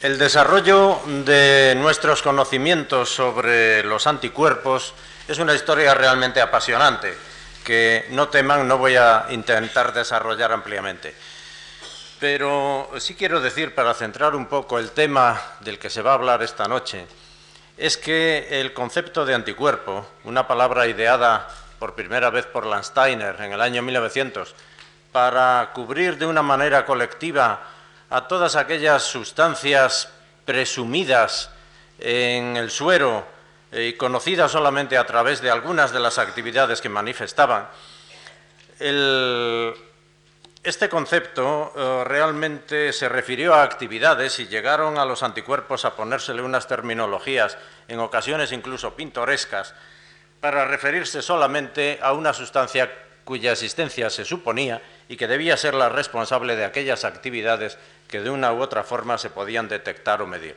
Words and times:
El 0.00 0.16
desarrollo 0.16 1.00
de 1.24 1.74
nuestros 1.76 2.22
conocimientos 2.22 3.12
sobre 3.12 3.82
los 3.82 4.06
anticuerpos 4.06 4.94
es 5.26 5.40
una 5.40 5.56
historia 5.56 5.92
realmente 5.92 6.40
apasionante 6.40 7.18
que 7.64 8.06
no 8.10 8.28
teman, 8.28 8.68
no 8.68 8.78
voy 8.78 8.94
a 8.94 9.26
intentar 9.30 9.92
desarrollar 9.92 10.52
ampliamente. 10.52 11.12
Pero 12.20 12.88
sí 12.98 13.16
quiero 13.16 13.40
decir, 13.40 13.74
para 13.74 13.92
centrar 13.92 14.36
un 14.36 14.46
poco 14.46 14.78
el 14.78 14.92
tema 14.92 15.42
del 15.62 15.80
que 15.80 15.90
se 15.90 16.00
va 16.00 16.12
a 16.12 16.14
hablar 16.14 16.44
esta 16.44 16.68
noche, 16.68 17.04
es 17.76 17.96
que 17.96 18.60
el 18.60 18.72
concepto 18.72 19.26
de 19.26 19.34
anticuerpo, 19.34 20.06
una 20.22 20.46
palabra 20.46 20.86
ideada 20.86 21.48
por 21.80 21.96
primera 21.96 22.30
vez 22.30 22.46
por 22.46 22.66
Landsteiner 22.66 23.34
en 23.40 23.52
el 23.52 23.60
año 23.60 23.82
1900 23.82 24.54
para 25.10 25.70
cubrir 25.74 26.18
de 26.18 26.26
una 26.26 26.42
manera 26.42 26.86
colectiva 26.86 27.77
a 28.10 28.26
todas 28.28 28.56
aquellas 28.56 29.02
sustancias 29.02 30.08
presumidas 30.44 31.50
en 31.98 32.56
el 32.56 32.70
suero 32.70 33.26
y 33.72 33.92
conocidas 33.94 34.50
solamente 34.50 34.96
a 34.96 35.04
través 35.04 35.42
de 35.42 35.50
algunas 35.50 35.92
de 35.92 36.00
las 36.00 36.18
actividades 36.18 36.80
que 36.80 36.88
manifestaban, 36.88 37.68
este 40.68 40.88
concepto 40.88 41.72
eh, 41.76 42.04
realmente 42.04 42.92
se 42.92 43.08
refirió 43.08 43.54
a 43.54 43.62
actividades 43.62 44.38
y 44.38 44.48
llegaron 44.48 44.98
a 44.98 45.04
los 45.04 45.22
anticuerpos 45.22 45.84
a 45.84 45.94
ponérsele 45.94 46.42
unas 46.42 46.66
terminologías, 46.66 47.56
en 47.88 48.00
ocasiones 48.00 48.52
incluso 48.52 48.94
pintorescas, 48.94 49.74
para 50.40 50.64
referirse 50.66 51.22
solamente 51.22 51.98
a 52.02 52.12
una 52.12 52.32
sustancia 52.32 52.90
cuya 53.24 53.52
existencia 53.52 54.10
se 54.10 54.24
suponía 54.24 54.82
y 55.08 55.16
que 55.16 55.26
debía 55.26 55.56
ser 55.56 55.74
la 55.74 55.88
responsable 55.88 56.56
de 56.56 56.64
aquellas 56.64 57.04
actividades 57.04 57.78
que 58.08 58.20
de 58.20 58.30
una 58.30 58.52
u 58.52 58.60
otra 58.60 58.82
forma 58.82 59.18
se 59.18 59.30
podían 59.30 59.68
detectar 59.68 60.22
o 60.22 60.26
medir. 60.26 60.56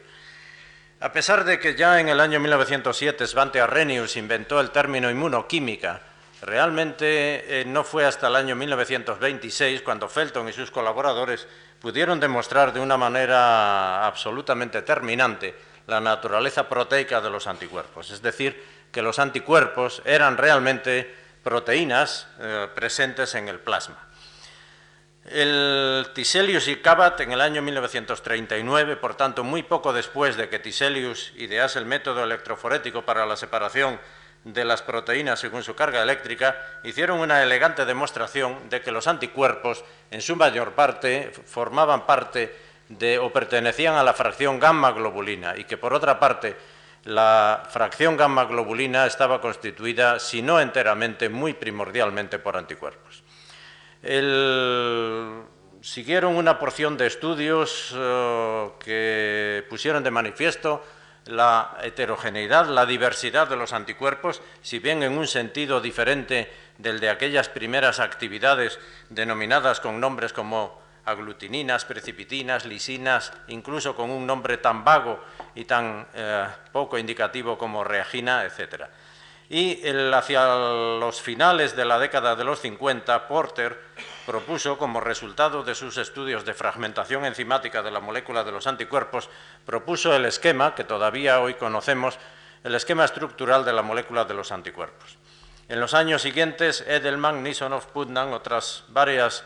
A 1.01 1.11
pesar 1.11 1.43
de 1.43 1.59
que 1.59 1.75
ya 1.75 1.99
en 1.99 2.09
el 2.09 2.19
año 2.19 2.39
1907 2.39 3.27
Svante 3.27 3.59
Arrhenius 3.59 4.17
inventó 4.17 4.59
el 4.59 4.71
término 4.71 5.09
inmunoquímica, 5.09 6.01
realmente 6.41 7.61
eh, 7.61 7.65
no 7.65 7.83
fue 7.83 8.05
hasta 8.05 8.27
el 8.27 8.35
año 8.35 8.55
1926 8.55 9.81
cuando 9.81 10.07
Felton 10.07 10.47
y 10.47 10.53
sus 10.53 10.71
colaboradores 10.71 11.47
pudieron 11.79 12.19
demostrar 12.19 12.71
de 12.71 12.79
una 12.79 12.97
manera 12.97 14.05
absolutamente 14.05 14.83
terminante 14.83 15.55
la 15.87 15.99
naturaleza 15.99 16.69
proteica 16.69 17.19
de 17.19 17.31
los 17.31 17.47
anticuerpos, 17.47 18.11
es 18.11 18.21
decir, 18.21 18.63
que 18.91 19.01
los 19.01 19.19
anticuerpos 19.19 20.01
eran 20.05 20.37
realmente 20.37 21.15
proteínas 21.43 22.27
eh, 22.39 22.67
presentes 22.75 23.33
en 23.35 23.47
el 23.47 23.59
plasma. 23.59 24.10
El 25.25 26.07
Tiselius 26.15 26.67
y 26.67 26.77
Cabot 26.77 27.19
en 27.19 27.31
el 27.31 27.41
año 27.41 27.61
1939, 27.61 28.95
por 28.95 29.13
tanto 29.13 29.43
muy 29.43 29.61
poco 29.61 29.93
después 29.93 30.35
de 30.35 30.49
que 30.49 30.57
Tiselius 30.57 31.31
idease 31.37 31.77
el 31.77 31.85
método 31.85 32.23
electroforético 32.23 33.03
para 33.03 33.27
la 33.27 33.35
separación 33.35 33.99
de 34.43 34.65
las 34.65 34.81
proteínas 34.81 35.39
según 35.39 35.61
su 35.61 35.75
carga 35.75 36.01
eléctrica, 36.01 36.79
hicieron 36.83 37.19
una 37.19 37.43
elegante 37.43 37.85
demostración 37.85 38.67
de 38.69 38.81
que 38.81 38.91
los 38.91 39.05
anticuerpos, 39.05 39.85
en 40.09 40.21
su 40.21 40.35
mayor 40.35 40.71
parte, 40.71 41.31
formaban 41.45 42.07
parte 42.07 42.55
de 42.89 43.19
o 43.19 43.31
pertenecían 43.31 43.93
a 43.93 44.03
la 44.03 44.13
fracción 44.13 44.59
gamma 44.59 44.91
globulina 44.91 45.55
y 45.55 45.65
que, 45.65 45.77
por 45.77 45.93
otra 45.93 46.19
parte, 46.19 46.55
la 47.05 47.63
fracción 47.69 48.17
gamma 48.17 48.45
globulina 48.45 49.05
estaba 49.05 49.39
constituida, 49.39 50.17
si 50.17 50.41
no 50.41 50.59
enteramente, 50.59 51.29
muy 51.29 51.53
primordialmente 51.53 52.39
por 52.39 52.57
anticuerpos. 52.57 53.23
Siguieron 55.81 56.35
una 56.35 56.59
porción 56.59 56.97
de 56.97 57.07
estudios 57.07 57.93
eh, 57.95 58.69
que 58.79 59.65
pusieron 59.69 60.03
de 60.03 60.11
manifiesto 60.11 60.83
la 61.25 61.77
heterogeneidad, 61.83 62.67
la 62.67 62.85
diversidad 62.85 63.47
de 63.47 63.55
los 63.55 63.73
anticuerpos, 63.73 64.41
si 64.61 64.79
bien 64.79 65.03
en 65.03 65.17
un 65.17 65.27
sentido 65.27 65.79
diferente 65.79 66.51
del 66.77 66.99
de 66.99 67.09
aquellas 67.09 67.47
primeras 67.49 67.99
actividades 67.99 68.79
denominadas 69.09 69.79
con 69.79 69.99
nombres 69.99 70.33
como 70.33 70.81
aglutininas, 71.05 71.85
precipitinas, 71.85 72.65
lisinas, 72.65 73.33
incluso 73.47 73.95
con 73.95 74.09
un 74.09 74.25
nombre 74.25 74.57
tan 74.57 74.83
vago 74.83 75.19
y 75.55 75.65
tan 75.65 76.07
eh, 76.13 76.47
poco 76.71 76.97
indicativo 76.97 77.57
como 77.57 77.83
reagina, 77.83 78.43
etc. 78.43 78.85
Y 79.51 79.85
hacia 80.13 80.45
los 80.55 81.21
finales 81.21 81.75
de 81.75 81.83
la 81.83 81.99
década 81.99 82.37
de 82.37 82.45
los 82.45 82.61
50, 82.61 83.27
Porter 83.27 83.77
propuso, 84.25 84.77
como 84.77 85.01
resultado 85.01 85.61
de 85.61 85.75
sus 85.75 85.97
estudios 85.97 86.45
de 86.45 86.53
fragmentación 86.53 87.25
enzimática 87.25 87.83
de 87.83 87.91
la 87.91 87.99
molécula 87.99 88.45
de 88.45 88.53
los 88.53 88.65
anticuerpos, 88.65 89.29
propuso 89.65 90.15
el 90.15 90.23
esquema, 90.23 90.73
que 90.73 90.85
todavía 90.85 91.41
hoy 91.41 91.55
conocemos, 91.55 92.17
el 92.63 92.75
esquema 92.75 93.03
estructural 93.03 93.65
de 93.65 93.73
la 93.73 93.81
molécula 93.81 94.23
de 94.23 94.35
los 94.35 94.53
anticuerpos. 94.53 95.17
En 95.67 95.81
los 95.81 95.93
años 95.93 96.21
siguientes, 96.21 96.85
Edelman, 96.87 97.43
Nisonov, 97.43 97.87
Putnam, 97.87 98.31
otras 98.31 98.85
varias 98.87 99.43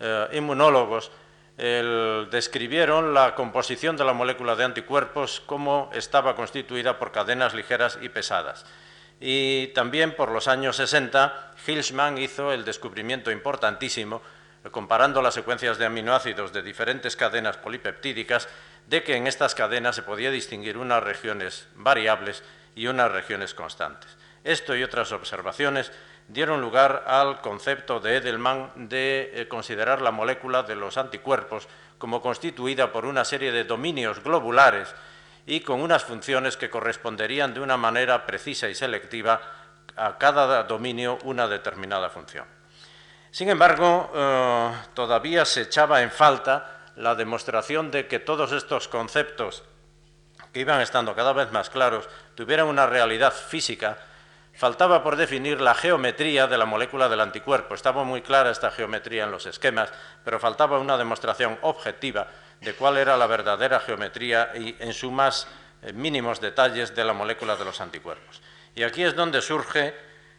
eh, 0.00 0.28
inmunólogos 0.32 1.10
describieron 1.56 3.14
la 3.14 3.34
composición 3.34 3.96
de 3.96 4.04
la 4.04 4.12
molécula 4.12 4.54
de 4.54 4.64
anticuerpos 4.64 5.40
como 5.46 5.88
estaba 5.94 6.36
constituida 6.36 6.98
por 6.98 7.12
cadenas 7.12 7.54
ligeras 7.54 7.98
y 8.02 8.10
pesadas. 8.10 8.66
Y 9.20 9.68
también 9.68 10.14
por 10.14 10.30
los 10.30 10.48
años 10.48 10.76
60, 10.76 11.54
Hilschmann 11.66 12.18
hizo 12.18 12.52
el 12.52 12.64
descubrimiento 12.64 13.30
importantísimo, 13.30 14.20
comparando 14.70 15.22
las 15.22 15.34
secuencias 15.34 15.78
de 15.78 15.86
aminoácidos 15.86 16.52
de 16.52 16.62
diferentes 16.62 17.16
cadenas 17.16 17.56
polipeptídicas, 17.56 18.48
de 18.86 19.02
que 19.02 19.16
en 19.16 19.26
estas 19.26 19.54
cadenas 19.54 19.96
se 19.96 20.02
podía 20.02 20.30
distinguir 20.30 20.76
unas 20.76 21.02
regiones 21.02 21.68
variables 21.74 22.42
y 22.74 22.86
unas 22.88 23.10
regiones 23.10 23.54
constantes. 23.54 24.16
Esto 24.44 24.76
y 24.76 24.82
otras 24.82 25.10
observaciones 25.12 25.90
dieron 26.28 26.60
lugar 26.60 27.04
al 27.06 27.40
concepto 27.40 28.00
de 28.00 28.16
Edelman 28.16 28.88
de 28.88 29.30
eh, 29.34 29.48
considerar 29.48 30.02
la 30.02 30.10
molécula 30.10 30.62
de 30.62 30.76
los 30.76 30.98
anticuerpos 30.98 31.68
como 31.98 32.20
constituida 32.20 32.92
por 32.92 33.06
una 33.06 33.24
serie 33.24 33.52
de 33.52 33.64
dominios 33.64 34.22
globulares 34.22 34.94
y 35.46 35.60
con 35.60 35.80
unas 35.80 36.04
funciones 36.04 36.56
que 36.56 36.68
corresponderían 36.68 37.54
de 37.54 37.60
una 37.60 37.76
manera 37.76 38.26
precisa 38.26 38.68
y 38.68 38.74
selectiva 38.74 39.40
a 39.96 40.18
cada 40.18 40.64
dominio 40.64 41.18
una 41.22 41.48
determinada 41.48 42.10
función. 42.10 42.44
Sin 43.30 43.48
embargo, 43.48 44.10
eh, 44.14 44.70
todavía 44.94 45.44
se 45.44 45.62
echaba 45.62 46.02
en 46.02 46.10
falta 46.10 46.90
la 46.96 47.14
demostración 47.14 47.90
de 47.90 48.06
que 48.08 48.18
todos 48.18 48.52
estos 48.52 48.88
conceptos, 48.88 49.62
que 50.52 50.60
iban 50.60 50.80
estando 50.80 51.14
cada 51.14 51.32
vez 51.32 51.52
más 51.52 51.70
claros, 51.70 52.08
tuvieran 52.34 52.66
una 52.66 52.86
realidad 52.86 53.32
física 53.32 53.98
Faltaba 54.56 55.02
por 55.02 55.16
definir 55.16 55.60
la 55.60 55.74
geometría 55.74 56.46
de 56.46 56.56
la 56.56 56.64
molécula 56.64 57.10
del 57.10 57.20
anticuerpo. 57.20 57.74
Estaba 57.74 58.04
muy 58.04 58.22
clara 58.22 58.50
esta 58.50 58.70
geometría 58.70 59.24
en 59.24 59.30
los 59.30 59.44
esquemas, 59.44 59.92
pero 60.24 60.40
faltaba 60.40 60.78
una 60.78 60.96
demostración 60.96 61.58
objetiva 61.60 62.28
de 62.60 62.74
cuál 62.74 62.96
era 62.96 63.16
la 63.16 63.26
verdadera 63.26 63.80
geometría 63.80 64.52
y 64.54 64.76
en 64.78 64.92
sus 64.92 65.12
más 65.12 65.46
eh, 65.82 65.92
mínimos 65.92 66.40
detalles 66.40 66.94
de 66.94 67.04
la 67.04 67.12
molécula 67.12 67.56
de 67.56 67.64
los 67.64 67.80
anticuerpos. 67.80 68.40
Y 68.74 68.82
aquí 68.82 69.02
es 69.02 69.14
donde 69.14 69.40
surge 69.40 69.94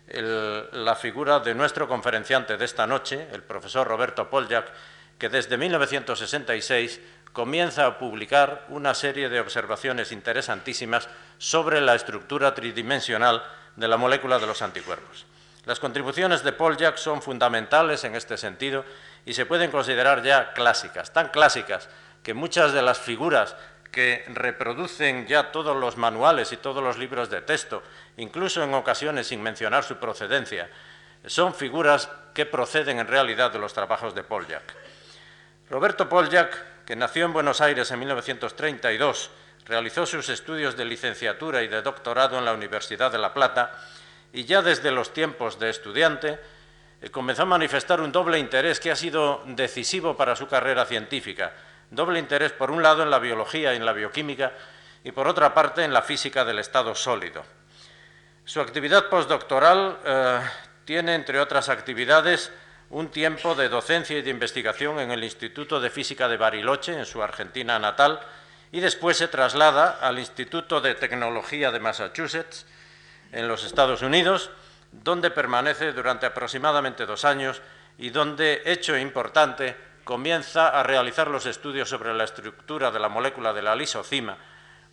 la 0.09 0.95
figura 0.95 1.39
de 1.39 1.53
nuestro 1.53 1.87
conferenciante 1.87 2.55
de 2.55 2.63
esta 2.63 2.87
noche, 2.87 3.27
el 3.33 3.43
profesor 3.43 3.85
Roberto 3.85 4.29
Poljak, 4.29 4.71
que 5.17 5.27
desde 5.27 5.57
1966 5.57 7.01
comienza 7.33 7.85
a 7.85 7.99
publicar 7.99 8.65
una 8.69 8.93
serie 8.93 9.29
de 9.29 9.39
observaciones 9.39 10.11
interesantísimas 10.11 11.09
sobre 11.37 11.81
la 11.81 11.95
estructura 11.95 12.53
tridimensional 12.55 13.43
de 13.75 13.87
la 13.87 13.97
molécula 13.97 14.39
de 14.39 14.47
los 14.47 14.61
anticuerpos. 14.61 15.25
Las 15.65 15.79
contribuciones 15.79 16.43
de 16.43 16.53
Paul 16.53 16.77
Jack 16.77 16.97
son 16.97 17.21
fundamentales 17.21 18.03
en 18.05 18.15
este 18.15 18.37
sentido 18.37 18.85
y 19.25 19.33
se 19.33 19.45
pueden 19.45 19.69
considerar 19.69 20.23
ya 20.23 20.53
clásicas, 20.53 21.11
tan 21.11 21.27
clásicas 21.27 21.89
que 22.27 22.33
muchas 22.33 22.73
de 22.73 22.81
las 22.81 22.99
figuras 22.99 23.55
que 23.89 24.25
reproducen 24.27 25.27
ya 25.27 25.49
todos 25.53 25.77
los 25.77 25.95
manuales 25.95 26.51
y 26.51 26.57
todos 26.57 26.83
los 26.83 26.97
libros 26.97 27.29
de 27.29 27.39
texto, 27.39 27.81
incluso 28.17 28.61
en 28.61 28.73
ocasiones 28.73 29.27
sin 29.27 29.41
mencionar 29.41 29.85
su 29.85 29.95
procedencia, 29.95 30.69
son 31.25 31.55
figuras 31.55 32.09
que 32.33 32.45
proceden 32.45 32.99
en 32.99 33.07
realidad 33.07 33.53
de 33.53 33.59
los 33.59 33.73
trabajos 33.73 34.13
de 34.13 34.23
Paul 34.23 34.45
Jack. 34.45 34.75
Roberto 35.69 36.05
Jack, 36.29 36.83
que 36.83 36.97
nació 36.97 37.23
en 37.23 37.31
Buenos 37.31 37.61
Aires 37.61 37.89
en 37.91 37.99
1932, 37.99 39.31
Realizó 39.65 40.05
sus 40.05 40.27
estudios 40.27 40.75
de 40.75 40.83
licenciatura 40.83 41.63
y 41.63 41.69
de 41.69 41.81
doctorado 41.81 42.37
en 42.37 42.43
la 42.43 42.51
Universidad 42.51 43.09
de 43.09 43.19
La 43.19 43.33
Plata 43.33 43.71
y 44.33 44.43
ya 44.43 44.61
desde 44.61 44.91
los 44.91 45.13
tiempos 45.13 45.59
de 45.59 45.69
estudiante 45.69 46.37
eh, 47.01 47.09
comenzó 47.09 47.43
a 47.43 47.45
manifestar 47.45 48.01
un 48.01 48.11
doble 48.11 48.37
interés 48.37 48.81
que 48.81 48.91
ha 48.91 48.97
sido 48.97 49.43
decisivo 49.45 50.17
para 50.17 50.35
su 50.35 50.47
carrera 50.47 50.85
científica. 50.85 51.53
Doble 51.89 52.19
interés, 52.19 52.51
por 52.51 52.71
un 52.71 52.83
lado, 52.83 53.03
en 53.03 53.09
la 53.09 53.19
biología 53.19 53.73
y 53.73 53.77
en 53.77 53.85
la 53.85 53.93
bioquímica 53.93 54.51
y, 55.03 55.11
por 55.11 55.27
otra 55.27 55.53
parte, 55.53 55.83
en 55.83 55.93
la 55.93 56.01
física 56.01 56.43
del 56.43 56.59
estado 56.59 56.93
sólido. 56.95 57.43
Su 58.43 58.61
actividad 58.61 59.09
postdoctoral 59.09 59.99
eh, 60.05 60.39
tiene, 60.85 61.15
entre 61.15 61.39
otras 61.39 61.69
actividades, 61.69 62.51
un 62.89 63.09
tiempo 63.09 63.55
de 63.55 63.69
docencia 63.69 64.17
y 64.17 64.21
de 64.21 64.29
investigación 64.29 64.99
en 64.99 65.11
el 65.11 65.23
Instituto 65.23 65.79
de 65.79 65.89
Física 65.89 66.27
de 66.27 66.37
Bariloche, 66.37 66.97
en 66.97 67.05
su 67.05 67.21
Argentina 67.21 67.77
natal, 67.79 68.19
y 68.71 68.79
después 68.79 69.17
se 69.17 69.27
traslada 69.27 69.97
al 70.01 70.19
Instituto 70.19 70.81
de 70.81 70.95
Tecnología 70.95 71.71
de 71.71 71.79
Massachusetts, 71.79 72.65
en 73.31 73.47
los 73.47 73.63
Estados 73.63 74.01
Unidos, 74.01 74.49
donde 74.91 75.31
permanece 75.31 75.91
durante 75.91 76.25
aproximadamente 76.25 77.05
dos 77.05 77.25
años 77.25 77.61
y 77.97 78.09
donde, 78.09 78.61
hecho 78.65 78.97
importante, 78.97 79.75
comienza 80.07 80.69
a 80.69 80.83
realizar 80.83 81.27
los 81.27 81.45
estudios 81.45 81.89
sobre 81.89 82.13
la 82.13 82.23
estructura 82.23 82.89
de 82.91 82.99
la 82.99 83.09
molécula 83.09 83.51
de 83.51 83.61
la 83.61 83.75
lisocima, 83.75 84.37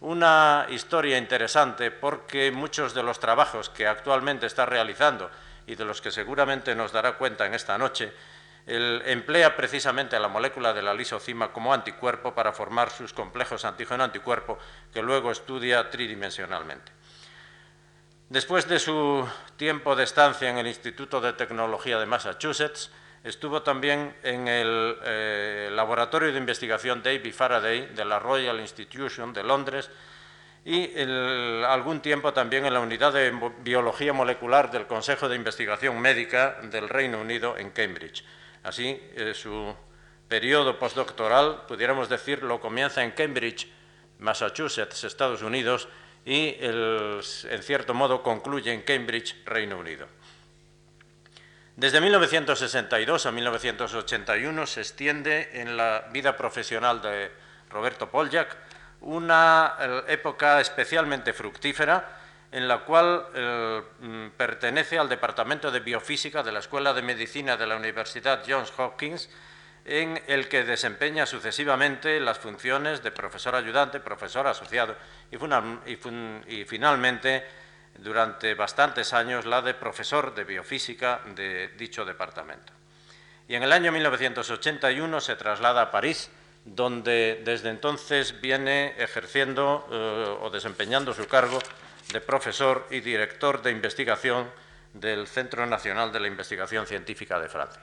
una 0.01 0.67
historia 0.69 1.17
interesante 1.17 1.93
porque 1.93 2.51
muchos 2.51 2.93
de 2.95 3.05
los 3.05 3.21
trabajos 3.21 3.71
que 3.71 3.87
actualmente 3.87 4.47
está 4.47 4.67
realizando 4.67 5.31
y 5.69 5.77
de 5.77 5.85
los 5.85 6.03
que 6.03 6.11
seguramente 6.11 6.75
nos 6.75 6.91
dará 6.91 7.13
cuenta 7.13 7.47
en 7.47 7.55
esta 7.55 7.79
noche, 7.79 8.13
emplea 8.67 9.57
precisamente 9.57 10.19
la 10.19 10.27
molécula 10.27 10.73
de 10.75 10.83
la 10.83 10.93
lisocima 10.93 11.53
como 11.53 11.73
anticuerpo 11.73 12.35
para 12.35 12.53
formar 12.53 12.91
sus 12.91 13.13
complejos 13.13 13.65
antígeno-anticuerpo 13.65 14.59
que 14.93 15.01
luego 15.01 15.31
estudia 15.31 15.91
tridimensionalmente. 15.91 16.91
Después 18.31 18.67
de 18.67 18.81
su 18.81 19.29
tiempo 19.57 19.95
de 19.95 20.03
estancia 20.03 20.51
en 20.51 20.59
el 20.59 20.67
Instituto 20.67 21.21
de 21.21 21.35
Tecnología 21.35 22.01
de 22.01 22.07
Massachusetts, 22.07 22.91
estuvo 23.25 23.63
también 23.63 24.15
en 24.23 24.47
el 24.47 24.97
eh, 25.03 25.71
Laboratorio 25.73 26.31
de 26.31 26.39
Investigación 26.39 27.03
David 27.03 27.35
Faraday 27.35 27.87
de 27.87 28.05
la 28.05 28.19
Royal 28.19 28.61
Institution 28.61 29.33
de 29.33 29.43
Londres 29.43 29.91
y 30.67 30.91
algún 31.67 32.01
tiempo 32.01 32.33
también 32.33 32.65
en 32.65 32.73
la 32.73 32.81
Unidad 32.81 33.13
de 33.13 33.33
Biología 33.61 34.13
Molecular 34.13 34.71
del 34.71 34.87
Consejo 34.87 35.29
de 35.29 35.37
Investigación 35.37 35.99
Médica 36.01 36.59
del 36.63 36.89
Reino 36.89 37.21
Unido 37.21 37.57
en 37.59 37.71
Cambridge. 37.71 38.25
Así, 38.63 38.99
eh, 39.15 39.33
su 39.35 39.75
periodo 40.29 40.79
postdoctoral, 40.79 41.65
pudiéramos 41.67 42.09
decir, 42.09 42.43
lo 42.43 42.61
comienza 42.61 43.05
en 43.05 43.11
Cambridge, 43.11 43.69
Massachusetts, 44.19 45.05
Estados 45.05 45.43
Unidos, 45.43 45.89
y 46.25 46.57
en 46.59 47.63
cierto 47.63 47.93
modo 47.93 48.23
concluye 48.23 48.73
en 48.73 48.81
Cambridge, 48.81 49.37
Reino 49.45 49.79
Unido. 49.79 50.07
Desde 51.77 52.01
1962 52.01 53.27
a 53.27 53.33
1981 53.33 54.67
se 54.67 54.81
extiende 54.81 55.51
en 55.55 55.77
la 55.77 56.07
vida 56.13 56.37
profesional 56.37 57.03
de 57.03 57.33
Roberto 57.69 58.09
Poljak 58.09 58.57
una 59.01 59.75
eh, 59.81 60.03
época 60.09 60.61
especialmente 60.61 61.33
fructífera 61.33 62.21
en 62.53 62.69
la 62.69 62.85
cual 62.85 63.27
eh, 63.35 63.83
mm, 64.01 64.29
pertenece 64.37 64.99
al 64.99 65.09
Departamento 65.09 65.73
de 65.73 65.81
Biofísica 65.81 66.45
de 66.45 66.53
la 66.53 66.61
Escuela 66.61 66.95
de 66.95 67.03
Medicina 67.03 67.57
de 67.57 67.67
la 67.67 67.75
Universidad 67.75 68.45
Johns 68.47 68.73
Hopkins 68.77 69.29
en 69.85 70.23
el 70.29 70.49
que 70.49 70.63
desempeña 70.63 71.27
sucesivamente 71.27 72.21
las 72.21 72.39
funciones 72.39 73.03
de 73.03 73.11
profesor 73.11 73.57
ayudante, 73.57 73.99
profesor 73.99 74.47
asociado 74.47 74.97
y, 75.31 76.65
finalmente, 76.65 77.45
durante 77.99 78.55
bastantes 78.55 79.13
años, 79.13 79.47
la 79.47 79.63
de 79.63 79.75
profesor 79.75 80.35
de 80.35 80.45
biofísica 80.45 81.21
de 81.35 81.69
dicho 81.77 82.05
departamento. 82.05 82.73
Y 83.49 83.55
en 83.55 83.63
el 83.63 83.73
año 83.73 83.93
1981 83.93 85.21
se 85.21 85.37
traslada 85.37 85.83
a 85.83 85.91
París, 85.91 86.31
donde 86.65 87.43
desde 87.45 87.69
entonces 87.69 88.41
viene 88.41 88.95
ejerciendo 88.99 89.87
eh, 89.91 90.39
o 90.41 90.51
desempeñando 90.51 91.13
su 91.13 91.27
cargo 91.29 91.59
de 92.13 92.21
profesor 92.21 92.87
y 92.91 93.01
director 93.01 93.63
de 93.63 93.71
investigación 93.71 94.51
del 94.95 95.27
Centro 95.27 95.67
Nacional 95.67 96.13
de 96.13 96.21
la 96.21 96.29
Investigación 96.29 96.87
Científica 96.87 97.39
de 97.39 97.49
Francia. 97.49 97.83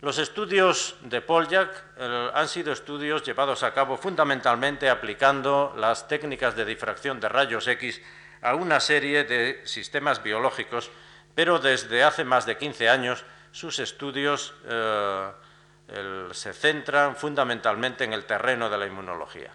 Los 0.00 0.18
estudios 0.18 0.96
de 1.00 1.20
Poljak 1.20 1.70
eh, 1.98 2.30
han 2.32 2.48
sido 2.48 2.72
estudios 2.72 3.24
llevados 3.24 3.62
a 3.62 3.72
cabo 3.74 3.96
fundamentalmente 3.96 4.88
aplicando 4.88 5.74
las 5.76 6.06
técnicas 6.06 6.54
de 6.54 6.64
difracción 6.64 7.18
de 7.18 7.28
rayos 7.28 7.66
X 7.66 8.00
a 8.42 8.54
una 8.54 8.80
serie 8.80 9.24
de 9.24 9.60
sistemas 9.64 10.22
biológicos, 10.22 10.90
pero 11.34 11.58
desde 11.58 12.02
hace 12.02 12.24
más 12.24 12.46
de 12.46 12.56
15 12.56 12.88
años 12.88 13.24
sus 13.52 13.78
estudios 13.78 14.54
eh, 14.66 15.30
se 16.32 16.52
centran 16.52 17.16
fundamentalmente 17.16 18.04
en 18.04 18.12
el 18.12 18.24
terreno 18.24 18.68
de 18.68 18.78
la 18.78 18.86
inmunología. 18.86 19.52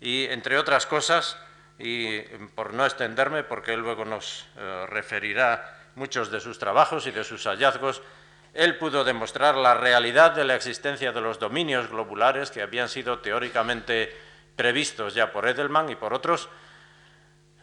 Y, 0.00 0.24
entre 0.26 0.58
otras 0.58 0.86
cosas, 0.86 1.36
y 1.78 2.20
por 2.54 2.74
no 2.74 2.84
extenderme, 2.84 3.42
porque 3.42 3.74
él 3.74 3.80
luego 3.80 4.04
nos 4.04 4.46
eh, 4.56 4.86
referirá 4.88 5.78
muchos 5.94 6.30
de 6.30 6.40
sus 6.40 6.58
trabajos 6.58 7.06
y 7.06 7.10
de 7.10 7.24
sus 7.24 7.44
hallazgos, 7.44 8.02
él 8.52 8.76
pudo 8.78 9.04
demostrar 9.04 9.56
la 9.56 9.74
realidad 9.74 10.32
de 10.32 10.44
la 10.44 10.56
existencia 10.56 11.12
de 11.12 11.20
los 11.20 11.38
dominios 11.38 11.88
globulares 11.88 12.50
que 12.50 12.62
habían 12.62 12.88
sido 12.88 13.20
teóricamente 13.20 14.14
previstos 14.56 15.14
ya 15.14 15.32
por 15.32 15.46
Edelman 15.48 15.88
y 15.88 15.94
por 15.94 16.12
otros. 16.12 16.48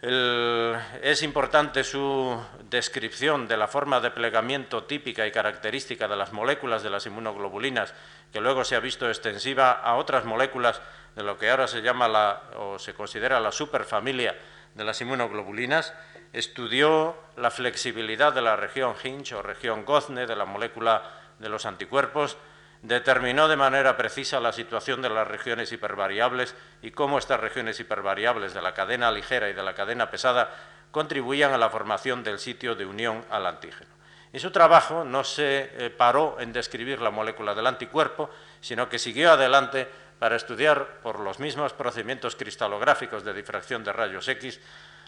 Es 0.02 1.24
importante 1.24 1.84
su 1.84 2.40
descripción 2.70 3.48
de 3.48 3.58
la 3.58 3.68
forma 3.68 4.00
de 4.00 4.12
plegamiento 4.12 4.84
típica 4.84 5.26
y 5.26 5.32
característica 5.32 6.08
de 6.08 6.16
las 6.16 6.34
moléculas 6.34 6.84
de 6.84 6.92
las 6.92 7.06
inmunoglobulinas, 7.08 7.94
que 8.32 8.42
luego 8.42 8.64
se 8.64 8.76
ha 8.76 8.80
visto 8.80 9.08
extensiva 9.08 9.72
a 9.72 9.96
otras 9.96 10.26
moléculas 10.26 10.82
de 11.16 11.24
lo 11.24 11.38
que 11.38 11.50
ahora 11.50 11.68
se 11.68 11.82
llama 11.82 12.08
la, 12.08 12.44
o 12.58 12.78
se 12.78 12.94
considera 12.94 13.40
la 13.40 13.52
superfamilia 13.52 14.38
de 14.76 14.84
las 14.84 15.02
inmunoglobulinas. 15.02 15.94
Estudió 16.32 17.16
la 17.36 17.50
flexibilidad 17.50 18.34
de 18.34 18.42
la 18.42 18.56
región 18.56 18.94
Hinch 19.04 19.34
o 19.34 19.42
región 19.42 19.84
Gozne 19.84 20.28
de 20.28 20.36
la 20.36 20.46
molécula 20.46 21.02
de 21.40 21.50
los 21.50 21.66
anticuerpos, 21.66 22.38
determinó 22.82 23.48
de 23.48 23.56
manera 23.56 23.98
precisa 23.98 24.40
la 24.40 24.54
situación 24.54 25.02
de 25.02 25.10
las 25.10 25.28
regiones 25.28 25.72
hipervariables 25.72 26.56
y 26.82 26.92
cómo 26.92 27.18
estas 27.18 27.40
regiones 27.40 27.80
hipervariables 27.80 28.54
de 28.54 28.62
la 28.62 28.74
cadena 28.74 29.12
ligera 29.12 29.50
y 29.50 29.54
de 29.54 29.64
la 29.64 29.74
cadena 29.74 30.12
pesada 30.12 30.54
contribuían 30.92 31.54
a 31.54 31.58
la 31.58 31.70
formación 31.70 32.24
del 32.24 32.40
sitio 32.40 32.76
de 32.76 32.86
unión 32.86 33.26
al 33.30 33.46
antígeno. 33.46 33.90
Y 34.34 34.40
su 34.40 34.52
trabajo 34.52 35.04
no 35.04 35.24
se 35.24 35.70
eh, 35.74 35.90
paró 35.90 36.38
en 36.40 36.54
describir 36.54 37.02
la 37.02 37.12
molécula 37.12 37.56
del 37.56 37.68
anticuerpo, 37.68 38.30
sino 38.62 38.90
que 38.90 39.00
siguió 39.00 39.32
adelante 39.32 39.88
para 40.20 40.36
estudiar 40.36 41.00
por 41.02 41.20
los 41.20 41.40
mismos 41.40 41.74
procedimientos 41.74 42.36
cristalográficos 42.36 43.24
de 43.24 43.34
difracción 43.34 43.84
de 43.84 43.94
rayos 43.94 44.28
X 44.28 44.60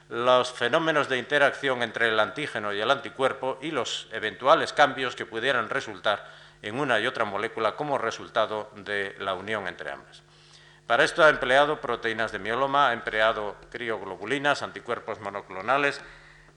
los 0.09 0.51
fenómenos 0.51 1.07
de 1.07 1.19
interacción 1.19 1.83
entre 1.83 2.09
el 2.09 2.19
antígeno 2.19 2.73
y 2.73 2.81
el 2.81 2.89
anticuerpo 2.89 3.59
y 3.61 3.69
los 3.69 4.07
eventuales 4.11 4.73
cambios 4.73 5.15
que 5.15 5.27
pudieran 5.27 5.69
resultar 5.69 6.27
en 6.61 6.79
una 6.79 6.99
y 6.99 7.07
otra 7.07 7.25
molécula 7.25 7.75
como 7.75 7.97
resultado 7.97 8.69
de 8.75 9.15
la 9.19 9.33
unión 9.33 9.67
entre 9.67 9.91
ambas. 9.91 10.23
Para 10.87 11.03
esto 11.03 11.23
ha 11.23 11.29
empleado 11.29 11.79
proteínas 11.79 12.31
de 12.31 12.39
mieloma, 12.39 12.89
ha 12.89 12.93
empleado 12.93 13.55
crioglobulinas, 13.69 14.63
anticuerpos 14.63 15.19
monoclonales, 15.19 16.01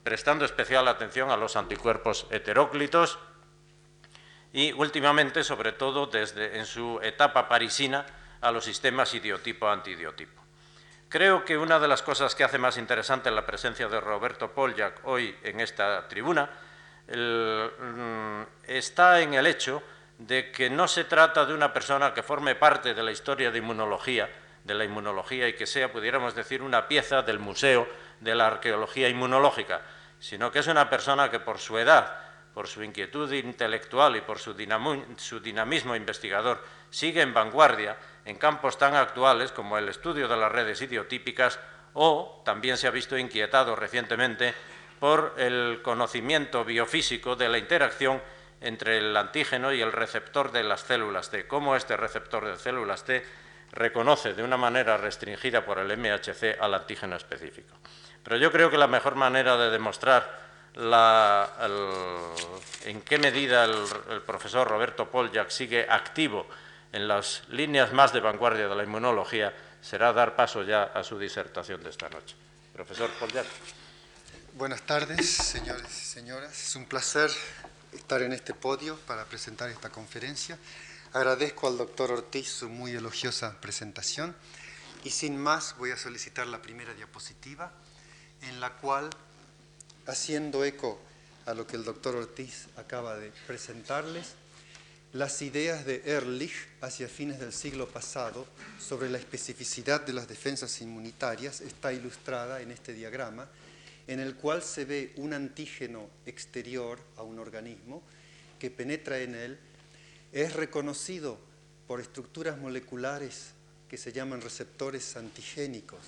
prestando 0.03 0.43
especial 0.43 0.87
atención 0.87 1.29
a 1.29 1.37
los 1.37 1.55
anticuerpos 1.55 2.25
heteróclitos 2.31 3.19
y 4.51 4.71
últimamente, 4.73 5.43
sobre 5.43 5.71
todo 5.71 6.07
desde 6.07 6.57
en 6.57 6.65
su 6.65 6.99
etapa 7.01 7.47
parisina, 7.47 8.05
a 8.41 8.51
los 8.51 8.65
sistemas 8.65 9.13
idiotipo-antidiotipo. 9.13 10.41
Creo 11.09 11.45
que 11.45 11.57
una 11.57 11.79
de 11.79 11.87
las 11.87 12.01
cosas 12.01 12.33
que 12.33 12.43
hace 12.43 12.57
más 12.57 12.77
interesante 12.77 13.29
la 13.29 13.45
presencia 13.45 13.87
de 13.87 14.01
Roberto 14.01 14.51
Poljak 14.51 15.01
hoy 15.03 15.37
en 15.43 15.59
esta 15.59 16.07
tribuna 16.07 16.49
mm, 17.07 18.41
está 18.67 19.21
en 19.21 19.35
el 19.35 19.45
hecho 19.45 19.83
de 20.17 20.51
que 20.51 20.69
no 20.69 20.87
se 20.87 21.03
trata 21.03 21.45
de 21.45 21.53
una 21.53 21.73
persona 21.73 22.13
que 22.13 22.23
forme 22.23 22.55
parte 22.55 22.93
de 22.93 23.03
la 23.03 23.11
historia 23.11 23.51
de 23.51 23.59
inmunología, 23.59 24.29
de 24.63 24.73
la 24.73 24.85
inmunología 24.85 25.47
y 25.47 25.53
que 25.53 25.65
sea, 25.65 25.91
pudiéramos 25.91 26.35
decir, 26.35 26.61
una 26.61 26.87
pieza 26.87 27.21
del 27.21 27.39
museo 27.39 27.87
de 28.19 28.35
la 28.35 28.47
arqueología 28.47 29.09
inmunológica, 29.09 29.81
sino 30.19 30.51
que 30.51 30.59
es 30.59 30.67
una 30.67 30.89
persona 30.89 31.29
que 31.29 31.39
por 31.39 31.59
su 31.59 31.77
edad, 31.77 32.17
por 32.53 32.67
su 32.67 32.83
inquietud 32.83 33.31
intelectual 33.33 34.15
y 34.15 34.21
por 34.21 34.39
su, 34.39 34.53
dinamismo 34.53 35.95
investigador 35.95 36.63
sigue 36.89 37.21
en 37.21 37.33
vanguardia 37.33 37.97
en 38.25 38.37
campos 38.37 38.77
tan 38.77 38.95
actuales 38.95 39.51
como 39.51 39.77
el 39.77 39.89
estudio 39.89 40.27
de 40.27 40.37
las 40.37 40.51
redes 40.51 40.81
idiotípicas 40.81 41.59
o 41.93 42.41
también 42.45 42.77
se 42.77 42.87
ha 42.87 42.91
visto 42.91 43.17
inquietado 43.17 43.75
recientemente 43.75 44.53
por 44.99 45.33
el 45.37 45.81
conocimiento 45.83 46.63
biofísico 46.63 47.35
de 47.35 47.49
la 47.49 47.57
interacción 47.57 48.21
entre 48.63 48.97
el 48.97 49.15
antígeno 49.15 49.71
y 49.71 49.81
el 49.81 49.91
receptor 49.91 50.51
de 50.51 50.63
las 50.63 50.81
células 50.81 51.29
T, 51.29 51.47
cómo 51.47 51.75
este 51.75 51.95
receptor 51.95 52.45
de 52.45 52.57
células 52.57 53.03
T 53.03 53.23
reconoce 53.71 54.33
de 54.33 54.43
una 54.43 54.57
manera 54.57 54.97
restringida 54.97 55.65
por 55.65 55.79
el 55.79 55.97
MHC 55.97 56.59
al 56.59 56.73
antígeno 56.73 57.15
específico. 57.15 57.75
Pero 58.23 58.37
yo 58.37 58.51
creo 58.51 58.69
que 58.69 58.77
la 58.77 58.87
mejor 58.87 59.15
manera 59.15 59.57
de 59.57 59.69
demostrar 59.69 60.41
en 62.85 63.01
qué 63.01 63.17
medida 63.19 63.65
el, 63.65 63.75
el 64.09 64.21
profesor 64.21 64.67
Roberto 64.67 65.09
Poljak 65.11 65.49
sigue 65.49 65.85
activo 65.87 66.47
en 66.91 67.07
las 67.07 67.43
líneas 67.49 67.91
más 67.91 68.13
de 68.13 68.21
vanguardia 68.21 68.67
de 68.67 68.75
la 68.75 68.83
inmunología 68.83 69.53
será 69.81 70.13
dar 70.13 70.35
paso 70.35 70.63
ya 70.63 70.83
a 70.83 71.03
su 71.03 71.19
disertación 71.19 71.83
de 71.83 71.89
esta 71.89 72.09
noche. 72.09 72.35
Profesor 72.71 73.09
Polyak. 73.19 73.45
Buenas 74.53 74.81
tardes, 74.83 75.29
señores 75.29 75.89
y 75.89 76.05
señoras. 76.05 76.51
Es 76.51 76.75
un 76.75 76.85
placer 76.85 77.29
estar 77.95 78.21
en 78.21 78.33
este 78.33 78.53
podio 78.53 78.97
para 79.07 79.25
presentar 79.25 79.69
esta 79.69 79.89
conferencia. 79.89 80.57
Agradezco 81.13 81.67
al 81.67 81.77
doctor 81.77 82.11
Ortiz 82.11 82.49
su 82.49 82.69
muy 82.69 82.91
elogiosa 82.91 83.59
presentación 83.61 84.35
Y 85.03 85.11
sin 85.11 85.37
más 85.37 85.75
voy 85.77 85.91
a 85.91 85.97
solicitar 85.97 86.47
la 86.47 86.61
primera 86.61 86.93
diapositiva, 86.93 87.71
en 88.41 88.59
la 88.59 88.71
cual, 88.77 89.09
haciendo 90.07 90.63
eco 90.63 90.99
a 91.45 91.53
lo 91.53 91.67
que 91.67 91.75
el 91.75 91.83
doctor 91.83 92.15
Ortiz 92.15 92.67
acaba 92.77 93.17
de 93.17 93.31
presentarles, 93.47 94.33
las 95.13 95.41
ideas 95.43 95.85
de 95.85 96.01
Ehrlich 96.05 96.53
hacia 96.81 97.07
fines 97.07 97.39
del 97.39 97.53
siglo 97.53 97.87
pasado 97.87 98.47
sobre 98.79 99.09
la 99.09 99.19
especificidad 99.19 100.01
de 100.01 100.13
las 100.13 100.27
defensas 100.27 100.81
inmunitarias 100.81 101.61
está 101.61 101.93
ilustrada 101.93 102.61
en 102.61 102.71
este 102.71 102.93
diagrama, 102.93 103.47
en 104.07 104.19
el 104.19 104.35
cual 104.35 104.61
se 104.61 104.85
ve 104.85 105.13
un 105.17 105.33
antígeno 105.33 106.09
exterior 106.25 106.99
a 107.17 107.23
un 107.23 107.39
organismo 107.39 108.01
que 108.59 108.71
penetra 108.71 109.19
en 109.19 109.35
él, 109.35 109.59
es 110.31 110.53
reconocido 110.53 111.37
por 111.87 112.01
estructuras 112.01 112.57
moleculares 112.57 113.51
que 113.87 113.97
se 113.97 114.11
llaman 114.11 114.41
receptores 114.41 115.15
antigénicos, 115.15 115.99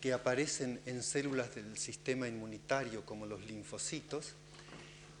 que 0.00 0.12
aparecen 0.12 0.80
en 0.86 1.02
células 1.02 1.54
del 1.54 1.76
sistema 1.76 2.28
inmunitario 2.28 3.04
como 3.04 3.26
los 3.26 3.44
linfocitos, 3.46 4.34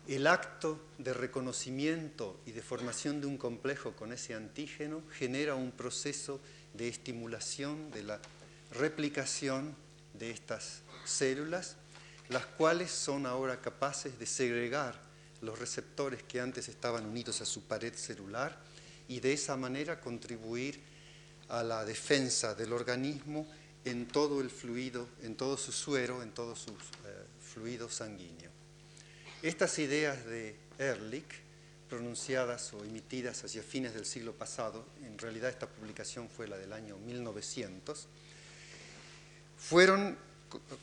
el 0.08 0.28
acto 0.28 0.80
de 0.98 1.12
reconocimiento 1.12 2.38
y 2.46 2.52
de 2.52 2.62
formación 2.62 3.20
de 3.20 3.26
un 3.26 3.38
complejo 3.38 3.92
con 3.96 4.12
ese 4.12 4.34
antígeno 4.34 5.02
genera 5.10 5.56
un 5.56 5.72
proceso 5.72 6.40
de 6.74 6.88
estimulación 6.88 7.90
de 7.90 8.04
la 8.04 8.20
replicación 8.72 9.74
de 10.14 10.30
estas 10.30 10.82
células, 11.06 11.76
las 12.28 12.46
cuales 12.46 12.90
son 12.90 13.26
ahora 13.26 13.60
capaces 13.60 14.18
de 14.18 14.26
segregar 14.26 15.00
los 15.40 15.58
receptores 15.58 16.22
que 16.22 16.40
antes 16.40 16.68
estaban 16.68 17.06
unidos 17.06 17.40
a 17.40 17.46
su 17.46 17.62
pared 17.62 17.94
celular 17.94 18.58
y 19.08 19.20
de 19.20 19.32
esa 19.32 19.56
manera 19.56 20.00
contribuir 20.00 20.80
a 21.48 21.62
la 21.62 21.84
defensa 21.84 22.54
del 22.54 22.72
organismo 22.72 23.46
en 23.84 24.08
todo 24.08 24.40
el 24.40 24.50
fluido, 24.50 25.08
en 25.22 25.36
todo 25.36 25.56
su 25.56 25.70
suero, 25.70 26.22
en 26.22 26.32
todo 26.32 26.56
su 26.56 26.72
eh, 26.72 26.74
fluido 27.40 27.88
sanguíneo. 27.88 28.50
Estas 29.42 29.78
ideas 29.78 30.24
de 30.24 30.56
Ehrlich, 30.78 31.46
pronunciadas 31.88 32.72
o 32.74 32.82
emitidas 32.84 33.44
hacia 33.44 33.62
fines 33.62 33.94
del 33.94 34.04
siglo 34.04 34.32
pasado, 34.32 34.84
en 35.04 35.16
realidad 35.18 35.50
esta 35.50 35.68
publicación 35.68 36.28
fue 36.28 36.48
la 36.48 36.56
del 36.56 36.72
año 36.72 36.96
1900, 36.98 38.08
fueron 39.56 40.18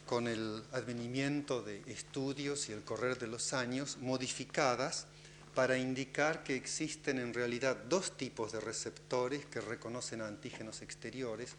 con 0.06 0.28
el 0.28 0.64
advenimiento 0.72 1.62
de 1.62 1.82
estudios 1.88 2.70
y 2.70 2.74
el 2.74 2.84
correr 2.84 3.18
de 3.18 3.28
los 3.28 3.54
años 3.54 3.98
modificadas 4.02 5.08
para 5.56 5.78
indicar 5.78 6.44
que 6.44 6.56
existen 6.56 7.20
en 7.20 7.34
realidad 7.34 7.78
dos 7.90 8.18
tipos 8.18 8.52
de 8.52 8.60
receptores 8.60 9.46
que 9.46 9.62
reconocen 9.62 10.22
antígenos 10.22 10.82
exteriores, 10.82 11.56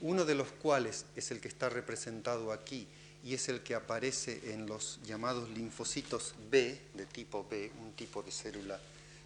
uno 0.00 0.24
de 0.24 0.34
los 0.34 0.48
cuales 0.48 1.06
es 1.16 1.30
el 1.30 1.40
que 1.40 1.48
está 1.48 1.68
representado 1.68 2.52
aquí 2.52 2.86
y 3.24 3.34
es 3.34 3.48
el 3.48 3.62
que 3.62 3.74
aparece 3.74 4.52
en 4.52 4.66
los 4.66 5.00
llamados 5.04 5.48
linfocitos 5.50 6.34
B, 6.50 6.80
de 6.94 7.06
tipo 7.06 7.46
B, 7.48 7.70
un 7.80 7.92
tipo 7.92 8.22
de 8.22 8.30
célula 8.30 8.80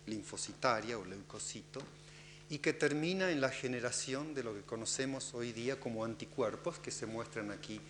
linfocitaria 0.06 0.98
o 0.98 1.04
leucocito, 1.04 1.80
y 2.50 2.58
que 2.58 2.72
termina 2.72 3.30
en 3.30 3.40
la 3.40 3.50
generación 3.50 4.34
de 4.34 4.42
lo 4.42 4.54
que 4.54 4.62
conocemos 4.62 5.32
hoy 5.34 5.52
día 5.52 5.80
como 5.80 6.04
anticuerpos, 6.04 6.78
que 6.78 6.90
se 6.90 7.06
muestran 7.06 7.50
aquí 7.50 7.80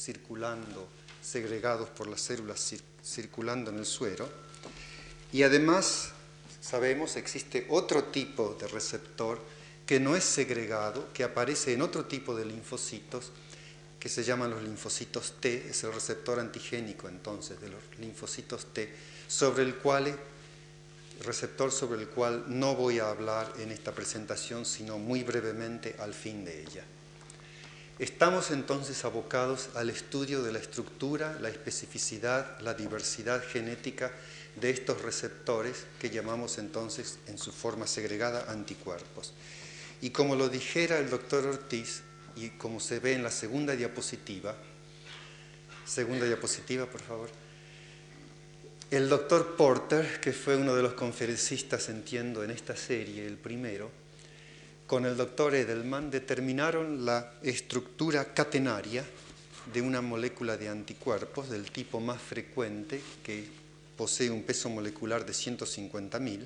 circulando, 0.00 0.88
segregados 1.22 1.90
por 1.90 2.06
las 2.06 2.20
células 2.20 2.74
circulando 3.04 3.70
en 3.70 3.78
el 3.78 3.86
suero. 3.86 4.28
Y 5.32 5.42
además, 5.42 6.10
sabemos, 6.60 7.16
existe 7.16 7.66
otro 7.68 8.04
tipo 8.04 8.56
de 8.58 8.68
receptor 8.68 9.40
que 9.86 10.00
no 10.00 10.16
es 10.16 10.24
segregado, 10.24 11.12
que 11.12 11.24
aparece 11.24 11.72
en 11.72 11.82
otro 11.82 12.06
tipo 12.06 12.34
de 12.34 12.44
linfocitos, 12.44 13.32
que 13.98 14.08
se 14.08 14.24
llaman 14.24 14.50
los 14.50 14.62
linfocitos 14.62 15.34
T, 15.40 15.68
es 15.68 15.84
el 15.84 15.92
receptor 15.92 16.40
antigénico 16.40 17.08
entonces 17.08 17.60
de 17.60 17.68
los 17.68 17.82
linfocitos 17.98 18.72
T, 18.72 18.90
sobre 19.28 19.64
el 19.64 19.74
cual, 19.76 20.16
receptor 21.22 21.70
sobre 21.70 22.00
el 22.00 22.08
cual 22.08 22.44
no 22.48 22.74
voy 22.74 22.98
a 22.98 23.10
hablar 23.10 23.52
en 23.58 23.70
esta 23.70 23.92
presentación, 23.92 24.64
sino 24.64 24.98
muy 24.98 25.22
brevemente 25.22 25.96
al 25.98 26.14
fin 26.14 26.44
de 26.44 26.62
ella. 26.62 26.84
Estamos 28.00 28.50
entonces 28.50 29.04
abocados 29.04 29.68
al 29.74 29.90
estudio 29.90 30.42
de 30.42 30.52
la 30.52 30.58
estructura, 30.58 31.36
la 31.38 31.50
especificidad, 31.50 32.58
la 32.60 32.72
diversidad 32.72 33.44
genética 33.44 34.10
de 34.58 34.70
estos 34.70 35.02
receptores 35.02 35.84
que 35.98 36.08
llamamos 36.08 36.56
entonces 36.56 37.18
en 37.26 37.36
su 37.36 37.52
forma 37.52 37.86
segregada 37.86 38.50
anticuerpos. 38.50 39.34
Y 40.00 40.08
como 40.08 40.34
lo 40.34 40.48
dijera 40.48 40.98
el 40.98 41.10
doctor 41.10 41.44
Ortiz, 41.44 42.00
y 42.36 42.48
como 42.48 42.80
se 42.80 43.00
ve 43.00 43.12
en 43.12 43.22
la 43.22 43.30
segunda 43.30 43.76
diapositiva, 43.76 44.56
segunda 45.84 46.24
diapositiva 46.24 46.86
por 46.86 47.02
favor, 47.02 47.28
el 48.90 49.10
doctor 49.10 49.56
Porter, 49.56 50.20
que 50.20 50.32
fue 50.32 50.56
uno 50.56 50.74
de 50.74 50.82
los 50.82 50.94
conferencistas, 50.94 51.90
entiendo, 51.90 52.42
en 52.44 52.50
esta 52.50 52.74
serie, 52.76 53.26
el 53.26 53.36
primero, 53.36 53.90
con 54.90 55.06
el 55.06 55.16
doctor 55.16 55.54
Edelman 55.54 56.10
determinaron 56.10 57.06
la 57.06 57.34
estructura 57.44 58.34
catenaria 58.34 59.04
de 59.72 59.82
una 59.82 60.00
molécula 60.00 60.56
de 60.56 60.68
anticuerpos 60.68 61.48
del 61.48 61.70
tipo 61.70 62.00
más 62.00 62.20
frecuente, 62.20 63.00
que 63.22 63.44
posee 63.96 64.30
un 64.30 64.42
peso 64.42 64.68
molecular 64.68 65.24
de 65.24 65.32
150.000, 65.32 66.44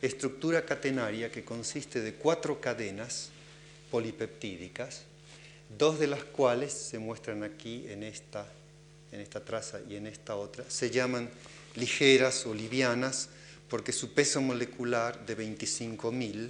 estructura 0.00 0.64
catenaria 0.64 1.30
que 1.30 1.44
consiste 1.44 2.00
de 2.00 2.14
cuatro 2.14 2.62
cadenas 2.62 3.28
polipeptídicas, 3.90 5.02
dos 5.76 5.98
de 5.98 6.06
las 6.06 6.24
cuales 6.24 6.72
se 6.72 6.98
muestran 6.98 7.42
aquí 7.42 7.84
en 7.88 8.04
esta, 8.04 8.46
en 9.12 9.20
esta 9.20 9.44
traza 9.44 9.80
y 9.86 9.96
en 9.96 10.06
esta 10.06 10.34
otra, 10.34 10.64
se 10.70 10.90
llaman 10.90 11.28
ligeras 11.76 12.46
o 12.46 12.54
livianas 12.54 13.28
porque 13.68 13.92
su 13.92 14.14
peso 14.14 14.40
molecular 14.40 15.26
de 15.26 15.36
25.000 15.36 16.48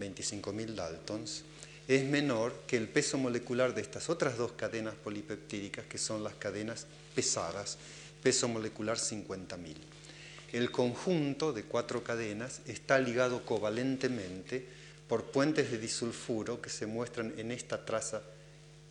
25.000 0.00 0.74
daltons 0.74 1.44
es 1.88 2.04
menor 2.04 2.54
que 2.66 2.76
el 2.76 2.88
peso 2.88 3.18
molecular 3.18 3.74
de 3.74 3.82
estas 3.82 4.10
otras 4.10 4.38
dos 4.38 4.52
cadenas 4.52 4.94
polipeptídicas 4.94 5.86
que 5.86 5.98
son 5.98 6.22
las 6.22 6.34
cadenas 6.34 6.86
pesadas, 7.14 7.78
peso 8.22 8.48
molecular 8.48 8.96
50.000. 8.96 9.74
El 10.52 10.70
conjunto 10.70 11.52
de 11.52 11.64
cuatro 11.64 12.04
cadenas 12.04 12.60
está 12.66 12.98
ligado 12.98 13.44
covalentemente 13.44 14.66
por 15.08 15.24
puentes 15.24 15.70
de 15.72 15.78
disulfuro 15.78 16.62
que 16.62 16.70
se 16.70 16.86
muestran 16.86 17.34
en 17.36 17.50
esta 17.50 17.84
traza 17.84 18.22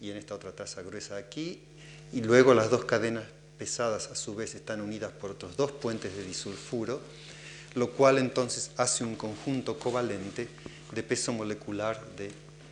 y 0.02 0.12
en 0.12 0.18
esta 0.18 0.36
otra 0.36 0.52
traza 0.52 0.82
gruesa 0.82 1.16
aquí, 1.18 1.62
y 2.12 2.22
luego 2.22 2.54
las 2.54 2.70
dos 2.70 2.86
cadenas 2.86 3.24
pesadas 3.58 4.08
a 4.08 4.16
su 4.16 4.36
vez 4.36 4.56
están 4.56 4.82
unidas 4.82 5.12
por 5.12 5.32
otros 5.32 5.56
dos 5.56 5.72
puentes 5.72 6.16
de 6.16 6.24
disulfuro, 6.24 7.02
lo 7.76 7.92
cual 7.92 8.18
entonces 8.18 8.72
hace 8.78 9.04
un 9.04 9.16
conjunto 9.16 9.78
covalente 9.78 10.48
de 10.92 11.04
peso 11.04 11.34
molecular 11.34 12.00
de 12.18 12.32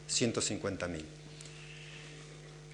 150.000. 0.09 1.01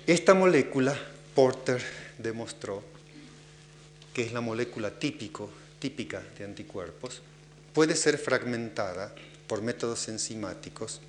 Esta 0.05 0.33
molécula, 0.33 0.97
Porter 1.33 1.81
demostró 2.17 2.83
que 4.13 4.23
es 4.23 4.33
la 4.33 4.41
molécula 4.41 4.91
típico, 4.91 5.50
típica 5.79 6.21
de 6.38 6.45
anticuerpos, 6.45 7.21
puede 7.73 7.95
ser 7.95 8.17
fragmentada 8.17 9.13
por 9.47 9.62
métodos 9.62 10.07
enzimáticos, 10.07 11.01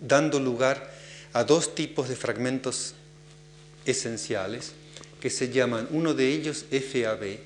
dando 0.00 0.38
lugar 0.38 0.92
a 1.32 1.44
dos 1.44 1.74
tipos 1.74 2.08
de 2.08 2.16
fragmentos 2.16 2.94
esenciales 3.86 4.72
que 5.20 5.30
se 5.30 5.48
llaman, 5.50 5.88
uno 5.90 6.14
de 6.14 6.28
ellos 6.28 6.66
FAB, 6.70 7.38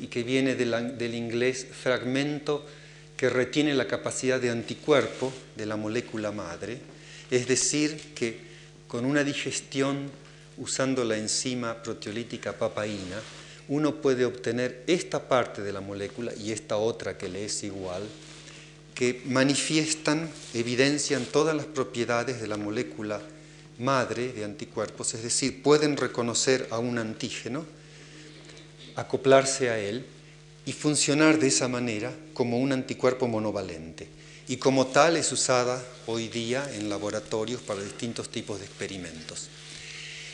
y 0.00 0.08
que 0.08 0.22
viene 0.24 0.54
del, 0.56 1.14
inglés 1.14 1.66
fragmento 1.70 2.66
que 3.16 3.30
retiene 3.30 3.74
la 3.74 3.86
capacidad 3.86 4.40
de 4.40 4.50
anticuerpo 4.50 5.32
de 5.56 5.66
la 5.66 5.76
molécula 5.76 6.32
madre, 6.32 6.78
es 7.30 7.46
decir, 7.46 8.12
que 8.14 8.38
con 8.88 9.04
una 9.04 9.24
digestión 9.24 10.10
usando 10.56 11.04
la 11.04 11.16
enzima 11.16 11.82
proteolítica 11.82 12.52
papaína, 12.52 13.20
uno 13.68 13.96
puede 14.00 14.24
obtener 14.24 14.84
esta 14.86 15.28
parte 15.28 15.62
de 15.62 15.72
la 15.72 15.80
molécula 15.80 16.32
y 16.34 16.52
esta 16.52 16.76
otra 16.76 17.16
que 17.16 17.28
le 17.28 17.46
es 17.46 17.64
igual, 17.64 18.02
que 18.94 19.22
manifiestan, 19.26 20.30
evidencian 20.52 21.24
todas 21.24 21.56
las 21.56 21.66
propiedades 21.66 22.40
de 22.40 22.46
la 22.46 22.56
molécula 22.56 23.20
madre 23.78 24.32
de 24.32 24.44
anticuerpos, 24.44 25.14
es 25.14 25.22
decir, 25.22 25.62
pueden 25.62 25.96
reconocer 25.96 26.68
a 26.70 26.78
un 26.78 26.98
antígeno, 26.98 27.66
acoplarse 28.94 29.70
a 29.70 29.78
él 29.78 30.04
y 30.66 30.72
funcionar 30.72 31.38
de 31.38 31.48
esa 31.48 31.66
manera 31.66 32.12
como 32.34 32.58
un 32.58 32.72
anticuerpo 32.72 33.26
monovalente. 33.26 34.08
Y 34.46 34.58
como 34.58 34.88
tal 34.88 35.16
es 35.16 35.32
usada 35.32 35.82
hoy 36.06 36.28
día 36.28 36.68
en 36.74 36.90
laboratorios 36.90 37.62
para 37.62 37.82
distintos 37.82 38.28
tipos 38.28 38.58
de 38.58 38.66
experimentos. 38.66 39.48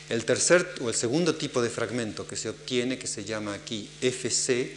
El 0.08 0.24
tercer 0.24 0.74
o 0.80 0.88
el 0.88 0.94
segundo 0.96 1.36
tipo 1.36 1.62
de 1.62 1.70
fragmento 1.70 2.26
que 2.26 2.34
se 2.34 2.48
obtiene, 2.48 2.98
que 2.98 3.06
se 3.06 3.24
llama 3.24 3.54
aquí 3.54 3.88
FC, 4.00 4.74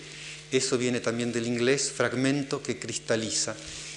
eso 0.51 0.77
viene 0.77 0.99
también 0.99 1.31
del 1.31 1.47
inglés, 1.47 1.91
fragmento 1.91 2.61
que 2.61 2.77
cristaliza, 2.77 3.55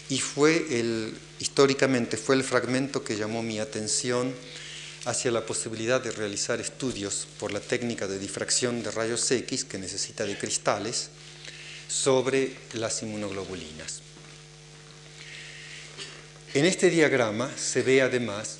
y 0.09 0.19
fue 0.19 0.81
el 0.81 1.15
históricamente 1.39 2.17
fue 2.17 2.37
el 2.37 2.45
fragmento 2.45 3.05
que 3.05 3.17
llamó 3.17 3.43
mi 3.43 3.59
atención 3.59 4.33
hacia 5.05 5.31
la 5.31 5.45
posibilidad 5.45 6.01
de 6.01 6.13
realizar 6.13 6.61
estudios 6.61 7.27
por 7.39 7.53
la 7.53 7.61
técnica 7.61 8.07
de 8.07 8.19
difracción 8.19 8.83
de 8.83 8.91
rayos 8.91 9.31
X 9.31 9.65
que 9.65 9.79
necesita 9.79 10.25
de 10.25 10.39
cristales 10.39 11.11
sobre 11.89 12.53
las 12.75 13.03
inmunoglobulinas. 13.03 14.03
En 16.55 16.65
este 16.65 16.91
diagrama 16.91 17.51
se 17.57 17.83
ve 17.83 18.03
además 18.03 18.59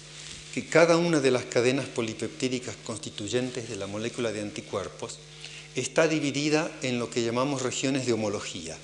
que 0.53 0.67
cada 0.67 0.97
una 0.97 1.21
de 1.21 1.31
las 1.31 1.45
cadenas 1.45 1.87
polipeptídicas 1.87 2.77
constituyentes 2.85 3.69
de 3.69 3.77
la 3.77 3.87
molécula 3.87 4.33
de 4.33 4.43
anticuerpos 4.43 5.19
está 5.75 6.09
dividida 6.09 6.71
en 6.83 6.99
lo 6.99 7.11
que 7.11 7.23
llamamos 7.23 7.63
regiones 7.63 8.07
de 8.07 8.13
homología. 8.13 8.77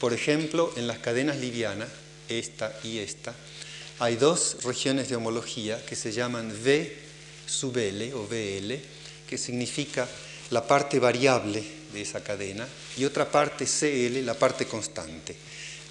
Por 0.00 0.12
ejemplo, 0.12 0.72
en 0.76 0.86
las 0.86 0.98
cadenas 0.98 1.38
livianas, 1.38 1.88
esta 2.28 2.78
y 2.84 2.98
esta, 2.98 3.34
hay 3.98 4.16
dos 4.16 4.58
regiones 4.64 5.08
de 5.08 5.16
homología 5.16 5.84
que 5.84 5.96
se 5.96 6.12
llaman 6.12 6.50
V 6.50 6.96
sub 7.46 7.76
L 7.76 8.14
o 8.14 8.26
VL, 8.26 8.80
que 9.28 9.38
significa 9.38 10.08
la 10.50 10.66
parte 10.66 10.98
variable 10.98 11.64
de 11.92 12.02
esa 12.02 12.22
cadena, 12.22 12.66
y 12.96 13.04
otra 13.04 13.30
parte 13.30 13.66
CL, 13.66 14.24
la 14.24 14.34
parte 14.34 14.66
constante. 14.66 15.36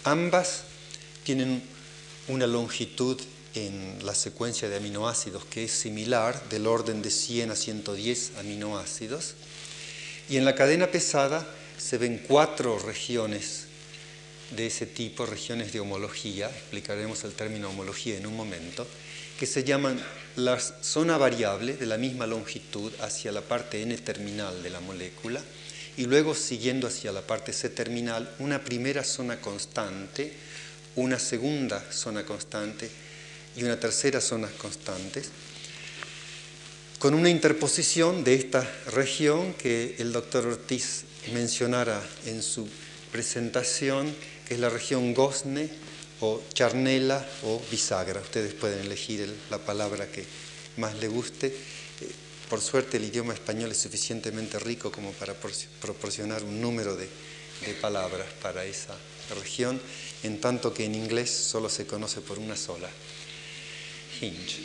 Ambas 0.04 0.64
tienen 1.24 1.62
una 2.28 2.48
longitud 2.48 3.20
en 3.54 4.00
la 4.06 4.16
secuencia 4.16 4.70
de 4.70 4.78
aminoácidos 4.78 5.46
que 5.46 5.66
es 5.66 5.72
similar, 5.72 6.50
del 6.50 6.68
orden 6.68 7.02
de 7.02 7.12
100 7.12 7.52
a 7.52 7.56
110 7.56 8.32
aminoácidos, 8.40 9.36
y 10.30 10.38
en 10.38 10.46
la 10.46 10.56
cadena 10.56 10.88
pesada 10.88 11.46
se 11.78 11.98
ven 11.98 12.24
cuatro 12.28 12.80
regiones 12.80 13.66
de 14.56 14.68
ese 14.68 14.86
tipo, 14.86 15.26
regiones 15.26 15.74
de 15.74 15.80
homología, 15.80 16.48
explicaremos 16.48 17.24
el 17.24 17.34
término 17.34 17.70
homología 17.70 18.18
en 18.18 18.28
un 18.28 18.36
momento, 18.36 18.88
que 19.40 19.46
se 19.46 19.64
llaman 19.64 20.02
la 20.36 20.60
zona 20.60 21.18
variable 21.18 21.76
de 21.76 21.86
la 21.86 21.98
misma 21.98 22.28
longitud 22.28 22.92
hacia 23.02 23.32
la 23.32 23.42
parte 23.42 23.82
N 23.82 23.98
terminal 23.98 24.62
de 24.62 24.70
la 24.70 24.80
molécula 24.80 25.42
y 25.98 26.06
luego 26.06 26.36
siguiendo 26.36 26.88
hacia 26.88 27.12
la 27.12 27.22
parte 27.22 27.54
C 27.54 27.70
terminal 27.70 28.34
una 28.40 28.64
primera 28.64 29.04
zona 29.04 29.40
constante, 29.40 30.34
una 30.96 31.20
segunda 31.20 31.84
zona 31.92 32.26
constante 32.26 32.90
y 33.56 33.64
una 33.64 33.80
tercera 33.80 34.22
zona 34.22 34.50
constantes, 34.58 35.30
con 37.00 37.14
una 37.14 37.30
interposición 37.30 38.24
de 38.24 38.36
esta 38.36 38.70
región 38.94 39.54
que 39.54 39.96
el 40.00 40.14
doctor 40.14 40.46
Ortiz 40.46 41.04
mencionara 41.34 42.02
en 42.26 42.44
su 42.44 42.68
presentación 43.12 44.14
es 44.52 44.60
la 44.60 44.70
región 44.70 45.14
Gosne 45.14 45.70
o 46.20 46.42
Charnela 46.54 47.26
o 47.44 47.62
Bisagra. 47.72 48.20
Ustedes 48.20 48.54
pueden 48.54 48.82
elegir 48.82 49.34
la 49.50 49.58
palabra 49.58 50.08
que 50.08 50.26
más 50.76 50.94
les 50.96 51.10
guste. 51.10 51.56
Por 52.52 52.60
suerte 52.60 52.98
el 52.98 53.06
idioma 53.06 53.34
español 53.34 53.72
es 53.72 53.78
suficientemente 53.78 54.60
rico 54.60 54.92
como 54.92 55.14
para 55.14 55.34
proporcionar 55.80 56.44
un 56.44 56.60
número 56.60 56.98
de, 56.98 57.08
palabras 57.80 58.28
para 58.42 58.66
esa 58.66 58.94
región, 59.40 59.80
en 60.24 60.42
tanto 60.42 60.74
que 60.74 60.84
en 60.84 60.96
inglés 60.96 61.30
solo 61.32 61.70
se 61.70 61.88
conoce 61.88 62.20
por 62.20 62.40
una 62.40 62.58
sola, 62.58 62.90
hinge. 64.20 64.64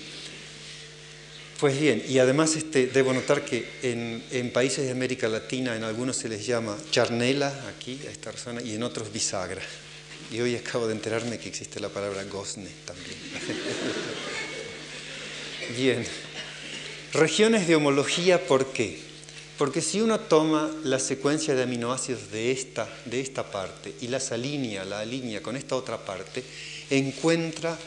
Pues 1.61 1.79
bien, 1.79 2.03
y 2.09 2.19
además 2.19 2.57
este, 2.57 2.89
debo 2.89 3.13
notar 3.13 3.45
que 3.45 3.79
en, 3.83 4.21
en, 4.33 4.53
países 4.53 4.85
de 4.85 4.91
América 4.91 5.29
Latina 5.29 5.77
en 5.77 5.85
algunos 5.85 6.17
se 6.17 6.29
les 6.29 6.45
llama 6.45 6.77
charnela, 6.91 7.55
aquí, 7.69 8.01
a 8.09 8.11
esta 8.11 8.33
zona, 8.33 8.63
y 8.63 8.75
en 8.75 8.83
otros 8.83 9.13
bisagra. 9.13 9.63
Y 10.33 10.41
hoy 10.41 10.57
acabo 10.57 10.89
de 10.89 10.95
enterarme 10.95 11.39
que 11.39 11.49
existe 11.49 11.79
la 11.79 11.91
palabra 11.91 12.25
gosne 12.25 12.69
también. 12.85 13.17
bien, 15.77 16.26
regiones 17.13 17.67
de 17.67 17.77
homología, 17.77 18.47
¿por 18.47 18.73
qué? 18.73 19.01
Porque 19.59 19.81
si 19.81 20.01
uno 20.01 20.21
toma 20.21 20.71
la 20.85 20.99
secuencia 20.99 21.55
de 21.55 21.63
aminoácidos 21.63 22.31
de 22.31 22.53
esta, 22.53 22.89
de 23.07 23.21
esta 23.21 23.51
parte 23.51 23.95
y 24.03 24.09
las 24.09 24.33
alinea, 24.33 24.85
la 24.85 25.01
alinea 25.01 25.43
con 25.43 25.57
esta 25.57 25.77
otra 25.77 26.05
parte, 26.05 26.45
encuentra 26.91 27.79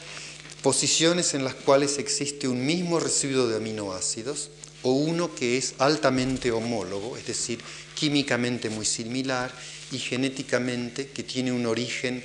posiciones 0.63 1.36
en 1.36 1.43
las 1.43 1.54
cuales 1.54 2.00
existe 2.00 2.48
un 2.48 2.65
mismo 2.65 3.00
residuo 3.00 3.48
de 3.48 3.58
aminoácidos 3.58 4.50
o 4.82 4.93
uno 4.93 5.34
que 5.36 5.58
es 5.58 5.76
altamente 5.78 6.52
homólogo, 6.52 7.17
es 7.17 7.28
decir, 7.28 7.60
químicamente 7.96 8.70
muy 8.70 8.86
similar 8.86 9.52
y 9.91 10.00
genéticamente 10.00 11.10
que 11.10 11.24
tiene 11.24 11.52
un 11.52 11.65
origen 11.65 12.24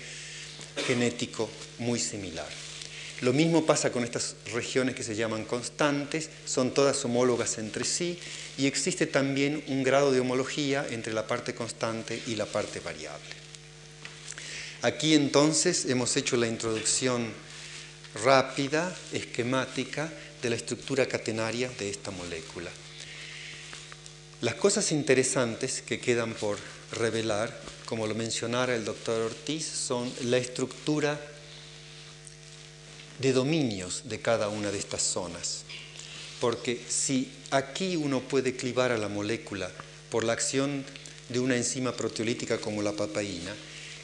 genético 0.86 1.50
muy 1.78 1.98
similar. 1.98 2.63
Lo 3.20 3.32
mismo 3.32 3.64
pasa 3.64 3.92
con 3.92 4.04
estas 4.04 4.34
regiones 4.52 4.94
que 4.94 5.04
se 5.04 5.14
llaman 5.14 5.44
constantes, 5.44 6.30
son 6.44 6.74
todas 6.74 7.04
homólogas 7.04 7.58
entre 7.58 7.84
sí 7.84 8.18
y 8.58 8.66
existe 8.66 9.06
también 9.06 9.62
un 9.68 9.82
grado 9.82 10.12
de 10.12 10.20
homología 10.20 10.86
entre 10.90 11.12
la 11.12 11.26
parte 11.26 11.54
constante 11.54 12.20
y 12.26 12.34
la 12.34 12.46
parte 12.46 12.80
variable. 12.80 13.44
Aquí 14.82 15.14
entonces 15.14 15.86
hemos 15.86 16.16
hecho 16.16 16.36
la 16.36 16.46
introducción 16.46 17.32
rápida, 18.22 18.94
esquemática, 19.12 20.12
de 20.42 20.50
la 20.50 20.56
estructura 20.56 21.06
catenaria 21.06 21.70
de 21.78 21.88
esta 21.88 22.10
molécula. 22.10 22.70
Las 24.42 24.56
cosas 24.56 24.92
interesantes 24.92 25.80
que 25.80 26.00
quedan 26.00 26.34
por 26.34 26.58
revelar, 26.92 27.58
como 27.86 28.06
lo 28.06 28.14
mencionara 28.14 28.74
el 28.74 28.84
doctor 28.84 29.22
Ortiz, 29.22 29.66
son 29.66 30.12
la 30.24 30.36
estructura 30.36 31.18
de 33.18 33.32
dominios 33.32 34.02
de 34.04 34.20
cada 34.20 34.48
una 34.48 34.70
de 34.70 34.78
estas 34.78 35.02
zonas. 35.02 35.64
Porque 36.40 36.80
si 36.88 37.30
aquí 37.50 37.96
uno 37.96 38.20
puede 38.20 38.56
clivar 38.56 38.92
a 38.92 38.98
la 38.98 39.08
molécula 39.08 39.70
por 40.10 40.24
la 40.24 40.32
acción 40.32 40.84
de 41.28 41.40
una 41.40 41.56
enzima 41.56 41.92
proteolítica 41.92 42.58
como 42.58 42.82
la 42.82 42.92
papaína, 42.92 43.54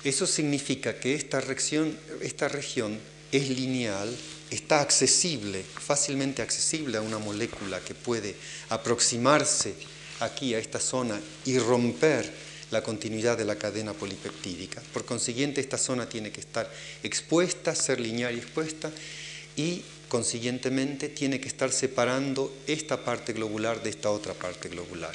eso 0.05 0.27
significa 0.27 0.99
que 0.99 1.15
esta 1.15 1.41
región, 1.41 1.97
esta 2.23 2.49
región 2.49 2.99
es 3.33 3.49
lineal, 3.51 4.17
está 4.51 4.81
accesible, 4.81 5.63
fácilmente 5.63 6.43
accesible 6.43 6.97
a 6.99 7.03
una 7.03 7.19
molécula 7.19 7.81
que 7.81 7.95
puede 7.95 8.35
aproximarse 8.71 9.75
aquí 10.21 10.55
a 10.55 10.59
esta 10.59 10.81
zona 10.81 11.21
y 11.45 11.59
romper 11.59 12.31
la 12.71 12.83
continuidad 12.83 13.37
de 13.37 13.45
la 13.45 13.57
cadena 13.57 13.93
polipeptídica. 13.93 14.81
Por 14.93 15.05
consiguiente, 15.05 15.61
esta 15.61 15.79
zona 15.79 16.09
tiene 16.09 16.31
que 16.31 16.41
estar 16.41 16.71
expuesta, 17.03 17.75
ser 17.75 18.01
lineal 18.01 18.35
y 18.35 18.39
expuesta, 18.39 18.91
y 19.57 19.83
consiguientemente 20.09 21.09
tiene 21.09 21.41
que 21.41 21.49
estar 21.49 21.73
separando 21.73 22.55
esta 22.67 23.05
parte 23.05 23.33
globular 23.33 23.83
de 23.83 23.91
esta 23.91 24.11
otra 24.11 24.35
parte 24.35 24.69
globular. 24.69 25.15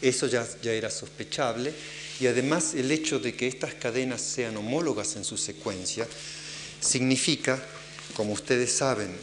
Eso 0.00 0.26
ya, 0.26 0.46
era 0.64 0.90
sospechable, 0.90 1.72
y 2.20 2.26
además 2.26 2.74
el 2.74 2.90
hecho 2.90 3.18
de 3.18 3.34
que 3.34 3.46
estas 3.46 3.74
cadenas 3.74 4.22
sean 4.22 4.56
homólogas 4.56 5.16
en 5.16 5.24
su 5.24 5.36
secuencia 5.36 6.06
significa, 6.80 7.62
como 8.14 8.32
ustedes 8.32 8.72
saben, 8.72 9.14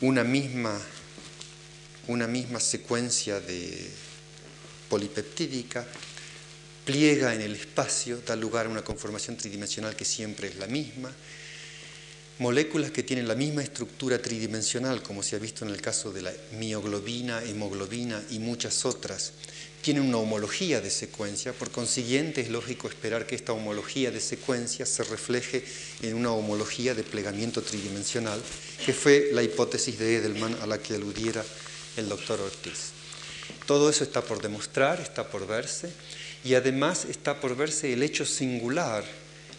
una 0.00 0.24
misma, 0.24 0.80
una 2.08 2.26
misma 2.26 2.58
secuencia 2.58 3.38
de 3.40 3.90
polipeptídica 4.88 5.86
pliega 6.84 7.34
en 7.34 7.40
el 7.40 7.54
espacio, 7.54 8.20
da 8.26 8.36
lugar 8.36 8.66
a 8.66 8.68
una 8.68 8.84
conformación 8.84 9.36
tridimensional 9.36 9.96
que 9.96 10.04
siempre 10.04 10.48
es 10.48 10.56
la 10.56 10.66
misma. 10.66 11.12
Moléculas 12.38 12.90
que 12.90 13.04
tienen 13.04 13.28
la 13.28 13.36
misma 13.36 13.62
estructura 13.62 14.20
tridimensional, 14.20 15.02
como 15.02 15.22
se 15.22 15.36
ha 15.36 15.38
visto 15.38 15.64
en 15.64 15.70
el 15.70 15.80
caso 15.80 16.12
de 16.12 16.22
la 16.22 16.32
mioglobina, 16.58 17.42
hemoglobina 17.44 18.20
y 18.30 18.40
muchas 18.40 18.84
otras, 18.84 19.32
tienen 19.82 20.02
una 20.02 20.16
homología 20.16 20.80
de 20.80 20.90
secuencia, 20.90 21.52
por 21.52 21.70
consiguiente 21.70 22.40
es 22.40 22.48
lógico 22.48 22.88
esperar 22.88 23.26
que 23.26 23.34
esta 23.34 23.52
homología 23.52 24.10
de 24.10 24.20
secuencia 24.20 24.86
se 24.86 25.04
refleje 25.04 25.62
en 26.02 26.14
una 26.14 26.32
homología 26.32 26.94
de 26.94 27.04
plegamiento 27.04 27.62
tridimensional, 27.62 28.40
que 28.84 28.94
fue 28.94 29.28
la 29.32 29.42
hipótesis 29.42 29.98
de 29.98 30.16
Edelman 30.16 30.56
a 30.62 30.66
la 30.66 30.78
que 30.78 30.94
aludiera 30.94 31.44
el 31.96 32.08
doctor 32.08 32.40
Ortiz. 32.40 32.92
Todo 33.66 33.90
eso 33.90 34.04
está 34.04 34.22
por 34.22 34.40
demostrar, 34.42 35.00
está 35.00 35.28
por 35.28 35.46
verse, 35.46 35.90
y 36.44 36.54
además 36.54 37.06
está 37.08 37.40
por 37.40 37.56
verse 37.56 37.92
el 37.92 38.02
hecho 38.02 38.26
singular, 38.26 39.04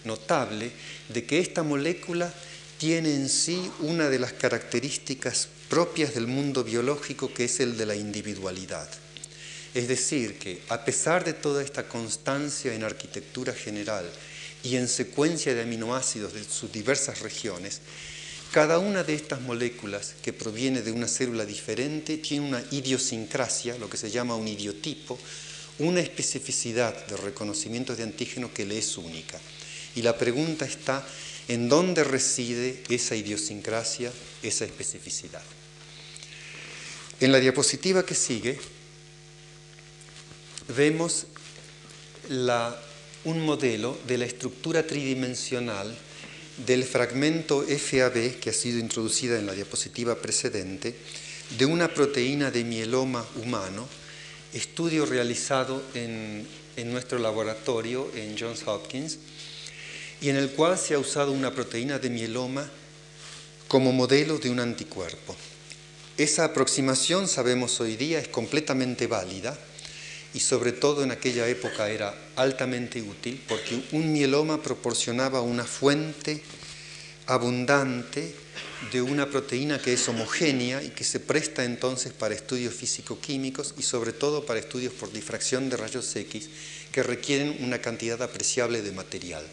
notable, 0.03 0.71
de 1.09 1.25
que 1.25 1.39
esta 1.39 1.63
molécula 1.63 2.31
tiene 2.77 3.15
en 3.15 3.27
sí 3.27 3.71
una 3.79 4.09
de 4.09 4.19
las 4.19 4.33
características 4.33 5.47
propias 5.69 6.13
del 6.13 6.27
mundo 6.27 6.63
biológico, 6.63 7.33
que 7.33 7.45
es 7.45 7.59
el 7.59 7.77
de 7.77 7.87
la 7.87 7.95
individualidad. 7.95 8.87
Es 9.73 9.87
decir, 9.87 10.37
que 10.37 10.61
a 10.69 10.85
pesar 10.85 11.25
de 11.25 11.33
toda 11.33 11.63
esta 11.63 11.87
constancia 11.87 12.73
en 12.73 12.83
arquitectura 12.83 13.53
general 13.53 14.09
y 14.63 14.75
en 14.75 14.87
secuencia 14.87 15.53
de 15.53 15.63
aminoácidos 15.63 16.33
de 16.33 16.43
sus 16.43 16.71
diversas 16.71 17.21
regiones, 17.21 17.81
cada 18.51 18.79
una 18.79 19.03
de 19.03 19.15
estas 19.15 19.41
moléculas 19.41 20.13
que 20.21 20.31
proviene 20.31 20.81
de 20.81 20.91
una 20.91 21.07
célula 21.07 21.45
diferente 21.45 22.17
tiene 22.17 22.47
una 22.47 22.63
idiosincrasia, 22.71 23.77
lo 23.77 23.89
que 23.89 23.97
se 23.97 24.11
llama 24.11 24.35
un 24.35 24.47
idiotipo, 24.47 25.19
una 25.79 25.99
especificidad 25.99 27.05
de 27.07 27.17
reconocimiento 27.17 27.95
de 27.95 28.03
antígeno 28.03 28.53
que 28.53 28.65
le 28.65 28.77
es 28.77 28.97
única. 28.97 29.39
Y 29.95 30.01
la 30.01 30.17
pregunta 30.17 30.65
está 30.65 31.05
en 31.47 31.69
dónde 31.69 32.03
reside 32.03 32.83
esa 32.89 33.15
idiosincrasia, 33.15 34.11
esa 34.41 34.65
especificidad. 34.65 35.43
En 37.19 37.31
la 37.31 37.39
diapositiva 37.39 38.05
que 38.05 38.15
sigue 38.15 38.59
vemos 40.75 41.27
un 43.23 43.45
modelo 43.45 43.97
de 44.07 44.17
la 44.17 44.25
estructura 44.25 44.85
tridimensional 44.85 45.95
del 46.65 46.83
fragmento 46.83 47.63
FAB 47.63 48.39
que 48.39 48.49
ha 48.49 48.53
sido 48.53 48.79
introducida 48.79 49.37
en 49.37 49.45
la 49.45 49.53
diapositiva 49.53 50.15
precedente 50.15 50.95
de 51.57 51.65
una 51.65 51.93
proteína 51.93 52.49
de 52.49 52.63
mieloma 52.63 53.25
humano, 53.35 53.87
estudio 54.55 55.05
realizado 55.05 55.83
en, 55.93 56.47
en 56.77 56.91
nuestro 56.91 57.19
laboratorio 57.19 58.09
en 58.15 58.35
Johns 58.39 58.63
Hopkins, 58.65 59.19
y 60.21 60.29
en 60.29 60.37
el 60.37 60.49
cual 60.51 60.77
se 60.77 60.93
ha 60.93 60.99
usado 60.99 61.31
una 61.31 61.51
proteína 61.51 61.99
de 61.99 62.09
mieloma 62.09 62.67
como 63.67 63.91
modelo 63.91 64.37
de 64.37 64.49
un 64.49 64.59
anticuerpo. 64.59 65.35
Esa 66.17 66.45
aproximación, 66.45 67.27
sabemos 67.27 67.79
hoy 67.81 67.97
día, 67.97 68.19
es 68.19 68.29
completamente 68.29 69.07
válida 69.07 69.57
y 70.33 70.39
sobre 70.39 70.71
todo 70.71 71.03
en 71.03 71.11
aquella 71.11 71.47
época 71.47 71.89
era 71.89 72.15
altamente 72.37 73.01
útil 73.01 73.41
porque 73.47 73.83
un 73.91 74.13
mieloma 74.13 74.61
proporcionaba 74.61 75.41
una 75.41 75.65
fuente 75.65 76.41
abundante 77.27 78.33
de 78.91 79.01
una 79.01 79.29
proteína 79.29 79.79
que 79.79 79.93
es 79.93 80.07
homogénea 80.07 80.83
y 80.83 80.89
que 80.89 81.03
se 81.03 81.19
presta 81.19 81.63
entonces 81.63 82.13
para 82.13 82.35
estudios 82.35 82.73
físico-químicos 82.73 83.73
y 83.77 83.83
sobre 83.83 84.13
todo 84.13 84.45
para 84.45 84.59
estudios 84.59 84.93
por 84.93 85.11
difracción 85.11 85.69
de 85.69 85.77
rayos 85.77 86.15
X 86.15 86.49
que 86.91 87.03
requieren 87.03 87.57
una 87.61 87.79
cantidad 87.79 88.21
apreciable 88.21 88.81
de 88.81 88.91
material. 88.91 89.43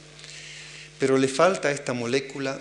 Pero 0.99 1.19
le 1.19 1.29
falta 1.29 1.69
a 1.69 1.73
esta 1.73 1.93
molécula 1.93 2.61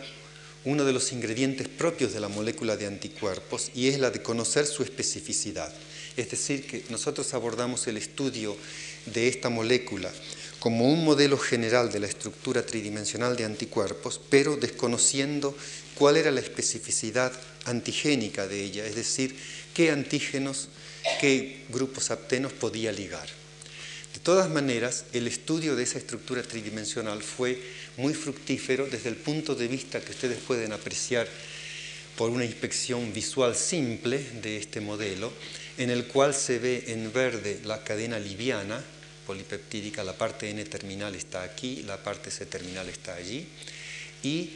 uno 0.64 0.86
de 0.86 0.94
los 0.94 1.12
ingredientes 1.12 1.68
propios 1.68 2.14
de 2.14 2.20
la 2.20 2.28
molécula 2.28 2.78
de 2.78 2.88
anticuerpos 2.88 3.72
y 3.74 3.88
es 3.88 4.00
la 4.00 4.12
de 4.12 4.22
conocer 4.22 4.66
su 4.66 4.84
especificidad. 4.84 5.74
Es 6.18 6.30
decir, 6.30 6.68
que 6.68 6.84
nosotros 6.90 7.34
abordamos 7.34 7.88
el 7.88 7.98
estudio 7.98 8.56
de 9.06 9.28
esta 9.28 9.50
molécula 9.50 10.12
como 10.62 10.86
un 10.86 11.04
modelo 11.04 11.40
general 11.40 11.92
de 11.92 12.00
la 12.00 12.06
estructura 12.06 12.64
tridimensional 12.64 13.36
de 13.36 13.46
anticuerpos, 13.46 14.22
pero 14.30 14.58
desconociendo 14.58 15.58
cuál 15.96 16.18
era 16.18 16.30
la 16.30 16.40
especificidad 16.40 17.34
antigénica 17.66 18.48
de 18.48 18.64
ella, 18.64 18.86
es 18.86 18.94
decir, 18.94 19.36
qué 19.74 19.90
antígenos, 19.90 20.70
qué 21.20 21.64
grupos 21.70 22.12
aptenos 22.12 22.54
podía 22.54 22.92
ligar. 22.92 23.28
De 24.14 24.20
todas 24.20 24.52
maneras, 24.52 25.06
el 25.14 25.26
estudio 25.26 25.76
de 25.76 25.82
esa 25.82 25.98
estructura 25.98 26.44
tridimensional 26.44 27.24
fue 27.24 27.60
muy 27.98 28.14
fructífero 28.14 28.86
desde 28.86 29.10
el 29.10 29.16
punto 29.16 29.56
de 29.56 29.68
vista 29.68 30.00
que 30.00 30.12
ustedes 30.12 30.38
pueden 30.38 30.74
apreciar 30.74 31.28
por 32.16 32.30
una 32.30 32.46
inspección 32.46 33.12
visual 33.14 33.56
simple 33.56 34.24
de 34.44 34.58
este 34.58 34.80
modelo, 34.80 35.34
en 35.80 35.90
el 35.90 36.06
cual 36.06 36.36
se 36.36 36.60
ve 36.60 36.84
en 36.90 37.12
verde 37.12 37.62
la 37.64 37.84
cadena 37.84 38.20
liviana 38.20 38.84
polipeptídica, 39.26 40.04
la 40.04 40.14
parte 40.14 40.50
N 40.50 40.64
terminal 40.66 41.16
está 41.16 41.44
aquí, 41.44 41.84
la 41.84 41.98
parte 41.98 42.32
C 42.32 42.46
terminal 42.46 42.90
está 42.90 43.16
allí, 43.16 43.48
y 44.24 44.52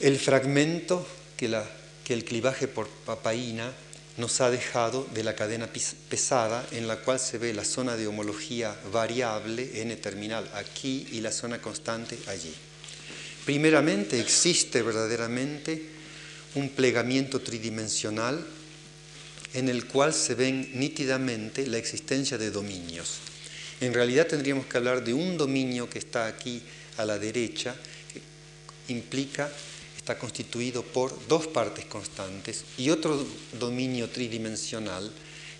el 0.00 0.18
fragmento 0.18 1.06
que, 1.36 1.48
la, 1.48 1.64
que 2.04 2.14
el 2.14 2.24
clivaje 2.24 2.68
por 2.68 2.88
papaína 2.88 3.72
nos 4.16 4.40
ha 4.40 4.50
dejado 4.50 5.06
de 5.12 5.22
la 5.22 5.34
cadena 5.34 5.68
pesada 6.08 6.66
en 6.72 6.88
la 6.88 6.96
cual 6.96 7.20
se 7.20 7.38
ve 7.38 7.52
la 7.52 7.64
zona 7.64 7.96
de 7.96 8.06
homología 8.06 8.74
variable 8.90 9.82
n 9.82 9.94
terminal 9.96 10.48
aquí 10.54 11.06
y 11.12 11.20
la 11.20 11.32
zona 11.32 11.60
constante 11.60 12.18
allí. 12.26 12.54
Primeramente 13.44 14.18
existe 14.18 14.82
verdaderamente 14.82 15.82
un 16.54 16.70
plegamiento 16.70 17.40
tridimensional 17.40 18.44
en 19.54 19.68
el 19.68 19.86
cual 19.86 20.12
se 20.12 20.34
ven 20.34 20.70
nítidamente 20.74 21.66
la 21.66 21.78
existencia 21.78 22.38
de 22.38 22.50
dominios. 22.50 23.18
En 23.80 23.92
realidad 23.92 24.26
tendríamos 24.26 24.66
que 24.66 24.76
hablar 24.76 25.04
de 25.04 25.12
un 25.14 25.36
dominio 25.36 25.88
que 25.88 25.98
está 25.98 26.26
aquí 26.26 26.62
a 26.96 27.04
la 27.04 27.18
derecha, 27.18 27.74
que 28.12 28.92
implica 28.92 29.50
está 30.06 30.18
constituido 30.18 30.84
por 30.84 31.26
dos 31.26 31.48
partes 31.48 31.84
constantes 31.86 32.64
y 32.78 32.90
otro 32.90 33.26
dominio 33.58 34.08
tridimensional 34.08 35.10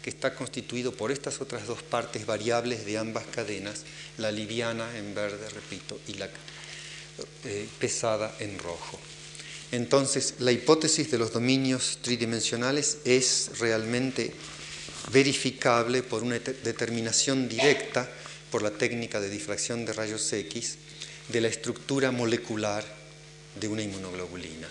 que 0.01 0.11
está 0.11 0.37
constituido 0.37 0.92
por 0.92 1.11
estas 1.11 1.40
otras 1.40 1.66
dos 1.66 1.83
partes 1.83 2.27
variables 2.27 2.87
de 2.87 2.96
ambas 2.96 3.27
cadenas, 3.27 3.83
la 4.18 4.31
liviana 4.31 4.96
en 4.96 5.16
verde, 5.16 5.49
repito, 5.49 5.99
y 6.07 6.14
la 6.14 6.31
eh, 7.44 7.66
pesada 7.81 8.37
en 8.38 8.57
rojo. 8.61 9.01
Entonces, 9.72 10.35
la 10.38 10.52
hipótesis 10.52 11.11
de 11.11 11.18
los 11.18 11.33
dominios 11.33 11.98
tridimensionales 12.02 12.98
es 13.05 13.50
realmente 13.59 14.33
verificable 15.12 16.02
por 16.02 16.22
una 16.22 16.38
determinación 16.38 17.48
directa 17.48 18.09
por 18.50 18.62
la 18.62 18.70
técnica 18.70 19.20
de 19.20 19.29
difracción 19.29 19.85
de 19.85 19.92
rayos 19.92 20.33
X 20.33 20.76
de 21.29 21.40
la 21.40 21.48
estructura 21.48 22.11
molecular 22.11 22.85
de 23.59 23.68
una 23.68 23.83
inmunoglobulina. 23.83 24.68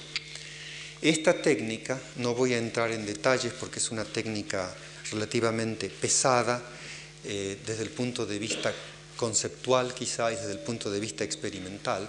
Esta 1.02 1.42
técnica, 1.42 2.00
no 2.16 2.34
voy 2.34 2.54
a 2.54 2.58
entrar 2.58 2.92
en 2.92 3.06
detalles 3.06 3.54
porque 3.54 3.80
es 3.80 3.92
una 3.92 4.06
técnica 4.06 4.74
relativamente 5.12 5.90
pesada 5.90 6.64
eh, 7.24 7.58
desde 7.66 7.84
el 7.84 7.90
punto 7.90 8.26
de 8.26 8.40
vista 8.40 8.74
conceptual 9.18 9.94
quizá 9.94 10.32
y 10.32 10.36
desde 10.36 10.52
el 10.52 10.60
punto 10.60 10.90
de 10.90 11.00
vista 11.00 11.24
experimental, 11.24 12.08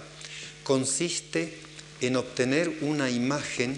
consiste 0.63 1.66
en 2.01 2.15
obtener 2.15 2.69
una 2.81 3.09
imagen 3.09 3.77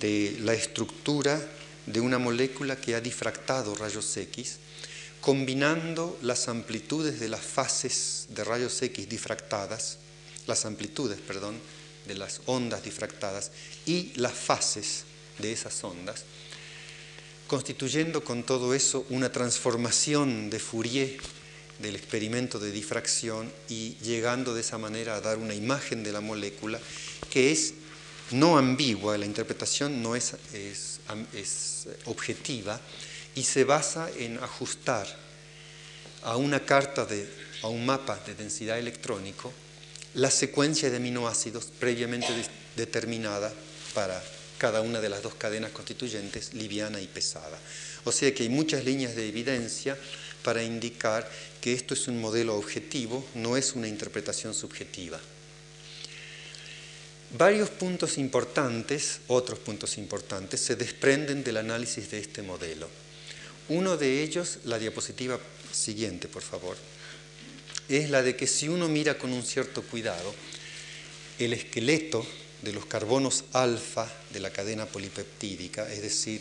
de 0.00 0.36
la 0.40 0.54
estructura 0.54 1.40
de 1.86 2.00
una 2.00 2.18
molécula 2.18 2.76
que 2.76 2.94
ha 2.94 3.00
difractado 3.00 3.74
rayos 3.74 4.16
X, 4.16 4.56
combinando 5.20 6.18
las 6.22 6.48
amplitudes 6.48 7.20
de 7.20 7.28
las 7.28 7.42
fases 7.42 8.26
de 8.30 8.44
rayos 8.44 8.80
X 8.82 9.08
difractadas, 9.08 9.98
las 10.46 10.64
amplitudes, 10.64 11.18
perdón, 11.20 11.58
de 12.06 12.14
las 12.14 12.40
ondas 12.46 12.82
difractadas 12.82 13.50
y 13.86 14.12
las 14.16 14.34
fases 14.34 15.04
de 15.38 15.52
esas 15.52 15.82
ondas, 15.84 16.24
constituyendo 17.46 18.24
con 18.24 18.42
todo 18.42 18.74
eso 18.74 19.06
una 19.10 19.32
transformación 19.32 20.50
de 20.50 20.58
Fourier 20.58 21.16
del 21.84 21.96
experimento 21.96 22.58
de 22.58 22.72
difracción 22.72 23.52
y 23.68 23.96
llegando 24.02 24.54
de 24.54 24.62
esa 24.62 24.78
manera 24.78 25.16
a 25.16 25.20
dar 25.20 25.36
una 25.36 25.54
imagen 25.54 26.02
de 26.02 26.12
la 26.12 26.20
molécula 26.20 26.80
que 27.30 27.52
es 27.52 27.74
no 28.30 28.56
ambigua, 28.56 29.18
la 29.18 29.26
interpretación 29.26 30.02
no 30.02 30.16
es, 30.16 30.34
es, 30.54 31.00
es 31.34 31.88
objetiva 32.06 32.80
y 33.34 33.44
se 33.44 33.64
basa 33.64 34.08
en 34.16 34.38
ajustar 34.38 35.06
a 36.22 36.36
una 36.36 36.64
carta 36.64 37.04
de, 37.04 37.28
a 37.62 37.68
un 37.68 37.84
mapa 37.84 38.18
de 38.26 38.34
densidad 38.34 38.78
electrónico 38.78 39.52
la 40.14 40.30
secuencia 40.30 40.90
de 40.90 40.96
aminoácidos 40.96 41.66
previamente 41.78 42.28
determinada 42.76 43.52
para 43.94 44.22
cada 44.58 44.80
una 44.80 45.00
de 45.00 45.08
las 45.08 45.22
dos 45.22 45.34
cadenas 45.34 45.72
constituyentes, 45.72 46.54
liviana 46.54 47.00
y 47.00 47.06
pesada. 47.06 47.58
O 48.04 48.12
sea 48.12 48.32
que 48.32 48.44
hay 48.44 48.48
muchas 48.48 48.84
líneas 48.84 49.16
de 49.16 49.28
evidencia 49.28 49.98
para 50.44 50.62
indicar 50.62 51.28
que 51.60 51.72
esto 51.72 51.94
es 51.94 52.06
un 52.06 52.20
modelo 52.20 52.54
objetivo, 52.54 53.26
no 53.34 53.56
es 53.56 53.72
una 53.72 53.88
interpretación 53.88 54.54
subjetiva. 54.54 55.18
Varios 57.36 57.70
puntos 57.70 58.16
importantes, 58.18 59.18
otros 59.26 59.58
puntos 59.58 59.98
importantes, 59.98 60.60
se 60.60 60.76
desprenden 60.76 61.42
del 61.42 61.56
análisis 61.56 62.08
de 62.12 62.20
este 62.20 62.42
modelo. 62.42 62.88
Uno 63.68 63.96
de 63.96 64.22
ellos, 64.22 64.58
la 64.64 64.78
diapositiva 64.78 65.40
siguiente, 65.72 66.28
por 66.28 66.42
favor 66.42 66.76
es 67.88 68.10
la 68.10 68.22
de 68.22 68.36
que 68.36 68.46
si 68.46 68.68
uno 68.68 68.88
mira 68.88 69.18
con 69.18 69.32
un 69.32 69.42
cierto 69.42 69.82
cuidado, 69.82 70.34
el 71.38 71.52
esqueleto 71.52 72.26
de 72.62 72.72
los 72.72 72.86
carbonos 72.86 73.44
alfa 73.52 74.10
de 74.32 74.40
la 74.40 74.50
cadena 74.50 74.86
polipeptídica, 74.86 75.90
es 75.92 76.02
decir, 76.02 76.40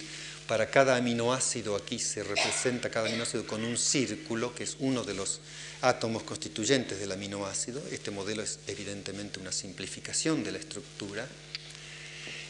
para 0.54 0.70
cada 0.70 0.96
aminoácido 0.98 1.76
aquí 1.76 1.98
se 1.98 2.24
representa 2.24 2.92
cada 2.92 3.08
aminoácido 3.08 3.48
con 3.48 3.64
un 3.64 3.76
círculo, 3.76 4.54
que 4.54 4.66
es 4.66 4.78
uno 4.78 5.04
de 5.04 5.16
los 5.16 5.42
átomos 5.82 6.22
constituyentes 6.22 7.00
del 7.00 7.12
aminoácido. 7.12 7.82
Este 7.90 8.12
modelo 8.12 8.44
es 8.44 8.60
evidentemente 8.68 9.40
una 9.40 9.52
simplificación 9.52 10.44
de 10.44 10.52
la 10.52 10.60
estructura. 10.60 11.28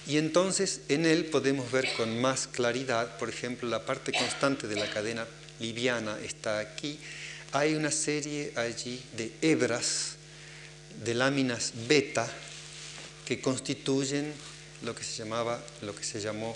Y 0.05 0.17
entonces 0.17 0.81
en 0.89 1.05
él 1.05 1.27
podemos 1.27 1.71
ver 1.71 1.93
con 1.93 2.19
más 2.19 2.47
claridad, 2.47 3.17
por 3.17 3.29
ejemplo, 3.29 3.69
la 3.69 3.85
parte 3.85 4.11
constante 4.11 4.67
de 4.67 4.75
la 4.75 4.89
cadena 4.89 5.25
liviana 5.61 6.19
está 6.19 6.59
aquí, 6.59 6.99
hay 7.53 7.73
una 7.73 7.89
serie 7.89 8.51
allí 8.57 9.01
de 9.15 9.31
hebras 9.41 10.15
de 11.05 11.13
láminas 11.13 11.71
beta 11.87 12.29
que 13.25 13.39
constituyen 13.39 14.33
lo 14.81 14.93
que 14.93 15.05
se 15.05 15.23
llamaba, 15.23 15.63
lo 15.81 15.95
que 15.95 16.03
se 16.03 16.19
llamó 16.19 16.53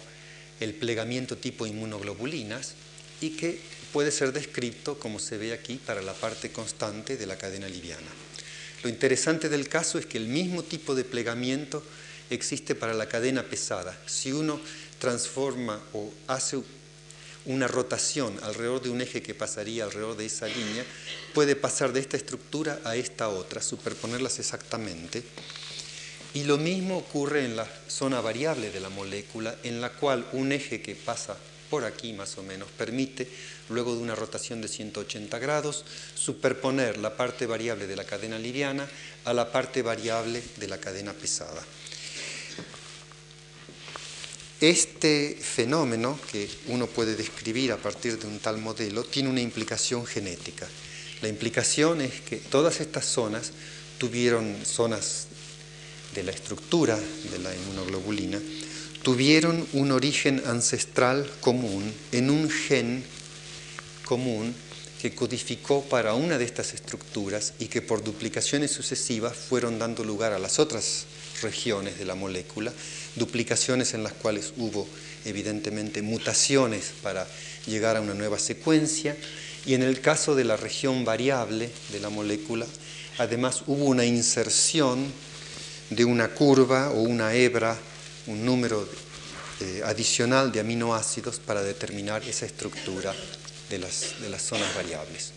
el 0.60 0.74
plegamiento 0.74 1.38
tipo 1.38 1.66
inmunoglobulinas 1.66 2.74
y 3.22 3.32
que 3.32 3.60
puede 3.94 4.12
ser 4.12 4.34
descrito 4.34 5.00
como 5.00 5.20
se 5.20 5.38
ve 5.38 5.54
aquí 5.54 5.80
para 5.84 6.02
la 6.02 6.14
parte 6.14 6.52
constante 6.52 7.18
de 7.18 7.26
la 7.26 7.38
cadena 7.38 7.68
liviana. 7.68 8.08
Lo 8.84 8.90
interesante 8.90 9.50
del 9.50 9.70
caso 9.70 9.98
es 9.98 10.06
que 10.06 10.18
el 10.18 10.28
mismo 10.28 10.64
tipo 10.64 10.94
de 10.94 11.04
plegamiento 11.04 11.84
existe 12.30 12.76
para 12.76 12.94
la 12.94 13.08
cadena 13.08 13.44
pesada. 13.44 13.98
Si 14.06 14.32
uno 14.32 14.60
transforma 15.00 15.82
o 15.94 16.12
hace 16.28 16.60
una 17.46 17.68
rotación 17.68 18.38
alrededor 18.44 18.82
de 18.82 18.90
un 18.90 19.02
eje 19.02 19.22
que 19.22 19.34
pasaría 19.34 19.86
alrededor 19.86 20.18
de 20.18 20.26
esa 20.26 20.48
línea, 20.48 20.86
puede 21.34 21.56
pasar 21.56 21.94
de 21.94 22.02
esta 22.02 22.18
estructura 22.18 22.80
a 22.84 22.96
esta 22.96 23.30
otra, 23.30 23.62
superponerlas 23.62 24.40
exactamente. 24.40 25.24
Y 26.38 26.44
lo 26.44 26.60
mismo 26.60 26.98
ocurre 26.98 27.46
en 27.46 27.56
la 27.56 27.68
zona 27.88 28.22
variable 28.22 28.70
de 28.70 28.80
la 28.80 28.90
molécula, 28.90 29.56
en 29.64 29.82
la 29.82 29.90
cual 29.94 30.24
un 30.34 30.52
eje 30.52 30.84
que 30.84 30.94
pasa 30.94 31.36
por 31.68 31.84
aquí 31.84 32.14
más 32.14 32.38
o 32.38 32.44
menos 32.44 32.70
permite, 32.78 33.28
luego 33.70 33.96
de 33.96 34.04
una 34.04 34.14
rotación 34.14 34.62
de 34.62 34.68
180 34.68 35.40
grados, 35.40 35.84
superponer 36.14 37.00
la 37.00 37.18
parte 37.18 37.48
variable 37.48 37.88
de 37.88 37.96
la 37.96 38.04
cadena 38.04 38.38
liviana 38.38 38.88
a 39.26 39.34
la 39.34 39.52
parte 39.52 39.82
variable 39.82 40.44
de 40.58 40.68
la 40.68 40.78
cadena 40.78 41.12
pesada. 41.12 41.66
Este 44.62 45.40
fenómeno 45.42 46.20
que 46.32 46.48
uno 46.68 46.86
puede 46.86 47.16
describir 47.16 47.72
a 47.72 47.78
partir 47.78 48.20
de 48.20 48.28
un 48.28 48.38
tal 48.38 48.60
modelo 48.60 49.04
tiene 49.04 49.30
una 49.30 49.42
implicación 49.42 50.06
genética. 50.06 50.68
La 51.24 51.30
implicación 51.30 52.00
es 52.02 52.22
que 52.22 52.36
todas 52.38 52.80
estas 52.80 53.06
zonas 53.06 53.54
tuvieron 53.98 54.56
zonas 54.64 55.26
de 56.18 56.24
la 56.24 56.32
estructura 56.32 56.98
de 56.98 57.38
la 57.38 57.54
inmunoglobulina, 57.54 58.42
tuvieron 59.04 59.68
un 59.74 59.92
origen 59.92 60.42
ancestral 60.48 61.30
común 61.42 61.94
en 62.12 62.32
un 62.32 62.50
gen 62.50 63.04
común 64.04 64.56
que 65.00 65.14
codificó 65.14 65.84
para 65.84 66.16
una 66.16 66.40
de 66.40 66.46
estas 66.46 66.74
estructuras 66.74 67.54
y 67.60 67.68
que 67.68 67.84
por 67.84 68.04
duplicaciones 68.04 68.72
sucesivas 68.72 69.38
fueron 69.38 69.78
dando 69.78 70.04
lugar 70.04 70.34
a 70.34 70.40
las 70.40 70.58
otras 70.58 71.06
regiones 71.44 72.00
de 72.00 72.06
la 72.06 72.16
molécula, 72.16 72.74
duplicaciones 73.16 73.94
en 73.94 74.02
las 74.02 74.14
cuales 74.14 74.54
hubo 74.58 74.88
evidentemente 75.24 76.02
mutaciones 76.02 76.94
para 77.04 77.28
llegar 77.68 77.96
a 77.96 78.02
una 78.02 78.16
nueva 78.16 78.40
secuencia. 78.40 79.16
Y 79.68 79.76
en 79.76 79.84
el 79.84 80.02
caso 80.02 80.34
de 80.34 80.46
la 80.46 80.58
región 80.58 81.06
variable 81.06 81.70
de 81.92 82.00
la 82.00 82.10
molécula, 82.10 82.66
además 83.20 83.62
hubo 83.68 83.86
una 83.86 84.06
inserción 84.06 85.06
de 85.90 86.06
una 86.06 86.30
curva 86.30 86.92
o 86.92 87.02
una 87.02 87.34
hebra, 87.34 87.78
un 88.28 88.46
número 88.46 88.88
eh, 89.60 89.82
adicional 89.86 90.52
de 90.52 90.60
aminoácidos 90.60 91.40
para 91.40 91.64
determinar 91.64 92.24
esa 92.24 92.46
estructura 92.46 93.14
de 93.70 93.80
las, 93.80 94.22
de 94.22 94.30
las 94.30 94.42
zonas 94.42 94.74
variables. 94.76 95.32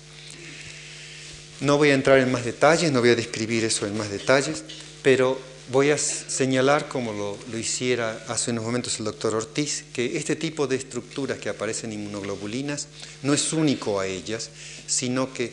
No 1.61 1.77
voy 1.77 1.91
a 1.91 1.95
entrar 1.95 2.19
en 2.19 2.33
más 2.33 2.45
detalles, 2.45 2.91
no 2.91 3.01
voy 3.01 3.11
a 3.11 3.17
describir 3.17 3.65
eso 3.65 3.87
en 3.87 3.97
más 3.97 4.11
detalles, 4.11 4.65
pero 5.03 5.39
Voy 5.71 5.91
a 5.91 5.99
señalar, 5.99 6.89
como 6.89 7.13
lo, 7.13 7.57
hiciera 7.57 8.25
hace 8.27 8.51
unos 8.51 8.65
momentos 8.65 8.99
el 8.99 9.05
doctor 9.05 9.37
Ortiz, 9.37 9.85
que 9.93 10.17
este 10.17 10.35
tipo 10.35 10.67
de 10.67 10.75
estructuras 10.75 11.39
que 11.39 11.49
aparecen 11.49 11.93
en 11.93 12.01
inmunoglobulinas 12.01 12.89
no 13.23 13.33
es 13.33 13.53
único 13.53 14.01
a 14.01 14.07
ellas, 14.09 14.51
sino 14.89 15.33
que 15.33 15.53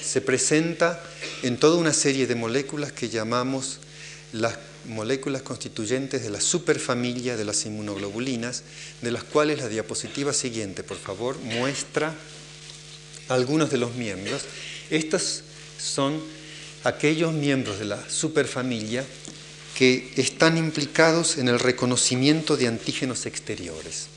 se 0.00 0.22
presenta 0.22 1.04
en 1.42 1.58
toda 1.58 1.76
una 1.76 1.92
serie 1.92 2.26
de 2.26 2.36
moléculas 2.36 2.92
que 2.92 3.10
llamamos 3.10 3.80
las 4.32 4.58
moléculas 4.86 5.42
constituyentes 5.42 6.22
de 6.22 6.30
la 6.30 6.40
superfamilia 6.40 7.36
de 7.36 7.44
las 7.44 7.66
inmunoglobulinas, 7.66 8.62
de 9.02 9.10
las 9.10 9.24
cuales 9.24 9.58
la 9.58 9.68
diapositiva 9.68 10.32
siguiente, 10.32 10.82
por 10.82 10.96
favor, 10.96 11.38
muestra 11.38 12.14
algunos 13.28 13.70
de 13.70 13.78
los 13.78 13.94
miembros. 13.94 14.42
Estos 14.90 15.42
son 15.78 16.20
aquellos 16.84 17.32
miembros 17.32 17.78
de 17.78 17.84
la 17.84 18.08
superfamilia 18.08 19.04
que 19.74 20.12
están 20.16 20.58
implicados 20.58 21.38
en 21.38 21.48
el 21.48 21.58
reconocimiento 21.58 22.56
de 22.56 22.68
antígenos 22.68 23.26
exteriores. 23.26 24.08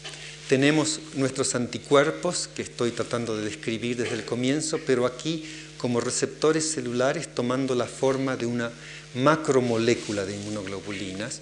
Tenemos 0.49 0.99
nuestros 1.15 1.55
anticuerpos, 1.55 2.49
que 2.53 2.63
estoy 2.63 2.91
tratando 2.91 3.37
de 3.37 3.45
describir 3.45 3.95
desde 3.95 4.15
el 4.15 4.25
comienzo, 4.25 4.79
pero 4.85 5.05
aquí 5.05 5.45
como 5.77 5.99
receptores 5.99 6.71
celulares 6.71 7.33
tomando 7.33 7.75
la 7.75 7.87
forma 7.87 8.35
de 8.35 8.45
una 8.45 8.71
macromolécula 9.15 10.25
de 10.25 10.35
inmunoglobulinas, 10.35 11.41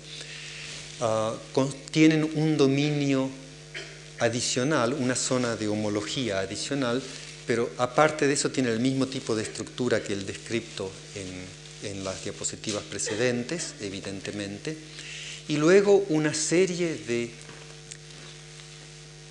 ah, 1.01 1.33
tienen 1.91 2.29
un 2.35 2.57
dominio 2.57 3.29
adicional, 4.19 4.93
una 4.93 5.15
zona 5.15 5.55
de 5.55 5.67
homología 5.67 6.39
adicional, 6.39 7.01
pero 7.47 7.69
aparte 7.77 8.27
de 8.27 8.33
eso 8.33 8.51
tiene 8.51 8.69
el 8.69 8.79
mismo 8.79 9.07
tipo 9.07 9.35
de 9.35 9.43
estructura 9.43 10.03
que 10.03 10.13
el 10.13 10.25
descripto 10.25 10.91
en 11.15 11.61
en 11.83 12.03
las 12.03 12.23
diapositivas 12.23 12.83
precedentes, 12.83 13.75
evidentemente, 13.81 14.77
y 15.47 15.57
luego 15.57 16.05
una 16.09 16.33
serie 16.33 16.95
de 16.95 17.31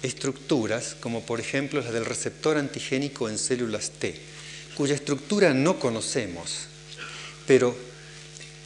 estructuras, 0.02 0.96
como 1.00 1.24
por 1.24 1.40
ejemplo 1.40 1.80
la 1.80 1.92
del 1.92 2.04
receptor 2.04 2.56
antigénico 2.56 3.28
en 3.28 3.38
células 3.38 3.90
T, 3.90 4.14
cuya 4.76 4.94
estructura 4.94 5.54
no 5.54 5.78
conocemos, 5.78 6.66
pero 7.46 7.76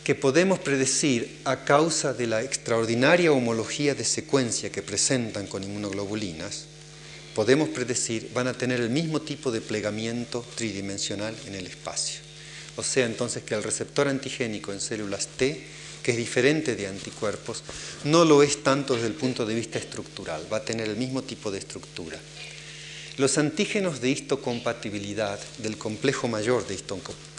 que 0.05 0.15
podemos 0.15 0.59
predecir 0.59 1.41
a 1.45 1.65
causa 1.65 2.13
de 2.13 2.27
la 2.27 2.43
extraordinaria 2.43 3.33
homología 3.33 3.95
de 3.95 4.05
secuencia 4.05 4.71
que 4.71 4.83
presentan 4.83 5.47
con 5.47 5.65
inmunoglobulinas, 5.65 6.67
podemos 7.35 7.71
predecir 7.71 8.31
van 8.35 8.47
a 8.47 8.53
tener 8.53 8.83
el 8.83 8.91
mismo 8.91 9.23
tipo 9.23 9.51
de 9.51 9.63
plegamiento 9.63 10.45
tridimensional 10.57 11.35
en 11.47 11.55
el 11.55 11.67
espacio. 11.67 12.21
O 12.77 12.83
sea 12.83 13.07
entonces 13.07 13.45
que 13.45 13.55
el 13.55 13.63
receptor 13.63 14.07
antigénico 14.07 14.75
en 14.75 14.81
células 14.81 15.27
T, 15.39 15.65
que 16.03 16.11
es 16.11 16.19
diferente 16.19 16.77
de 16.77 16.87
anticuerpos, 16.87 17.63
no 18.05 18.27
lo 18.27 18.43
es 18.43 18.63
tanto 18.63 18.95
desde 18.95 19.07
el 19.07 19.15
punto 19.15 19.47
de 19.47 19.55
vista 19.55 19.79
estructural, 19.79 20.47
va 20.53 20.59
a 20.59 20.65
tener 20.65 20.87
el 20.91 20.97
mismo 20.97 21.23
tipo 21.23 21.51
de 21.51 21.59
estructura. 21.59 22.21
Los 23.17 23.39
antígenos 23.39 24.03
de 24.03 24.11
histocompatibilidad, 24.11 25.41
del 25.59 25.79
complejo 25.79 26.29
mayor 26.29 26.67
de 26.67 26.75
histocompatibilidad, 26.75 27.34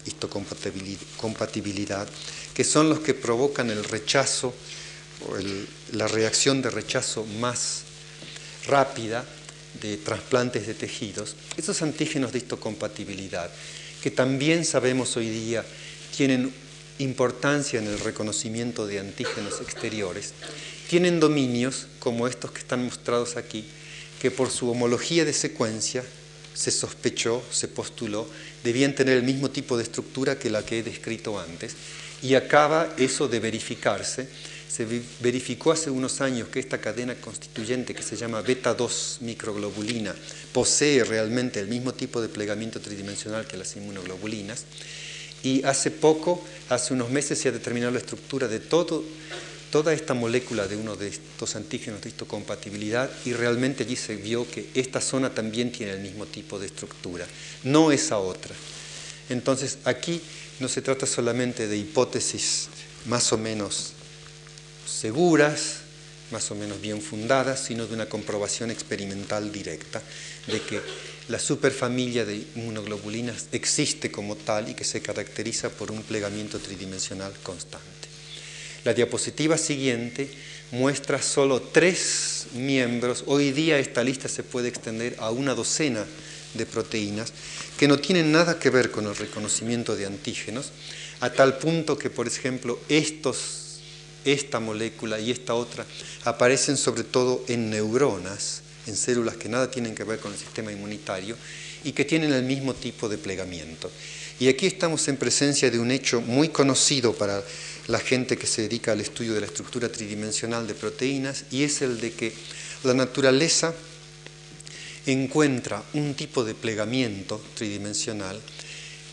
que 2.54 2.64
son 2.64 2.90
los 2.90 3.00
que 3.00 3.14
provocan 3.14 3.70
el 3.70 3.84
rechazo 3.84 4.54
o 5.28 5.36
la 5.94 6.08
reacción 6.08 6.62
de 6.62 6.70
rechazo 6.70 7.26
más 7.40 7.84
rápida 8.68 9.26
de 9.82 9.98
trasplantes 9.98 10.68
de 10.68 10.74
tejidos, 10.74 11.36
esos 11.58 11.82
antígenos 11.82 12.32
de 12.32 12.40
histocompatibilidad 12.40 13.52
que 14.06 14.12
también 14.12 14.66
sabemos 14.66 15.18
hoy 15.18 15.30
día 15.30 15.66
tienen 16.16 16.54
importancia 17.00 17.80
en 17.80 17.88
el 17.88 18.00
reconocimiento 18.00 18.86
de 18.86 19.00
antígenos 19.00 19.62
exteriores, 19.62 20.34
tienen 20.88 21.20
dominios 21.20 21.88
como 21.98 22.28
estos 22.28 22.52
que 22.52 22.60
están 22.60 22.86
mostrados 22.86 23.36
aquí, 23.36 23.66
que 24.22 24.30
por 24.30 24.52
su 24.52 24.70
homología 24.70 25.26
de 25.26 25.34
secuencia 25.34 26.04
se 26.56 26.72
sospechó, 26.72 27.44
se 27.52 27.68
postuló, 27.68 28.28
debían 28.64 28.96
tener 28.96 29.18
el 29.18 29.24
mismo 29.24 29.52
tipo 29.52 29.78
de 29.78 29.84
estructura 29.84 30.40
que 30.40 30.50
la 30.50 30.66
que 30.66 30.80
he 30.80 30.84
descrito 30.84 31.40
antes, 31.40 31.76
y 32.24 32.34
acaba 32.34 32.96
eso 32.98 33.28
de 33.28 33.40
verificarse. 33.40 34.28
Se 34.68 34.86
verificó 35.22 35.72
hace 35.72 35.90
unos 35.90 36.20
años 36.20 36.50
que 36.50 36.60
esta 36.60 36.80
cadena 36.80 37.16
constituyente 37.16 37.94
que 37.94 38.04
se 38.04 38.18
llama 38.18 38.42
beta-2 38.42 39.22
microglobulina 39.22 40.14
posee 40.52 41.04
realmente 41.04 41.60
el 41.60 41.68
mismo 41.68 41.94
tipo 41.94 42.22
de 42.22 42.28
plegamiento 42.28 42.82
tridimensional 42.82 43.48
que 43.48 43.56
las 43.56 43.76
inmunoglobulinas. 43.76 44.66
Y 45.44 45.64
hace 45.64 45.92
poco, 45.92 46.44
hace 46.70 46.94
unos 46.94 47.10
meses, 47.10 47.40
se 47.40 47.50
ha 47.50 47.52
determinado 47.52 47.92
la 47.92 48.00
estructura 48.00 48.48
de 48.48 48.60
todo, 48.60 49.04
toda 49.76 49.92
esta 49.92 50.14
molécula 50.14 50.70
de 50.70 50.78
uno 50.78 50.96
de 50.96 51.10
estos 51.10 51.58
antígenos 51.58 52.00
de 52.00 52.08
histocompatibilidad 52.08 53.12
y 53.26 53.34
realmente 53.34 53.84
allí 53.84 53.98
se 53.98 54.16
vio 54.16 54.50
que 54.50 54.70
esta 54.74 55.02
zona 55.02 55.32
también 55.32 55.70
tiene 55.70 55.92
el 55.92 56.00
mismo 56.00 56.26
tipo 56.28 56.58
de 56.58 56.68
estructura, 56.68 57.28
no 57.66 57.92
esa 57.92 58.18
otra. 58.20 58.56
Entonces, 59.28 59.80
aquí 59.84 60.22
no 60.62 60.70
se 60.70 60.82
trata 60.82 61.06
solamente 61.06 61.68
de 61.68 61.76
hipótesis 61.76 62.70
más 63.08 63.34
o 63.34 63.38
menos 63.38 63.92
seguras, 64.88 65.80
más 66.32 66.50
o 66.52 66.56
menos 66.56 66.80
bien 66.80 67.02
fundadas, 67.02 67.60
sino 67.60 67.86
de 67.86 67.96
una 67.96 68.08
comprobación 68.08 68.72
experimental 68.72 69.52
directa 69.52 70.02
de 70.48 70.62
que 70.62 70.80
la 71.28 71.38
superfamilia 71.38 72.24
de 72.24 72.46
inmunoglobulinas 72.56 73.48
existe 73.52 74.10
como 74.10 74.38
tal 74.38 74.70
y 74.70 74.74
que 74.74 74.86
se 74.86 75.02
caracteriza 75.02 75.70
por 75.70 75.92
un 75.92 76.02
plegamiento 76.02 76.60
tridimensional 76.60 77.34
constante. 77.44 77.95
La 78.86 78.94
diapositiva 78.94 79.58
siguiente 79.58 80.30
muestra 80.70 81.20
solo 81.20 81.60
tres 81.60 82.46
miembros. 82.54 83.24
Hoy 83.26 83.52
día 83.52 83.80
esta 83.80 84.04
lista 84.04 84.30
se 84.30 84.44
puede 84.44 84.68
extender 84.68 85.16
a 85.18 85.32
una 85.32 85.56
docena 85.56 86.06
de 86.54 86.66
proteínas 86.68 87.34
que 87.80 87.88
no 87.88 87.98
tienen 87.98 88.32
nada 88.32 88.60
que 88.60 88.70
ver 88.70 88.92
con 88.92 89.08
el 89.08 89.16
reconocimiento 89.16 89.96
de 89.96 90.06
antígenos, 90.06 90.70
a 91.20 91.32
tal 91.32 91.58
punto 91.58 91.98
que, 91.98 92.12
por 92.12 92.28
ejemplo, 92.28 92.80
esta 92.88 94.60
molécula 94.60 95.20
y 95.20 95.32
esta 95.32 95.56
otra 95.56 95.84
aparecen 96.24 96.78
sobre 96.78 97.04
todo 97.04 97.44
en 97.48 97.72
neuronas, 97.72 98.62
en 98.86 98.96
células 98.96 99.36
que 99.36 99.50
nada 99.50 99.72
tienen 99.72 99.96
que 99.96 100.04
ver 100.04 100.20
con 100.20 100.32
el 100.32 100.38
sistema 100.38 100.72
inmunitario 100.72 101.36
y 101.84 101.92
que 101.94 102.06
tienen 102.06 102.32
el 102.34 102.44
mismo 102.44 102.76
tipo 102.76 103.10
de 103.10 103.18
plegamiento. 103.18 103.90
Y 104.40 104.48
aquí 104.48 104.68
estamos 104.68 105.08
en 105.08 105.18
presencia 105.18 105.72
de 105.72 105.80
un 105.80 105.90
hecho 105.90 106.22
muy 106.22 106.50
conocido 106.50 107.14
para 107.14 107.42
la 107.88 108.00
gente 108.00 108.38
que 108.38 108.48
se 108.48 108.64
dedica 108.64 108.92
al 108.92 109.02
estudio 109.02 109.34
de 109.34 109.42
la 109.42 109.48
estructura 109.48 109.90
tridimensional 109.90 110.68
de 110.68 110.74
proteínas, 110.74 111.46
y 111.52 111.64
es 111.64 111.82
el 111.82 112.00
de 112.00 112.14
que 112.14 112.34
la 112.84 112.94
naturaleza 112.94 113.74
encuentra 115.06 115.84
un 115.94 116.16
tipo 116.16 116.44
de 116.44 116.56
plegamiento 116.56 117.42
tridimensional 117.56 118.42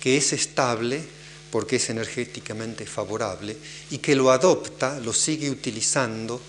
que 0.01 0.17
es 0.17 0.33
estable 0.33 1.03
porque 1.51 1.77
es 1.77 1.91
energéticamente 1.91 2.87
favorable 2.87 3.57
y 3.91 3.99
que 3.99 4.17
lo 4.17 4.31
adopta, 4.31 4.99
lo 5.01 5.13
sigue 5.13 5.51
utilizando 5.51 6.41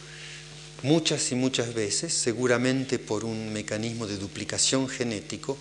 muchas 0.82 1.32
y 1.32 1.36
muchas 1.36 1.74
veces, 1.74 2.14
seguramente 2.14 3.00
por 3.00 3.26
un 3.26 3.52
mecanismo 3.52 4.08
de 4.08 4.18
duplicación 4.18 4.88
genético, 4.88 5.58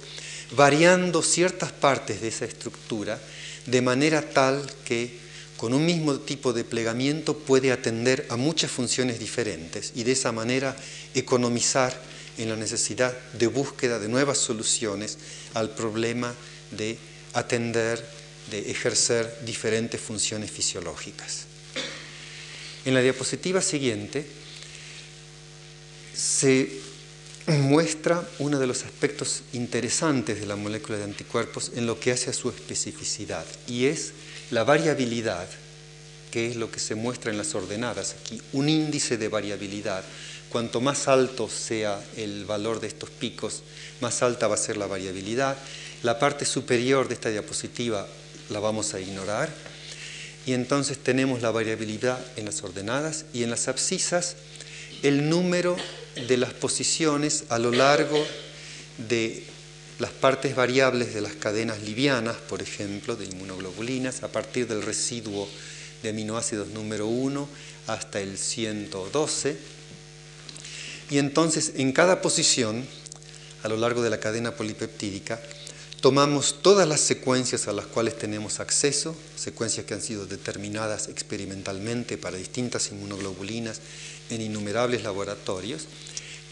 variando 0.52 1.22
ciertas 1.22 1.72
partes 1.72 2.20
de 2.20 2.28
esa 2.28 2.44
estructura 2.44 3.20
de 3.66 3.82
manera 3.82 4.22
tal 4.22 4.64
que 4.84 5.21
con 5.62 5.74
un 5.74 5.86
mismo 5.86 6.18
tipo 6.18 6.52
de 6.52 6.64
plegamiento 6.64 7.38
puede 7.38 7.70
atender 7.70 8.26
a 8.30 8.36
muchas 8.36 8.68
funciones 8.68 9.20
diferentes 9.20 9.92
y 9.94 10.02
de 10.02 10.10
esa 10.10 10.32
manera 10.32 10.74
economizar 11.14 11.96
en 12.36 12.48
la 12.48 12.56
necesidad 12.56 13.16
de 13.34 13.46
búsqueda 13.46 14.00
de 14.00 14.08
nuevas 14.08 14.38
soluciones 14.38 15.18
al 15.54 15.70
problema 15.70 16.34
de 16.72 16.98
atender, 17.34 18.04
de 18.50 18.72
ejercer 18.72 19.38
diferentes 19.46 20.00
funciones 20.00 20.50
fisiológicas. 20.50 21.44
En 22.84 22.94
la 22.94 23.00
diapositiva 23.00 23.62
siguiente 23.62 24.26
se 26.12 26.72
muestra 27.46 28.28
uno 28.40 28.58
de 28.58 28.66
los 28.66 28.82
aspectos 28.82 29.42
interesantes 29.52 30.40
de 30.40 30.46
la 30.46 30.56
molécula 30.56 30.98
de 30.98 31.04
anticuerpos 31.04 31.70
en 31.76 31.86
lo 31.86 32.00
que 32.00 32.10
hace 32.10 32.30
a 32.30 32.32
su 32.32 32.48
especificidad 32.48 33.46
y 33.68 33.84
es 33.84 34.12
la 34.52 34.62
variabilidad, 34.62 35.48
que 36.30 36.46
es 36.46 36.54
lo 36.54 36.70
que 36.70 36.78
se 36.78 36.94
muestra 36.94 37.32
en 37.32 37.38
las 37.38 37.56
ordenadas 37.56 38.14
aquí, 38.20 38.40
un 38.52 38.68
índice 38.68 39.18
de 39.18 39.28
variabilidad 39.28 40.04
Cuanto 40.52 40.82
más 40.82 41.08
alto 41.08 41.48
sea 41.48 41.98
el 42.14 42.44
valor 42.44 42.78
de 42.78 42.86
estos 42.86 43.08
picos, 43.08 43.62
más 44.02 44.22
alta 44.22 44.48
va 44.48 44.54
a 44.56 44.58
ser 44.58 44.76
la 44.76 44.86
variabilidad. 44.86 45.56
La 46.02 46.18
parte 46.18 46.44
superior 46.44 47.08
de 47.08 47.14
esta 47.14 47.30
diapositiva 47.30 48.06
la 48.50 48.60
vamos 48.60 48.92
a 48.92 49.00
ignorar. 49.00 49.48
Y 50.44 50.52
entonces 50.52 50.98
tenemos 50.98 51.40
la 51.40 51.52
variabilidad 51.52 52.20
en 52.36 52.44
las 52.44 52.62
ordenadas 52.62 53.24
y 53.32 53.44
en 53.44 53.50
las 53.50 53.66
abscisas 53.66 54.36
el 55.02 55.30
número 55.30 55.74
de 56.28 56.36
las 56.36 56.52
posiciones 56.52 57.44
a 57.48 57.58
lo 57.58 57.70
largo 57.70 58.22
de 59.08 59.46
las 60.02 60.10
partes 60.10 60.56
variables 60.56 61.14
de 61.14 61.20
las 61.20 61.34
cadenas 61.34 61.80
livianas, 61.82 62.36
por 62.48 62.60
ejemplo, 62.60 63.14
de 63.14 63.26
inmunoglobulinas, 63.26 64.24
a 64.24 64.32
partir 64.32 64.66
del 64.66 64.82
residuo 64.82 65.48
de 66.02 66.08
aminoácidos 66.08 66.70
número 66.70 67.06
1 67.06 67.48
hasta 67.86 68.18
el 68.18 68.36
112 68.36 69.56
y 71.08 71.18
entonces 71.18 71.74
en 71.76 71.92
cada 71.92 72.20
posición, 72.20 72.84
a 73.62 73.68
lo 73.68 73.76
largo 73.76 74.02
de 74.02 74.10
la 74.10 74.18
cadena 74.18 74.56
polipeptídica, 74.56 75.40
tomamos 76.00 76.62
todas 76.62 76.88
las 76.88 77.00
secuencias 77.00 77.68
a 77.68 77.72
las 77.72 77.86
cuales 77.86 78.18
tenemos 78.18 78.58
acceso, 78.58 79.14
secuencias 79.36 79.86
que 79.86 79.94
han 79.94 80.02
sido 80.02 80.26
determinadas 80.26 81.06
experimentalmente 81.06 82.18
para 82.18 82.38
distintas 82.38 82.90
inmunoglobulinas 82.90 83.80
en 84.30 84.40
innumerables 84.40 85.04
laboratorios, 85.04 85.86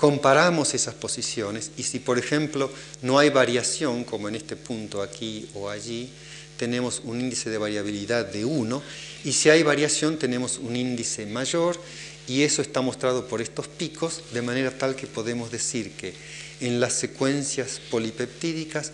comparamos 0.00 0.72
esas 0.72 0.94
posiciones 0.94 1.72
y 1.76 1.82
si 1.82 1.98
por 1.98 2.18
ejemplo 2.18 2.70
no 3.02 3.18
hay 3.18 3.28
variación, 3.28 4.04
como 4.04 4.30
en 4.30 4.34
este 4.34 4.56
punto 4.56 5.02
aquí 5.02 5.46
o 5.54 5.68
allí, 5.68 6.08
tenemos 6.56 7.02
un 7.04 7.20
índice 7.20 7.50
de 7.50 7.58
variabilidad 7.58 8.24
de 8.24 8.46
1 8.46 8.82
y 9.24 9.32
si 9.34 9.50
hay 9.50 9.62
variación 9.62 10.18
tenemos 10.18 10.56
un 10.56 10.74
índice 10.74 11.26
mayor 11.26 11.78
y 12.26 12.44
eso 12.44 12.62
está 12.62 12.80
mostrado 12.80 13.28
por 13.28 13.42
estos 13.42 13.68
picos, 13.68 14.22
de 14.32 14.40
manera 14.40 14.70
tal 14.70 14.96
que 14.96 15.06
podemos 15.06 15.50
decir 15.50 15.92
que 15.92 16.14
en 16.62 16.80
las 16.80 16.94
secuencias 16.94 17.78
polipeptídicas 17.90 18.92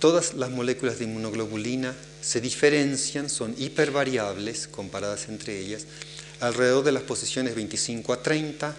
todas 0.00 0.32
las 0.32 0.48
moléculas 0.48 0.98
de 0.98 1.04
inmunoglobulina 1.04 1.94
se 2.22 2.40
diferencian, 2.40 3.28
son 3.28 3.54
hipervariables 3.58 4.68
comparadas 4.68 5.28
entre 5.28 5.58
ellas, 5.58 5.84
alrededor 6.40 6.82
de 6.82 6.92
las 6.92 7.02
posiciones 7.02 7.54
25 7.54 8.10
a 8.14 8.22
30, 8.22 8.74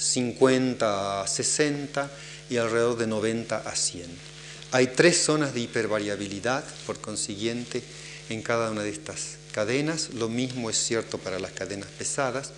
50 0.00 1.22
a 1.22 1.26
60 1.26 2.10
y 2.48 2.56
alrededor 2.56 2.98
de 2.98 3.06
90 3.06 3.56
a 3.56 3.76
100. 3.76 4.06
Hay 4.72 4.88
tres 4.88 5.22
zonas 5.22 5.52
de 5.52 5.60
hipervariabilidad, 5.60 6.64
por 6.86 7.00
consiguiente, 7.00 7.82
en 8.28 8.42
cada 8.42 8.70
una 8.70 8.82
de 8.82 8.90
estas 8.90 9.36
cadenas. 9.52 10.10
Lo 10.14 10.28
mismo 10.28 10.70
es 10.70 10.76
cierto 10.76 11.18
para 11.18 11.38
las 11.38 11.52
cadenas 11.52 11.88
pesadas. 11.98 12.52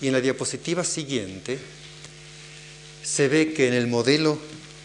Y 0.00 0.06
en 0.06 0.12
la 0.12 0.20
diapositiva 0.20 0.84
siguiente 0.84 1.58
se 3.02 3.28
ve 3.28 3.52
que 3.52 3.68
en 3.68 3.74
el 3.74 3.86
modelo 3.86 4.38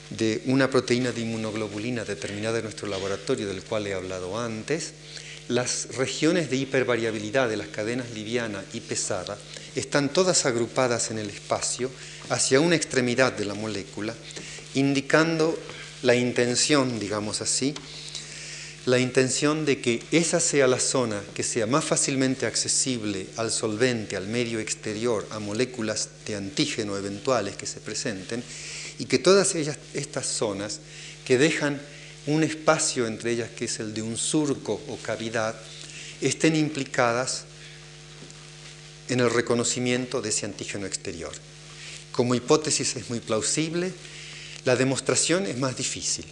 de 0.09 0.41
una 0.45 0.69
proteína 0.69 1.11
de 1.11 1.21
inmunoglobulina 1.21 2.05
determinada 2.05 2.57
en 2.57 2.63
nuestro 2.63 2.87
laboratorio, 2.87 3.47
del 3.47 3.63
cual 3.63 3.87
he 3.87 3.93
hablado 3.93 4.39
antes, 4.39 4.93
las 5.47 5.95
regiones 5.95 6.49
de 6.49 6.57
hipervariabilidad 6.57 7.49
de 7.49 7.57
las 7.57 7.67
cadenas 7.67 8.11
liviana 8.11 8.63
y 8.73 8.81
pesada 8.81 9.37
están 9.79 10.09
todas 10.09 10.45
agrupadas 10.45 11.11
en 11.11 11.19
el 11.19 11.29
espacio 11.29 11.91
hacia 12.29 12.59
una 12.59 12.75
extremidad 12.75 13.33
de 13.33 13.45
la 13.45 13.53
molécula, 13.53 14.15
indicando 14.73 15.57
la 16.01 16.15
intención, 16.15 16.99
digamos 16.99 17.41
así, 17.41 17.75
la 18.87 18.99
intención 18.99 19.65
de 19.65 19.79
que 19.79 20.01
esa 20.11 20.39
sea 20.39 20.65
la 20.65 20.79
zona 20.79 21.21
que 21.35 21.43
sea 21.43 21.67
más 21.67 21.83
fácilmente 21.83 22.45
accesible 22.45 23.27
al 23.35 23.51
solvente, 23.51 24.15
al 24.15 24.27
medio 24.27 24.59
exterior, 24.59 25.27
a 25.29 25.39
moléculas 25.39 26.09
de 26.25 26.35
antígeno 26.35 26.97
eventuales 26.97 27.55
que 27.55 27.65
se 27.65 27.79
presenten, 27.79 28.43
y 28.97 29.05
que 29.05 29.19
todas 29.19 29.53
ellas, 29.55 29.77
estas 29.93 30.25
zonas 30.25 30.79
que 31.25 31.37
dejan 31.37 31.79
un 32.25 32.43
espacio 32.43 33.05
entre 33.05 33.31
ellas 33.31 33.49
que 33.55 33.65
es 33.65 33.79
el 33.79 33.93
de 33.93 34.01
un 34.01 34.17
surco 34.17 34.81
o 34.87 34.97
cavidad, 34.97 35.55
estén 36.21 36.55
implicadas 36.55 37.43
en 39.09 39.19
el 39.19 39.29
reconocimiento 39.29 40.21
de 40.21 40.29
ese 40.29 40.45
antígeno 40.45 40.85
exterior. 40.85 41.31
Como 42.11 42.35
hipótesis 42.35 42.95
es 42.95 43.09
muy 43.09 43.19
plausible, 43.19 43.91
la 44.65 44.75
demostración 44.75 45.45
es 45.45 45.57
más 45.57 45.77
difícil. 45.77 46.25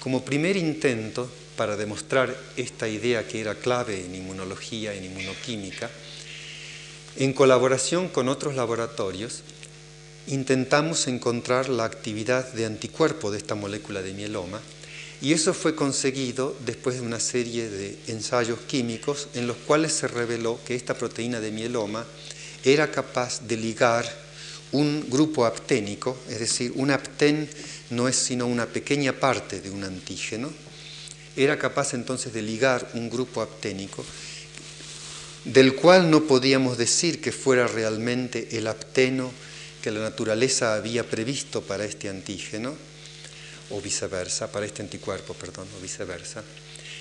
Como 0.00 0.24
primer 0.24 0.56
intento, 0.56 1.30
para 1.56 1.76
demostrar 1.76 2.34
esta 2.56 2.88
idea 2.88 3.28
que 3.28 3.40
era 3.40 3.54
clave 3.54 4.04
en 4.04 4.14
inmunología, 4.14 4.94
en 4.94 5.04
inmunoquímica, 5.04 5.90
en 7.16 7.32
colaboración 7.32 8.08
con 8.08 8.28
otros 8.28 8.54
laboratorios, 8.54 9.42
intentamos 10.26 11.06
encontrar 11.06 11.68
la 11.68 11.84
actividad 11.84 12.50
de 12.52 12.64
anticuerpo 12.64 13.30
de 13.30 13.38
esta 13.38 13.54
molécula 13.54 14.00
de 14.00 14.14
mieloma 14.14 14.60
y 15.22 15.32
eso 15.32 15.52
fue 15.52 15.74
conseguido 15.74 16.56
después 16.64 16.96
de 16.96 17.02
una 17.02 17.20
serie 17.20 17.68
de 17.68 17.98
ensayos 18.08 18.58
químicos 18.60 19.28
en 19.34 19.46
los 19.46 19.56
cuales 19.56 19.92
se 19.92 20.08
reveló 20.08 20.58
que 20.64 20.74
esta 20.74 20.94
proteína 20.94 21.40
de 21.40 21.50
mieloma 21.50 22.06
era 22.64 22.90
capaz 22.90 23.40
de 23.42 23.56
ligar 23.56 24.06
un 24.72 25.06
grupo 25.10 25.44
apténico, 25.44 26.16
es 26.28 26.38
decir, 26.38 26.72
un 26.76 26.90
aptén 26.90 27.48
no 27.90 28.08
es 28.08 28.16
sino 28.16 28.46
una 28.46 28.66
pequeña 28.66 29.12
parte 29.12 29.60
de 29.60 29.70
un 29.70 29.84
antígeno, 29.84 30.50
era 31.36 31.58
capaz 31.58 31.94
entonces 31.94 32.32
de 32.32 32.42
ligar 32.42 32.90
un 32.94 33.10
grupo 33.10 33.42
apténico 33.42 34.04
del 35.44 35.74
cual 35.74 36.10
no 36.10 36.24
podíamos 36.24 36.76
decir 36.76 37.20
que 37.20 37.32
fuera 37.32 37.66
realmente 37.66 38.58
el 38.58 38.66
apteno 38.66 39.32
que 39.80 39.90
la 39.90 40.00
naturaleza 40.00 40.74
había 40.74 41.08
previsto 41.08 41.62
para 41.62 41.84
este 41.84 42.08
antígeno, 42.08 42.74
o 43.70 43.80
viceversa, 43.80 44.50
para 44.50 44.66
este 44.66 44.82
anticuerpo, 44.82 45.34
perdón, 45.34 45.66
o 45.78 45.82
viceversa, 45.82 46.42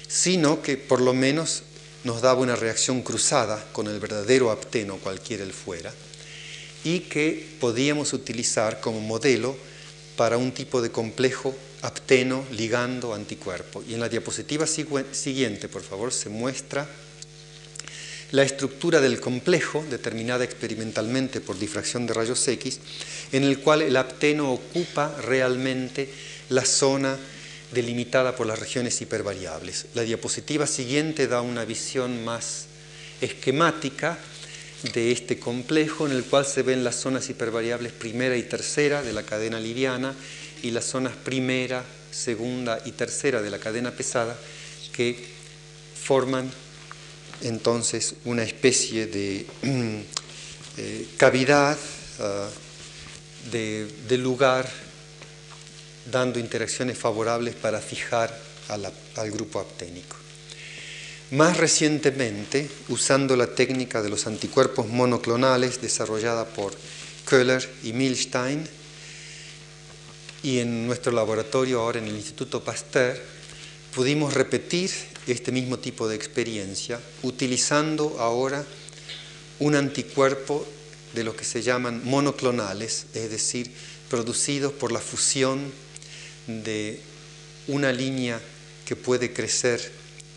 sino 0.07 0.61
que 0.61 0.77
por 0.77 1.01
lo 1.01 1.13
menos 1.13 1.63
nos 2.03 2.21
daba 2.21 2.41
una 2.41 2.55
reacción 2.55 3.01
cruzada 3.01 3.65
con 3.71 3.87
el 3.87 3.99
verdadero 3.99 4.51
apteno, 4.51 4.97
cualquiera 4.97 5.43
él 5.43 5.53
fuera, 5.53 5.93
y 6.83 7.01
que 7.01 7.45
podíamos 7.59 8.13
utilizar 8.13 8.79
como 8.79 9.01
modelo 9.01 9.55
para 10.15 10.37
un 10.37 10.51
tipo 10.51 10.81
de 10.81 10.91
complejo 10.91 11.55
apteno 11.81 12.45
ligando 12.51 13.13
anticuerpo. 13.13 13.83
Y 13.87 13.93
en 13.93 13.99
la 13.99 14.09
diapositiva 14.09 14.65
siguiente, 14.67 15.67
por 15.67 15.81
favor, 15.81 16.11
se 16.11 16.29
muestra 16.29 16.87
la 18.31 18.43
estructura 18.43 19.01
del 19.01 19.19
complejo, 19.19 19.83
determinada 19.89 20.43
experimentalmente 20.43 21.41
por 21.41 21.57
difracción 21.57 22.05
de 22.05 22.13
rayos 22.13 22.47
X, 22.47 22.79
en 23.31 23.43
el 23.43 23.59
cual 23.59 23.81
el 23.81 23.97
apteno 23.97 24.51
ocupa 24.51 25.15
realmente 25.21 26.09
la 26.49 26.65
zona 26.65 27.17
delimitada 27.71 28.35
por 28.35 28.47
las 28.47 28.59
regiones 28.59 28.99
hipervariables. 29.01 29.87
La 29.93 30.01
diapositiva 30.01 30.67
siguiente 30.67 31.27
da 31.27 31.41
una 31.41 31.65
visión 31.65 32.23
más 32.23 32.65
esquemática 33.21 34.17
de 34.93 35.11
este 35.11 35.39
complejo 35.39 36.07
en 36.07 36.13
el 36.13 36.23
cual 36.23 36.45
se 36.45 36.63
ven 36.63 36.83
las 36.83 36.95
zonas 36.95 37.29
hipervariables 37.29 37.91
primera 37.91 38.37
y 38.37 38.43
tercera 38.43 39.03
de 39.03 39.13
la 39.13 39.23
cadena 39.23 39.59
liviana 39.59 40.15
y 40.63 40.71
las 40.71 40.85
zonas 40.85 41.15
primera, 41.15 41.83
segunda 42.11 42.81
y 42.85 42.91
tercera 42.93 43.41
de 43.41 43.49
la 43.49 43.59
cadena 43.59 43.91
pesada 43.91 44.37
que 44.93 45.17
forman 46.01 46.49
entonces 47.41 48.15
una 48.25 48.43
especie 48.43 49.07
de 49.07 49.45
eh, 50.77 51.07
cavidad, 51.17 51.77
ah, 52.19 52.49
de, 53.51 54.17
lugar, 54.17 54.69
dando 56.11 56.39
interacciones 56.39 56.97
favorables 56.97 57.55
para 57.55 57.79
fijar 57.79 58.37
al 58.67 59.31
grupo 59.31 59.59
apténico. 59.59 60.15
Más 61.31 61.57
recientemente, 61.57 62.69
usando 62.87 63.35
la 63.35 63.47
técnica 63.47 64.01
de 64.01 64.09
los 64.09 64.25
anticuerpos 64.25 64.87
monoclonales 64.87 65.79
desarrollada 65.81 66.45
por 66.45 66.73
Köhler 67.27 67.69
y 67.83 67.93
Milstein, 67.93 68.67
y 70.41 70.59
en 70.59 70.87
nuestro 70.87 71.11
laboratorio 71.11 71.81
ahora 71.81 71.99
en 71.99 72.07
el 72.07 72.15
Instituto 72.15 72.63
Pasteur, 72.63 73.21
pudimos 73.93 74.33
repetir 74.33 74.89
este 75.27 75.51
mismo 75.51 75.77
tipo 75.77 76.07
de 76.07 76.15
experiencia 76.15 76.99
utilizando 77.23 78.15
ahora 78.19 78.65
un 79.59 79.75
anticuerpo 79.75 80.65
de 81.13 81.23
lo 81.23 81.35
que 81.35 81.43
se 81.43 81.61
llaman 81.61 82.01
monoclonales, 82.05 83.07
es 83.13 83.29
decir, 83.29 83.71
producidos 84.09 84.71
por 84.73 84.91
la 84.91 84.99
fusión 84.99 85.71
de 86.63 86.99
una 87.67 87.91
línea 87.91 88.39
que 88.85 88.95
puede 88.95 89.31
crecer 89.33 89.91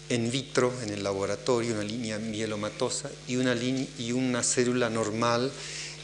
en 0.09 0.31
vitro 0.31 0.73
en 0.83 0.91
el 0.91 1.03
laboratorio, 1.03 1.73
una 1.73 1.85
línea 1.85 2.19
mielomatosa 2.19 3.11
y 3.27 3.37
una, 3.37 3.55
y 3.55 4.13
una 4.13 4.43
célula 4.43 4.91
normal 4.91 5.51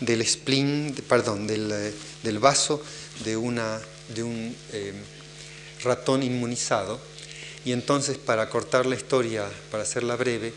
del 0.00 0.26
spleen, 0.26 0.94
perdón, 1.08 1.46
del, 1.46 1.92
del 2.22 2.38
vaso 2.38 2.82
de, 3.24 3.36
una, 3.36 3.80
de 4.14 4.22
un 4.22 4.56
eh, 4.72 4.94
ratón 5.82 6.22
inmunizado. 6.22 6.98
Y 7.64 7.72
entonces, 7.72 8.16
para 8.16 8.48
cortar 8.48 8.86
la 8.86 8.96
historia, 8.96 9.46
para 9.70 9.82
hacerla 9.82 10.16
breve, 10.16 10.54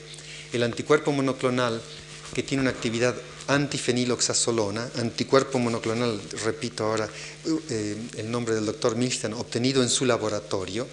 el 0.53 0.63
anticuerpo 0.63 1.11
monoclonal, 1.11 1.81
que 2.33 2.43
tiene 2.43 2.61
una 2.61 2.71
actividad 2.71 3.15
antifeniloxazolona, 3.47 4.91
anticuerpo 4.97 5.59
monoclonal, 5.59 6.19
repito 6.43 6.85
ahora 6.85 7.09
eh, 7.69 7.97
el 8.17 8.31
nombre 8.31 8.55
del 8.55 8.65
doctor 8.65 8.95
Milstein, 8.95 9.33
obtenido 9.33 9.83
en 9.83 9.89
su 9.89 10.05
laboratorio, 10.05 10.87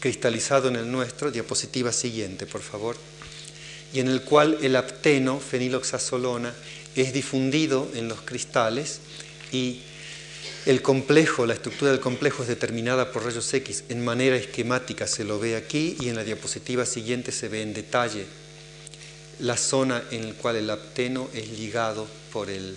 cristalizado 0.00 0.68
en 0.68 0.76
el 0.76 0.90
nuestro, 0.90 1.30
diapositiva 1.30 1.92
siguiente, 1.92 2.46
por 2.46 2.60
favor, 2.60 2.96
y 3.92 4.00
en 4.00 4.08
el 4.08 4.22
cual 4.22 4.58
el 4.62 4.76
apteno, 4.76 5.40
feniloxazolona, 5.40 6.54
es 6.94 7.12
difundido 7.12 7.88
en 7.94 8.08
los 8.08 8.20
cristales 8.22 9.00
y 9.52 9.82
el 10.64 10.82
complejo, 10.82 11.46
la 11.46 11.54
estructura 11.54 11.92
del 11.92 12.00
complejo 12.00 12.42
es 12.42 12.48
determinada 12.48 13.12
por 13.12 13.24
rayos 13.24 13.52
X. 13.54 13.84
En 13.88 14.04
manera 14.04 14.36
esquemática, 14.36 15.06
se 15.06 15.24
lo 15.24 15.38
ve 15.38 15.54
aquí 15.54 15.96
y 16.00 16.08
en 16.08 16.16
la 16.16 16.24
diapositiva 16.24 16.84
siguiente 16.84 17.30
se 17.30 17.48
ve 17.48 17.62
en 17.62 17.72
detalle 17.72 18.26
la 19.40 19.56
zona 19.56 20.02
en 20.10 20.28
la 20.28 20.34
cual 20.34 20.56
el 20.56 20.70
apteno 20.70 21.28
es 21.34 21.48
ligado 21.58 22.06
por, 22.32 22.50
el, 22.50 22.76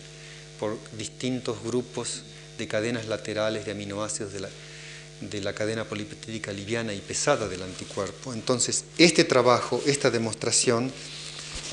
por 0.59 0.77
distintos 0.97 1.63
grupos 1.63 2.23
de 2.57 2.67
cadenas 2.67 3.07
laterales 3.07 3.65
de 3.65 3.71
aminoácidos 3.71 4.33
de 4.33 4.41
la, 4.41 4.49
de 5.21 5.41
la 5.41 5.53
cadena 5.53 5.85
polipeptídica 5.85 6.51
liviana 6.51 6.93
y 6.93 6.99
pesada 6.99 7.47
del 7.47 7.63
anticuerpo. 7.63 8.33
Entonces, 8.33 8.83
este 8.97 9.23
trabajo, 9.23 9.81
esta 9.85 10.11
demostración 10.11 10.91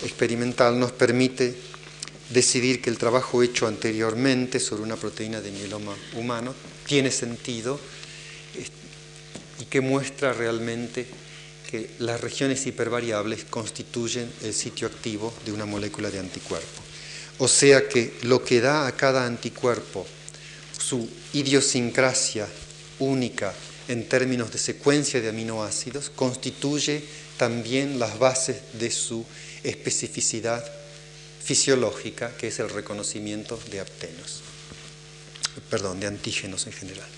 experimental 0.04 0.78
nos 0.78 0.92
permite 0.92 1.54
decidir 2.30 2.80
que 2.80 2.90
el 2.90 2.98
trabajo 2.98 3.42
hecho 3.42 3.66
anteriormente 3.66 4.60
sobre 4.60 4.82
una 4.82 4.96
proteína 4.96 5.40
de 5.40 5.50
mieloma 5.50 5.94
humano 6.14 6.54
tiene 6.86 7.10
sentido 7.10 7.78
y 9.60 9.64
que 9.64 9.80
muestra 9.80 10.32
realmente 10.32 11.06
que 11.76 11.90
las 11.98 12.20
regiones 12.20 12.66
hipervariables 12.66 13.44
constituyen 13.44 14.32
el 14.42 14.54
sitio 14.54 14.88
activo 14.88 15.34
de 15.44 15.52
una 15.52 15.66
molécula 15.66 16.10
de 16.10 16.18
anticuerpo. 16.18 16.82
O 17.38 17.48
sea 17.48 17.86
que 17.86 18.14
lo 18.22 18.42
que 18.42 18.62
da 18.62 18.86
a 18.86 18.96
cada 18.96 19.26
anticuerpo 19.26 20.06
su 20.78 21.06
idiosincrasia 21.34 22.48
única 22.98 23.52
en 23.88 24.08
términos 24.08 24.50
de 24.52 24.58
secuencia 24.58 25.20
de 25.20 25.28
aminoácidos 25.28 26.08
constituye 26.08 27.04
también 27.36 27.98
las 27.98 28.18
bases 28.18 28.56
de 28.72 28.90
su 28.90 29.26
especificidad 29.62 30.64
fisiológica, 31.44 32.34
que 32.38 32.48
es 32.48 32.58
el 32.58 32.70
reconocimiento 32.70 33.60
de 33.70 33.80
aptenos, 33.80 34.40
perdón, 35.68 36.00
de 36.00 36.06
antígenos 36.06 36.66
en 36.66 36.72
general. 36.72 37.08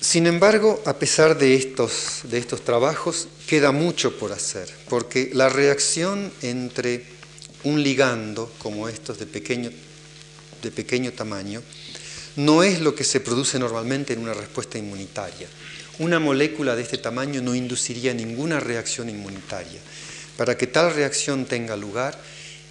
Sin 0.00 0.26
embargo, 0.26 0.80
a 0.86 0.94
pesar 0.94 1.36
de 1.38 1.54
estos, 1.54 2.20
de 2.24 2.38
estos 2.38 2.64
trabajos, 2.64 3.28
queda 3.48 3.72
mucho 3.72 4.16
por 4.16 4.32
hacer, 4.32 4.68
porque 4.88 5.30
la 5.34 5.48
reacción 5.48 6.32
entre 6.42 7.04
un 7.64 7.82
ligando 7.82 8.52
como 8.58 8.88
estos 8.88 9.18
de 9.18 9.26
pequeño, 9.26 9.70
de 10.62 10.70
pequeño 10.70 11.12
tamaño 11.12 11.62
no 12.36 12.62
es 12.62 12.80
lo 12.80 12.94
que 12.94 13.02
se 13.02 13.18
produce 13.18 13.58
normalmente 13.58 14.12
en 14.12 14.20
una 14.20 14.34
respuesta 14.34 14.78
inmunitaria. 14.78 15.48
Una 15.98 16.20
molécula 16.20 16.76
de 16.76 16.82
este 16.82 16.98
tamaño 16.98 17.42
no 17.42 17.56
induciría 17.56 18.14
ninguna 18.14 18.60
reacción 18.60 19.08
inmunitaria. 19.08 19.80
Para 20.36 20.56
que 20.56 20.68
tal 20.68 20.94
reacción 20.94 21.46
tenga 21.46 21.76
lugar, 21.76 22.16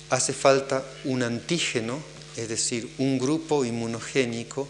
hace 0.10 0.32
falta 0.32 0.86
un 1.04 1.24
antígeno, 1.24 2.02
es 2.38 2.48
decir, 2.48 2.90
un 2.98 3.20
grupo 3.20 3.66
inmunogénico 3.66 4.70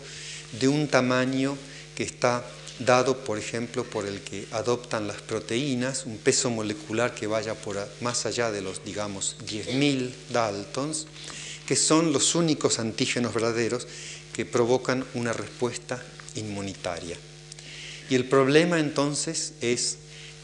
de 0.59 0.67
un 0.67 0.87
tamaño 0.87 1.55
que 1.97 2.03
está 2.03 2.45
dado, 2.77 3.23
por 3.23 3.39
ejemplo, 3.39 3.83
por 3.83 4.05
el 4.05 4.21
que 4.21 4.47
adoptan 4.51 5.07
las 5.07 5.19
proteínas, 5.19 6.05
un 6.05 6.19
peso 6.19 6.51
molecular 6.51 7.15
que 7.15 7.25
vaya 7.25 7.55
por 7.55 7.75
más 8.01 8.27
allá 8.27 8.51
de 8.51 8.61
los, 8.61 8.85
digamos, 8.85 9.35
10.000 9.47 10.11
Daltons, 10.29 11.07
que 11.65 11.75
son 11.75 12.13
los 12.13 12.35
únicos 12.35 12.77
antígenos 12.77 13.33
verdaderos 13.33 13.87
que 14.31 14.45
provocan 14.45 15.07
una 15.15 15.33
respuesta 15.33 15.99
inmunitaria. 16.35 17.17
Y 18.11 18.15
el 18.15 18.29
problema 18.29 18.79
entonces 18.79 19.53
es 19.61 19.97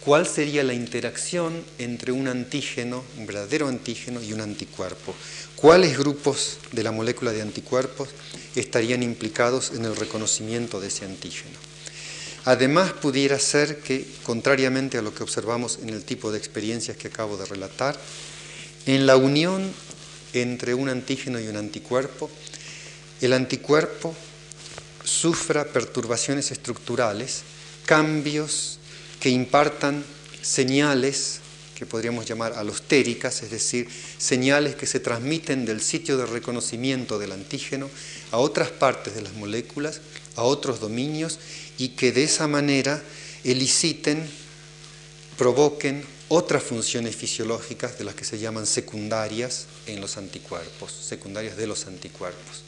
cuál 0.03 0.27
sería 0.27 0.63
la 0.63 0.73
interacción 0.73 1.63
entre 1.77 2.11
un 2.11 2.27
antígeno, 2.27 3.03
un 3.17 3.25
verdadero 3.25 3.67
antígeno 3.67 4.21
y 4.21 4.33
un 4.33 4.41
anticuerpo. 4.41 5.15
¿Cuáles 5.55 5.97
grupos 5.97 6.57
de 6.73 6.83
la 6.83 6.91
molécula 6.91 7.31
de 7.31 7.41
anticuerpos 7.41 8.09
estarían 8.55 9.01
implicados 9.01 9.71
en 9.71 9.85
el 9.85 9.95
reconocimiento 9.95 10.81
de 10.81 10.87
ese 10.87 11.05
antígeno? 11.05 11.57
Además, 12.45 12.91
pudiera 12.91 13.39
ser 13.39 13.79
que, 13.79 14.05
contrariamente 14.23 14.97
a 14.97 15.01
lo 15.01 15.15
que 15.15 15.23
observamos 15.23 15.79
en 15.81 15.89
el 15.89 16.03
tipo 16.03 16.33
de 16.33 16.37
experiencias 16.37 16.97
que 16.97 17.07
acabo 17.07 17.37
de 17.37 17.45
relatar, 17.45 17.97
en 18.85 19.05
la 19.05 19.15
unión 19.15 19.71
entre 20.33 20.73
un 20.73 20.89
antígeno 20.89 21.39
y 21.39 21.47
un 21.47 21.55
anticuerpo, 21.55 22.29
el 23.21 23.31
anticuerpo 23.31 24.13
sufra 25.05 25.63
perturbaciones 25.63 26.51
estructurales, 26.51 27.43
cambios 27.85 28.79
que 29.23 29.29
impartan 29.29 30.03
señales 30.41 31.39
que 31.75 31.85
podríamos 31.85 32.25
llamar 32.25 32.55
alostéricas, 32.57 33.41
es 33.41 33.51
decir, 33.51 33.87
señales 34.17 34.75
que 34.75 34.85
se 34.85 34.99
transmiten 34.99 35.63
del 35.63 35.79
sitio 35.79 36.17
de 36.17 36.25
reconocimiento 36.25 37.17
del 37.17 37.31
antígeno 37.31 37.89
a 38.31 38.37
otras 38.37 38.71
partes 38.71 39.15
de 39.15 39.21
las 39.21 39.31
moléculas, 39.35 40.01
a 40.35 40.43
otros 40.43 40.81
dominios, 40.81 41.39
y 41.77 41.89
que 41.89 42.11
de 42.11 42.25
esa 42.25 42.49
manera 42.49 43.01
eliciten, 43.45 44.29
provoquen 45.37 46.03
otras 46.27 46.61
funciones 46.61 47.15
fisiológicas 47.15 47.97
de 47.97 48.03
las 48.03 48.15
que 48.15 48.25
se 48.25 48.39
llaman 48.39 48.65
secundarias 48.65 49.67
en 49.87 50.01
los 50.01 50.17
anticuerpos, 50.17 50.91
secundarias 50.91 51.55
de 51.55 51.67
los 51.67 51.87
anticuerpos. 51.87 52.63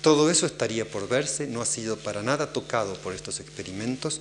Todo 0.00 0.30
eso 0.30 0.46
estaría 0.46 0.88
por 0.88 1.08
verse, 1.08 1.48
no 1.48 1.60
ha 1.60 1.66
sido 1.66 1.96
para 1.96 2.22
nada 2.22 2.52
tocado 2.52 2.94
por 2.94 3.14
estos 3.14 3.40
experimentos 3.40 4.20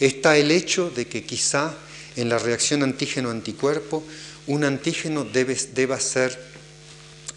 está 0.00 0.36
el 0.36 0.50
hecho 0.50 0.90
de 0.90 1.06
que 1.06 1.24
quizá 1.24 1.74
en 2.16 2.28
la 2.28 2.38
reacción 2.38 2.82
antígeno-anticuerpo 2.82 4.02
un 4.46 4.64
antígeno 4.64 5.24
debe, 5.24 5.56
deba 5.74 6.00
ser 6.00 6.38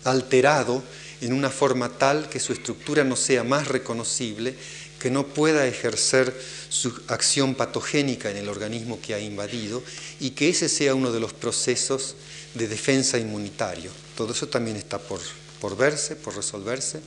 alterado 0.04 0.84
en 1.22 1.34
una 1.34 1.50
forma 1.50 1.90
tal 1.98 2.30
que 2.30 2.40
su 2.40 2.54
estructura 2.54 3.04
no 3.04 3.16
sea 3.16 3.44
más 3.44 3.68
reconocible, 3.68 4.56
que 5.00 5.12
no 5.12 5.28
pueda 5.28 5.68
ejercer 5.68 6.34
su 6.70 6.94
acción 7.08 7.56
patogénica 7.56 8.32
en 8.32 8.38
el 8.38 8.50
organismo 8.50 9.00
que 9.02 9.14
ha 9.14 9.20
invadido 9.20 9.84
y 10.20 10.32
que 10.32 10.50
ese 10.50 10.70
sea 10.70 10.96
uno 10.96 11.12
de 11.12 11.20
los 11.20 11.34
procesos 11.34 12.16
de 12.54 12.68
defensa 12.68 13.18
inmunitario. 13.18 13.92
Todo 14.16 14.32
eso 14.32 14.48
también 14.48 14.78
está 14.78 15.00
por, 15.00 15.20
por 15.60 15.76
verse, 15.76 16.16
por 16.16 16.36
resolverse. 16.36 17.02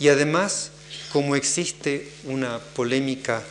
Y 0.00 0.08
además, 0.08 0.70
como 1.12 1.34
existe 1.34 2.12
una 2.24 2.58
polémica 2.58 3.42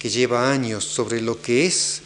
que 0.00 0.10
lleva 0.10 0.50
años 0.50 0.82
sobre 0.82 1.20
lo 1.20 1.40
que 1.40 1.66
es 1.66 2.00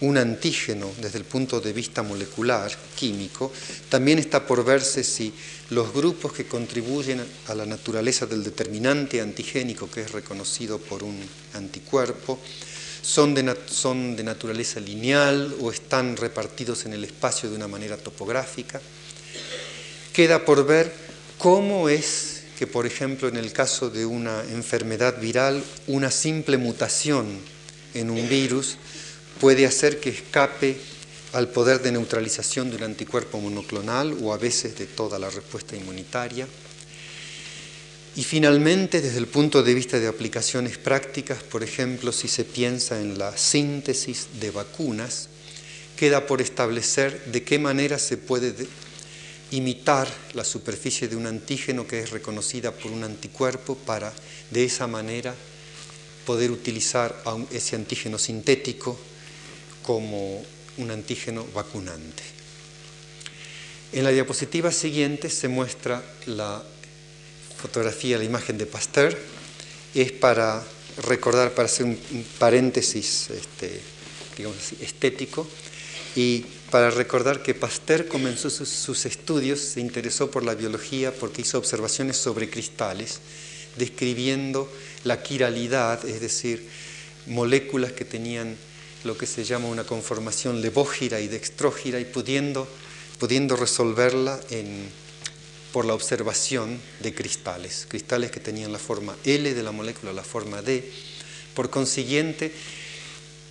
un 0.00 0.16
antígeno 0.16 0.90
desde 1.00 1.18
el 1.18 1.24
punto 1.24 1.60
de 1.60 1.72
vista 1.72 2.02
molecular, 2.02 2.72
químico, 2.96 3.52
también 3.88 4.18
está 4.18 4.46
por 4.46 4.64
verse 4.64 5.04
si 5.04 5.32
los 5.70 5.92
grupos 5.92 6.32
que 6.32 6.46
contribuyen 6.46 7.24
a 7.48 7.54
la 7.54 7.66
naturaleza 7.66 8.26
del 8.26 8.42
determinante 8.42 9.20
antigénico 9.20 9.90
que 9.90 10.02
es 10.02 10.12
reconocido 10.12 10.78
por 10.78 11.02
un 11.02 11.20
anticuerpo 11.54 12.38
son 13.02 13.34
de, 13.34 13.56
son 13.66 14.14
de 14.14 14.22
naturaleza 14.22 14.78
lineal 14.78 15.54
o 15.60 15.70
están 15.70 16.16
repartidos 16.16 16.86
en 16.86 16.92
el 16.92 17.04
espacio 17.04 17.50
de 17.50 17.56
una 17.56 17.68
manera 17.68 17.96
topográfica. 17.96 18.80
Queda 20.12 20.44
por 20.44 20.64
ver 20.64 20.92
cómo 21.38 21.88
es 21.88 22.31
que, 22.62 22.68
por 22.68 22.86
ejemplo, 22.86 23.26
en 23.26 23.36
el 23.36 23.52
caso 23.52 23.90
de 23.90 24.06
una 24.06 24.40
enfermedad 24.44 25.20
viral, 25.20 25.64
una 25.88 26.12
simple 26.12 26.58
mutación 26.58 27.26
en 27.92 28.08
un 28.08 28.28
virus 28.28 28.76
puede 29.40 29.66
hacer 29.66 29.98
que 29.98 30.10
escape 30.10 30.76
al 31.32 31.48
poder 31.48 31.82
de 31.82 31.90
neutralización 31.90 32.70
de 32.70 32.76
un 32.76 32.84
anticuerpo 32.84 33.40
monoclonal 33.40 34.16
o 34.22 34.32
a 34.32 34.38
veces 34.38 34.78
de 34.78 34.86
toda 34.86 35.18
la 35.18 35.28
respuesta 35.28 35.74
inmunitaria. 35.74 36.46
Y 38.14 38.22
finalmente, 38.22 39.00
desde 39.00 39.18
el 39.18 39.26
punto 39.26 39.64
de 39.64 39.74
vista 39.74 39.98
de 39.98 40.06
aplicaciones 40.06 40.78
prácticas, 40.78 41.42
por 41.42 41.64
ejemplo, 41.64 42.12
si 42.12 42.28
se 42.28 42.44
piensa 42.44 43.00
en 43.00 43.18
la 43.18 43.36
síntesis 43.36 44.28
de 44.38 44.52
vacunas, 44.52 45.30
queda 45.96 46.28
por 46.28 46.40
establecer 46.40 47.24
de 47.24 47.42
qué 47.42 47.58
manera 47.58 47.98
se 47.98 48.18
puede 48.18 48.54
imitar 49.52 50.08
la 50.34 50.44
superficie 50.44 51.08
de 51.08 51.16
un 51.16 51.26
antígeno 51.26 51.86
que 51.86 52.00
es 52.00 52.10
reconocida 52.10 52.72
por 52.72 52.90
un 52.90 53.04
anticuerpo 53.04 53.76
para 53.76 54.12
de 54.50 54.64
esa 54.64 54.86
manera 54.86 55.34
poder 56.26 56.50
utilizar 56.50 57.22
ese 57.50 57.76
antígeno 57.76 58.18
sintético 58.18 58.98
como 59.82 60.42
un 60.78 60.90
antígeno 60.90 61.46
vacunante. 61.54 62.22
En 63.92 64.04
la 64.04 64.10
diapositiva 64.10 64.72
siguiente 64.72 65.28
se 65.28 65.48
muestra 65.48 66.02
la 66.26 66.62
fotografía, 67.60 68.16
la 68.16 68.24
imagen 68.24 68.56
de 68.56 68.64
Pasteur, 68.64 69.18
es 69.94 70.12
para 70.12 70.64
recordar, 71.04 71.52
para 71.52 71.66
hacer 71.66 71.84
un, 71.84 71.98
paréntesis 72.38 73.28
este, 73.30 73.80
digamos 74.36 74.56
así, 74.58 74.78
estético, 74.80 75.46
y 76.16 76.44
para 76.72 76.90
recordar 76.90 77.42
que 77.42 77.52
Pasteur 77.52 78.08
comenzó 78.08 78.48
sus, 78.48 79.04
estudios, 79.04 79.60
se 79.60 79.80
interesó 79.80 80.30
por 80.30 80.42
la 80.42 80.54
biología 80.54 81.12
porque 81.12 81.42
hizo 81.42 81.58
observaciones 81.58 82.16
sobre 82.16 82.48
cristales, 82.48 83.20
describiendo 83.76 84.72
la 85.04 85.22
quiralidad, 85.22 86.02
es 86.06 86.22
decir, 86.22 86.66
moléculas 87.26 87.92
que 87.92 88.06
tenían 88.06 88.56
lo 89.04 89.18
que 89.18 89.26
se 89.26 89.44
llama 89.44 89.68
una 89.68 89.84
conformación 89.84 90.62
levógira 90.62 91.20
y 91.20 91.28
dextrógira 91.28 92.00
y 92.00 92.06
pudiendo, 92.06 92.66
pudiendo 93.18 93.54
resolverla 93.54 94.40
por 95.74 95.84
la 95.84 95.92
observación 95.92 96.80
de 97.00 97.14
cristales, 97.14 97.84
cristales 97.86 98.30
que 98.30 98.40
tenían 98.40 98.72
la 98.72 98.78
forma 98.78 99.14
L 99.24 99.52
de 99.52 99.62
la 99.62 99.72
molécula, 99.72 100.14
la 100.14 100.24
forma 100.24 100.62
D. 100.62 100.90
Por 101.54 101.68
consiguiente, 101.68 102.50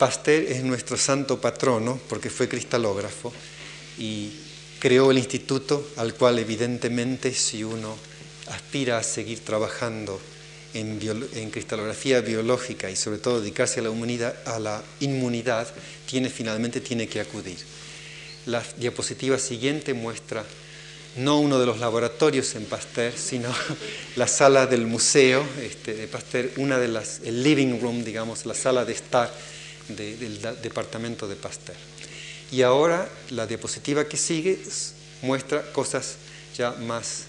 Pasteur 0.02 0.46
es 0.46 0.64
nuestro 0.64 0.98
santo 0.98 1.40
patrono 1.40 2.00
porque 2.10 2.32
fue 2.32 2.50
cristalógrafo 2.50 3.32
y 4.00 4.32
creó 4.80 5.12
el 5.12 5.20
instituto 5.20 5.90
al 5.98 6.16
cual 6.16 6.40
evidentemente 6.40 7.32
si 7.36 7.64
uno 7.64 7.96
aspira 8.48 8.98
a 8.98 9.04
seguir 9.04 9.42
trabajando 9.46 10.20
en, 10.74 11.00
en, 11.36 11.52
cristalografía 11.52 12.22
biológica 12.22 12.90
y 12.90 12.96
sobre 12.96 13.20
todo 13.20 13.42
dedicarse 13.42 13.80
a 13.80 13.84
la, 13.84 14.34
a 14.46 14.60
la 14.60 14.84
inmunidad, 15.02 15.68
tiene, 16.08 16.32
finalmente 16.32 16.82
tiene 16.82 17.08
que 17.08 17.20
acudir. 17.20 17.60
La 18.48 18.64
diapositiva 18.78 19.38
siguiente 19.38 19.94
muestra 19.94 20.44
no 21.18 21.40
uno 21.40 21.60
de 21.60 21.68
los 21.68 21.80
laboratorios 21.80 22.56
en 22.56 22.66
Pasteur, 22.66 23.14
sino 23.16 23.54
la 24.16 24.28
sala 24.28 24.66
del 24.66 24.88
museo 24.88 25.46
este, 25.62 25.94
de 25.94 26.08
Pasteur, 26.08 26.50
una 26.58 26.80
de 26.80 26.88
las, 26.88 27.20
el 27.24 27.44
living 27.44 27.80
room, 27.80 28.04
digamos, 28.04 28.48
la 28.48 28.56
sala 28.56 28.84
de 28.84 28.94
estar 28.94 29.32
del 29.88 30.42
departamento 30.62 31.28
de 31.28 31.36
Pasteur. 31.36 31.78
Y 32.52 32.64
ahora 32.64 33.10
la 33.30 33.48
diapositiva 33.48 34.08
que 34.08 34.18
sigue 34.18 34.60
muestra 35.22 35.62
cosas 35.72 36.16
ya 36.58 36.72
más, 36.72 37.24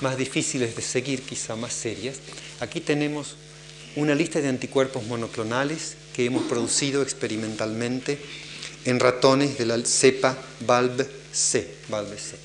más 0.00 0.16
difíciles 0.16 0.74
de 0.74 0.82
seguir, 0.82 1.22
quizá 1.22 1.56
más 1.56 1.72
serias. 1.72 2.16
Aquí 2.60 2.80
tenemos 2.80 3.36
una 3.96 4.14
lista 4.14 4.40
de 4.40 4.48
anticuerpos 4.48 5.04
monoclonales 5.04 5.96
que 6.14 6.24
hemos 6.24 6.44
producido 6.44 7.02
experimentalmente 7.02 8.18
en 8.84 8.98
ratones 8.98 9.58
de 9.58 9.66
la 9.66 9.78
cepa 9.84 10.36
VALB-C. 10.66 11.74
VALB-C. 11.88 12.36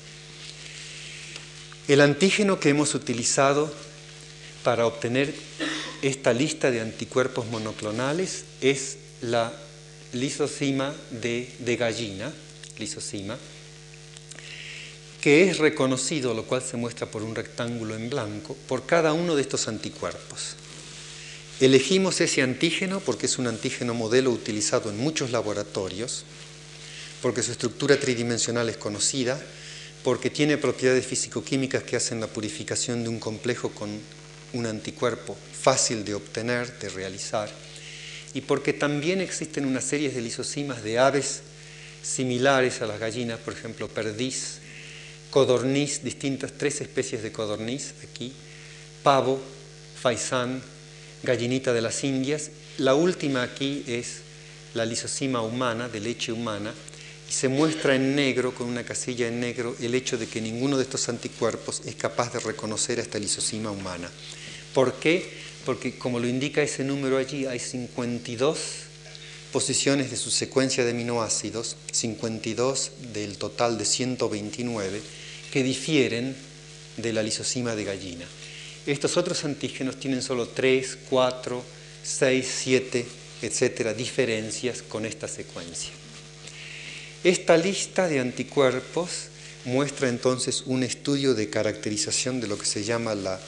El 1.88 2.00
antígeno 2.00 2.58
que 2.58 2.68
hemos 2.68 2.94
utilizado 2.94 3.72
para 4.64 4.86
obtener 4.86 5.32
esta 6.02 6.32
lista 6.32 6.70
de 6.70 6.80
anticuerpos 6.80 7.46
monoclonales 7.46 8.44
es 8.60 8.98
la 9.22 9.52
lisocima 10.12 10.94
de, 11.10 11.76
gallina, 11.78 12.32
lisocima, 12.78 13.38
que 15.20 15.48
es 15.48 15.58
reconocido, 15.58 16.34
lo 16.34 16.44
cual 16.44 16.62
se 16.62 16.76
muestra 16.76 17.06
por 17.06 17.22
un 17.22 17.34
rectángulo 17.34 17.94
en 17.94 18.08
blanco, 18.08 18.56
por 18.68 18.86
cada 18.86 19.12
uno 19.12 19.34
de 19.34 19.42
estos 19.42 19.68
anticuerpos. 19.68 20.54
Elegimos 21.58 22.20
ese 22.20 22.42
antígeno 22.42 23.00
porque 23.00 23.26
es 23.26 23.38
un 23.38 23.46
antígeno 23.46 23.94
modelo 23.94 24.30
utilizado 24.30 24.90
en 24.90 24.98
muchos 24.98 25.30
laboratorios, 25.30 26.24
porque 27.22 27.42
su 27.42 27.52
estructura 27.52 27.98
tridimensional 27.98 28.68
es 28.68 28.76
conocida, 28.76 29.40
porque 30.04 30.30
tiene 30.30 30.58
propiedades 30.58 31.06
físico-químicas 31.06 31.82
que 31.82 31.96
hacen 31.96 32.20
la 32.20 32.28
purificación 32.28 33.02
de 33.02 33.08
un 33.08 33.18
complejo 33.18 33.70
con 33.70 33.88
un 34.52 34.66
anticuerpo 34.66 35.36
fácil 35.60 36.04
de 36.04 36.14
obtener, 36.14 36.78
de 36.78 36.88
realizar, 36.90 37.50
y 38.36 38.42
porque 38.42 38.74
también 38.74 39.22
existen 39.22 39.64
una 39.64 39.80
serie 39.80 40.10
de 40.10 40.20
lisosimas 40.20 40.84
de 40.84 40.98
aves 40.98 41.40
similares 42.02 42.82
a 42.82 42.86
las 42.86 43.00
gallinas, 43.00 43.38
por 43.38 43.54
ejemplo, 43.54 43.88
perdiz, 43.88 44.58
codorniz, 45.30 46.04
distintas 46.04 46.52
tres 46.52 46.82
especies 46.82 47.22
de 47.22 47.32
codorniz 47.32 47.94
aquí, 48.04 48.34
pavo, 49.02 49.40
faisán, 49.98 50.60
gallinita 51.22 51.72
de 51.72 51.80
las 51.80 52.04
Indias. 52.04 52.50
La 52.76 52.94
última 52.94 53.42
aquí 53.42 53.82
es 53.86 54.18
la 54.74 54.84
lisosima 54.84 55.40
humana, 55.40 55.88
de 55.88 56.00
leche 56.00 56.30
humana, 56.30 56.74
y 57.30 57.32
se 57.32 57.48
muestra 57.48 57.94
en 57.94 58.14
negro, 58.14 58.54
con 58.54 58.66
una 58.66 58.84
casilla 58.84 59.28
en 59.28 59.40
negro, 59.40 59.74
el 59.80 59.94
hecho 59.94 60.18
de 60.18 60.26
que 60.26 60.42
ninguno 60.42 60.76
de 60.76 60.82
estos 60.82 61.08
anticuerpos 61.08 61.80
es 61.86 61.94
capaz 61.94 62.34
de 62.34 62.40
reconocer 62.40 62.98
a 62.98 63.02
esta 63.02 63.18
lisosima 63.18 63.70
humana. 63.70 64.10
¿Por 64.74 64.92
qué? 64.96 65.45
Porque 65.66 65.98
como 65.98 66.20
lo 66.20 66.28
indica 66.28 66.62
ese 66.62 66.84
número 66.84 67.18
allí, 67.18 67.44
hay 67.44 67.58
52 67.58 68.58
posiciones 69.52 70.12
de 70.12 70.16
su 70.16 70.30
secuencia 70.30 70.84
de 70.84 70.92
aminoácidos, 70.92 71.76
52 71.90 72.92
del 73.12 73.36
total 73.36 73.76
de 73.76 73.84
129, 73.84 75.02
que 75.52 75.64
difieren 75.64 76.36
de 76.96 77.12
la 77.12 77.24
lisosima 77.24 77.74
de 77.74 77.82
gallina. 77.82 78.24
Estos 78.86 79.16
otros 79.16 79.44
antígenos 79.44 79.98
tienen 79.98 80.22
solo 80.22 80.46
3, 80.46 80.98
4, 81.10 81.64
6, 82.04 82.54
7, 82.62 83.06
etcétera, 83.42 83.92
diferencias 83.92 84.82
con 84.82 85.04
esta 85.04 85.26
secuencia. 85.26 85.90
Esta 87.24 87.56
lista 87.56 88.06
de 88.06 88.20
anticuerpos 88.20 89.30
muestra 89.64 90.08
entonces 90.08 90.62
un 90.66 90.84
estudio 90.84 91.34
de 91.34 91.50
caracterización 91.50 92.40
de 92.40 92.46
lo 92.46 92.56
que 92.56 92.66
se 92.66 92.84
llama 92.84 93.16
la, 93.16 93.40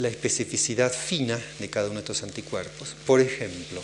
la 0.00 0.08
especificidad 0.08 0.92
fina 0.92 1.38
de 1.58 1.70
cada 1.70 1.86
uno 1.86 1.96
de 1.96 2.00
estos 2.00 2.22
anticuerpos. 2.22 2.96
Por 3.06 3.20
ejemplo, 3.20 3.80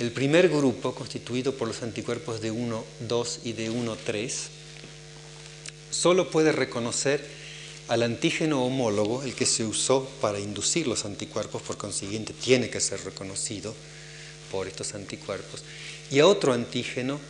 el 0.00 0.10
primer 0.10 0.48
grupo, 0.48 0.94
constituido 0.94 1.54
por 1.54 1.68
los 1.68 1.82
anticuerpos 1.82 2.40
de 2.40 2.50
1, 2.50 2.84
2 3.08 3.40
y 3.44 3.52
de 3.52 3.70
1, 3.70 3.96
3, 4.04 4.42
solo 5.90 6.30
puede 6.30 6.52
reconocer 6.52 7.24
al 7.88 8.02
antígeno 8.02 8.64
homólogo, 8.64 9.22
el 9.22 9.34
que 9.34 9.46
se 9.46 9.64
usó 9.64 10.08
para 10.20 10.40
inducir 10.40 10.86
los 10.86 11.04
anticuerpos, 11.04 11.62
por 11.62 11.76
consiguiente 11.76 12.32
tiene 12.32 12.70
que 12.70 12.80
ser 12.80 13.04
reconocido 13.04 13.74
por 14.50 14.66
estos 14.66 14.94
anticuerpos, 14.94 15.62
y 16.10 16.18
a 16.18 16.26
otro 16.26 16.52
antígeno 16.52 17.20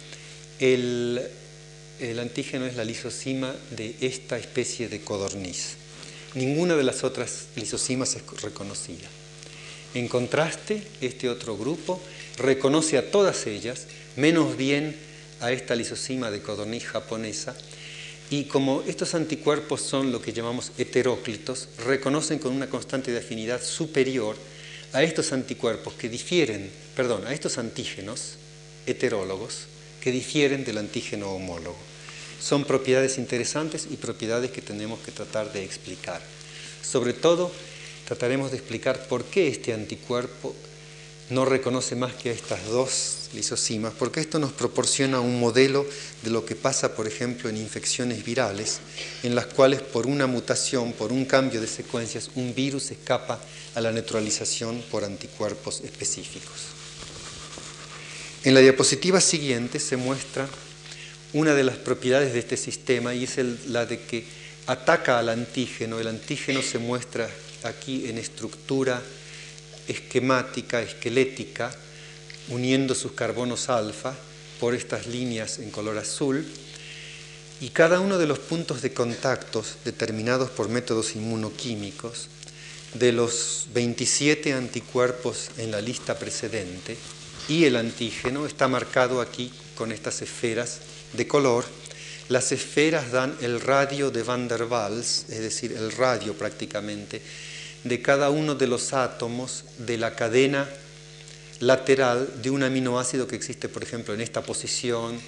el, 0.58 1.20
antígeno 2.20 2.66
es 2.66 2.76
la 2.76 2.84
lisosima 2.84 3.54
de 3.70 3.96
esta 4.00 4.38
especie 4.38 4.88
de 4.88 5.00
codorniz. 5.00 5.76
Ninguna 6.34 6.74
de 6.74 6.82
las 6.82 7.04
otras 7.04 7.46
lisosimas 7.54 8.16
es 8.16 8.42
reconocida. 8.42 9.08
En 9.94 10.08
contraste, 10.08 10.82
este 11.00 11.28
otro 11.28 11.56
grupo 11.56 12.00
reconoce 12.38 12.98
a 12.98 13.12
todas 13.12 13.46
ellas, 13.46 13.86
menos 14.16 14.56
bien 14.56 14.96
a 15.40 15.52
esta 15.52 15.76
lisosima 15.76 16.32
de 16.32 16.42
codorniz 16.42 16.84
japonesa, 16.84 17.54
y 18.30 18.44
como 18.44 18.82
estos 18.88 19.14
anticuerpos 19.14 19.82
son 19.82 20.10
lo 20.10 20.20
que 20.20 20.32
llamamos 20.32 20.72
heteróclitos, 20.76 21.68
reconocen 21.86 22.40
con 22.40 22.52
una 22.52 22.68
constante 22.68 23.12
de 23.12 23.18
afinidad 23.18 23.62
superior 23.62 24.36
a 24.92 25.04
estos 25.04 25.32
anticuerpos 25.32 25.94
que 25.94 26.08
difieren, 26.08 26.70
perdón, 26.96 27.26
a 27.26 27.32
estos 27.32 27.58
antígenos 27.58 28.36
heterólogos 28.86 29.66
que 30.00 30.10
difieren 30.10 30.64
del 30.64 30.78
antígeno 30.78 31.30
homólogo. 31.30 31.93
Son 32.44 32.64
propiedades 32.66 33.16
interesantes 33.16 33.88
y 33.90 33.96
propiedades 33.96 34.50
que 34.50 34.60
tenemos 34.60 35.00
que 35.00 35.12
tratar 35.12 35.50
de 35.54 35.64
explicar. 35.64 36.20
Sobre 36.82 37.14
todo, 37.14 37.50
trataremos 38.04 38.50
de 38.50 38.58
explicar 38.58 39.08
por 39.08 39.24
qué 39.24 39.48
este 39.48 39.72
anticuerpo 39.72 40.54
no 41.30 41.46
reconoce 41.46 41.96
más 41.96 42.12
que 42.12 42.28
a 42.28 42.32
estas 42.34 42.66
dos 42.66 43.30
lisosimas, 43.32 43.94
porque 43.98 44.20
esto 44.20 44.38
nos 44.38 44.52
proporciona 44.52 45.20
un 45.20 45.40
modelo 45.40 45.86
de 46.22 46.30
lo 46.30 46.44
que 46.44 46.54
pasa, 46.54 46.94
por 46.94 47.06
ejemplo, 47.06 47.48
en 47.48 47.56
infecciones 47.56 48.22
virales, 48.22 48.80
en 49.22 49.34
las 49.34 49.46
cuales 49.46 49.80
por 49.80 50.06
una 50.06 50.26
mutación, 50.26 50.92
por 50.92 51.12
un 51.12 51.24
cambio 51.24 51.62
de 51.62 51.66
secuencias, 51.66 52.30
un 52.34 52.54
virus 52.54 52.90
escapa 52.90 53.40
a 53.74 53.80
la 53.80 53.90
neutralización 53.90 54.82
por 54.90 55.04
anticuerpos 55.04 55.80
específicos. 55.80 56.60
En 58.44 58.52
la 58.52 58.60
diapositiva 58.60 59.22
siguiente 59.22 59.80
se 59.80 59.96
muestra 59.96 60.46
una 61.34 61.54
de 61.54 61.64
las 61.64 61.76
propiedades 61.76 62.32
de 62.32 62.38
este 62.38 62.56
sistema 62.56 63.14
y 63.14 63.24
es 63.24 63.36
la 63.68 63.86
de 63.86 64.00
que 64.00 64.24
ataca 64.66 65.18
al 65.18 65.28
antígeno. 65.28 65.98
El 65.98 66.06
antígeno 66.06 66.62
se 66.62 66.78
muestra 66.78 67.28
aquí 67.64 68.08
en 68.08 68.18
estructura 68.18 69.02
esquemática, 69.88 70.80
esquelética, 70.80 71.74
uniendo 72.48 72.94
sus 72.94 73.12
carbonos 73.12 73.68
alfa 73.68 74.14
por 74.60 74.74
estas 74.74 75.06
líneas 75.06 75.58
en 75.58 75.70
color 75.70 75.98
azul, 75.98 76.46
y 77.60 77.70
cada 77.70 78.00
uno 78.00 78.18
de 78.18 78.26
los 78.26 78.38
puntos 78.38 78.82
de 78.82 78.92
contactos 78.92 79.76
determinados 79.84 80.50
por 80.50 80.68
métodos 80.68 81.16
inmunoquímicos 81.16 82.28
de 82.94 83.12
los 83.12 83.66
27 83.74 84.52
anticuerpos 84.52 85.50
en 85.58 85.70
la 85.70 85.80
lista 85.80 86.18
precedente 86.18 86.96
y 87.48 87.64
el 87.64 87.76
antígeno 87.76 88.46
está 88.46 88.68
marcado 88.68 89.20
aquí 89.20 89.52
con 89.76 89.92
estas 89.92 90.22
esferas 90.22 90.80
de 91.16 91.26
color. 91.26 91.64
Las 92.28 92.52
esferas 92.52 93.12
dan 93.12 93.36
el 93.40 93.60
radio 93.60 94.10
de 94.10 94.22
Van 94.22 94.48
der 94.48 94.64
Waals, 94.64 95.26
es 95.28 95.40
decir, 95.40 95.72
el 95.72 95.92
radio 95.92 96.34
prácticamente, 96.34 97.20
de 97.84 98.02
cada 98.02 98.30
uno 98.30 98.54
de 98.54 98.66
los 98.66 98.92
átomos 98.92 99.64
de 99.78 99.98
la 99.98 100.14
cadena 100.16 100.68
lateral 101.60 102.28
de 102.42 102.50
un 102.50 102.62
aminoácido 102.62 103.26
que 103.26 103.36
existe, 103.36 103.68
por 103.68 103.82
ejemplo, 103.82 104.14
en 104.14 104.20
esta 104.20 104.42
posición 104.42 105.20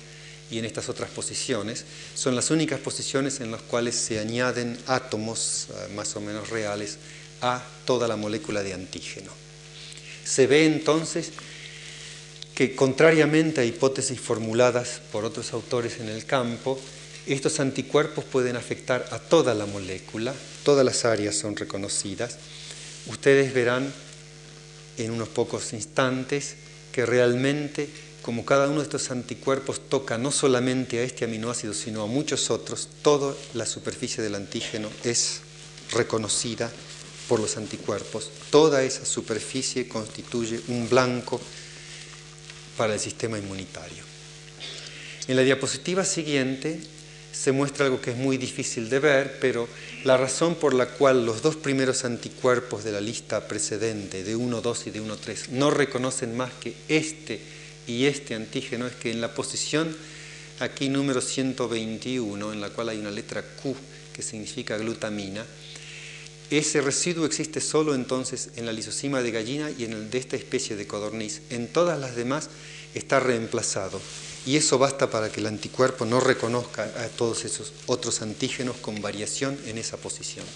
y 0.51 0.59
en 0.59 0.65
estas 0.65 0.89
otras 0.89 1.11
posiciones. 1.11 1.85
Son 2.15 2.35
las 2.35 2.51
únicas 2.51 2.81
posiciones 2.81 3.41
en 3.41 3.51
las 3.51 3.63
cuales 3.63 3.95
se 3.95 4.19
añaden 4.19 4.79
átomos 4.87 5.69
eh, 5.69 5.93
más 5.95 6.17
o 6.17 6.21
menos 6.21 6.49
reales 6.51 6.99
a 7.43 7.63
toda 7.85 8.09
la 8.09 8.17
molécula 8.17 8.63
de 8.63 8.73
antígeno. 8.73 9.31
Se 10.25 10.47
ve 10.47 10.67
entonces 10.67 11.33
que, 12.57 12.75
contrariamente 12.75 13.61
a 13.61 13.65
hipótesis 13.65 14.19
formuladas 14.19 15.03
por 15.13 15.27
otros 15.27 15.53
autores 15.53 16.01
en 16.01 16.09
el 16.09 16.25
campo, 16.25 16.81
estos 17.27 17.61
anticuerpos 17.61 18.25
pueden 18.25 18.57
afectar 18.57 19.07
a 19.11 19.19
toda 19.19 19.55
la 19.55 19.67
molécula, 19.67 20.35
todas 20.65 20.83
las 20.83 21.05
áreas 21.05 21.37
son 21.37 21.55
reconocidas. 21.55 22.39
Ustedes 23.09 23.53
verán 23.53 23.93
en 24.97 25.11
unos 25.11 25.29
pocos 25.29 25.75
instantes 25.75 26.55
que 26.93 27.05
realmente, 27.05 27.91
como 28.23 28.47
cada 28.47 28.69
uno 28.69 28.79
de 28.79 28.85
estos 28.85 29.11
anticuerpos 29.11 29.91
toca 29.91 30.17
no 30.17 30.33
solamente 30.33 30.99
a 31.01 31.03
este 31.03 31.27
aminoácido, 31.27 31.75
sino 31.75 32.03
a 32.03 32.07
muchos 32.07 32.51
otros, 32.51 32.89
toda 33.03 33.35
la 33.53 33.67
superficie 33.67 34.25
del 34.25 34.35
antígeno 34.35 34.89
es 35.05 35.43
reconocida 35.93 36.73
por 37.29 37.39
los 37.39 37.59
anticuerpos. 37.59 38.31
Toda 38.49 38.83
esa 38.83 39.05
superficie 39.05 39.87
constituye 39.89 40.59
un 40.69 40.89
blanco 40.89 41.39
para 42.77 42.95
el 42.95 43.01
sistema 43.01 43.39
inmunitario. 43.39 44.05
En 45.29 45.37
la 45.37 45.43
diapositiva 45.43 46.05
siguiente 46.05 46.81
se 47.33 47.53
muestra 47.53 47.87
algo 47.87 48.01
que 48.01 48.13
es 48.13 48.17
muy 48.17 48.39
difícil 48.39 48.89
de 48.89 48.99
ver, 48.99 49.39
pero 49.41 49.69
la 50.05 50.17
razón 50.17 50.55
por 50.55 50.73
la 50.73 50.87
cual 50.87 51.27
los 51.27 51.43
dos 51.43 51.57
primeros 51.57 52.05
anticuerpos 52.05 52.85
de 52.85 52.93
la 52.93 53.01
lista 53.01 53.47
precedente, 53.47 54.25
de 54.25 54.37
1, 54.37 54.61
2 54.61 54.87
y 54.87 54.91
de 54.91 55.01
1, 55.01 55.17
3, 55.17 55.49
no 55.51 55.71
reconocen 55.71 56.37
más 56.37 56.53
que 56.55 56.75
este 56.89 57.41
y 57.87 58.07
este 58.07 58.35
antígeno 58.35 58.87
es 58.87 58.95
que 58.95 59.11
en 59.11 59.21
la 59.21 59.35
posición 59.35 59.95
aquí 60.61 60.89
número 60.89 61.21
121, 61.21 62.53
en 62.53 62.61
la 62.61 62.71
cual 62.71 62.89
hay 62.89 62.99
una 62.99 63.11
letra 63.11 63.43
Q 63.43 63.77
que 64.13 64.23
significa 64.23 64.79
glutamina, 64.79 65.45
ese 66.51 66.81
residuo 66.81 67.27
existe 67.27 67.61
solo 67.61 67.95
entonces 67.95 68.51
en 68.57 68.67
la 68.67 68.73
lisosima 68.73 69.21
de 69.21 69.33
gallina 69.33 69.71
y 69.71 69.85
en 69.85 69.93
el 69.93 70.11
de 70.11 70.19
esta 70.19 70.37
especie 70.37 70.77
de 70.77 70.87
codorniz. 70.87 71.43
En 71.51 71.67
todas 71.67 71.99
las 71.99 72.15
demás 72.15 72.51
está 72.95 73.19
reemplazado 73.19 74.01
y 74.47 74.57
eso 74.57 74.79
basta 74.79 75.11
para 75.11 75.31
que 75.31 75.41
el 75.41 75.47
anticuerpo 75.47 76.05
no 76.05 76.21
reconozca 76.21 76.85
a 76.85 77.09
todos 77.09 77.45
esos 77.45 77.73
otros 77.87 78.23
antígenos 78.23 78.77
con 78.77 79.03
variación 79.03 79.59
en 79.67 79.77
esa 79.77 79.97
posición. 79.97 80.47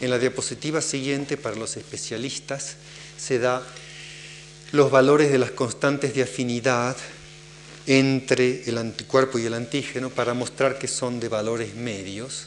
En 0.00 0.10
la 0.10 0.18
diapositiva 0.18 0.80
siguiente, 0.80 1.36
para 1.36 1.56
los 1.56 1.76
especialistas, 1.76 2.76
se 3.16 3.40
da 3.40 3.66
los 4.70 4.92
valores 4.92 5.32
de 5.32 5.38
las 5.38 5.50
constantes 5.50 6.14
de 6.14 6.22
afinidad 6.22 6.96
entre 7.86 8.68
el 8.68 8.78
anticuerpo 8.78 9.38
y 9.38 9.46
el 9.46 9.54
antígeno 9.54 10.10
para 10.10 10.34
mostrar 10.34 10.78
que 10.78 10.88
son 10.88 11.18
de 11.18 11.28
valores 11.28 11.74
medios. 11.74 12.46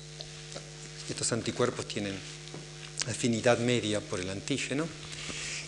Estos 1.09 1.31
anticuerpos 1.31 1.87
tienen 1.87 2.17
afinidad 3.07 3.59
media 3.59 3.99
por 3.99 4.19
el 4.19 4.29
antígeno. 4.29 4.87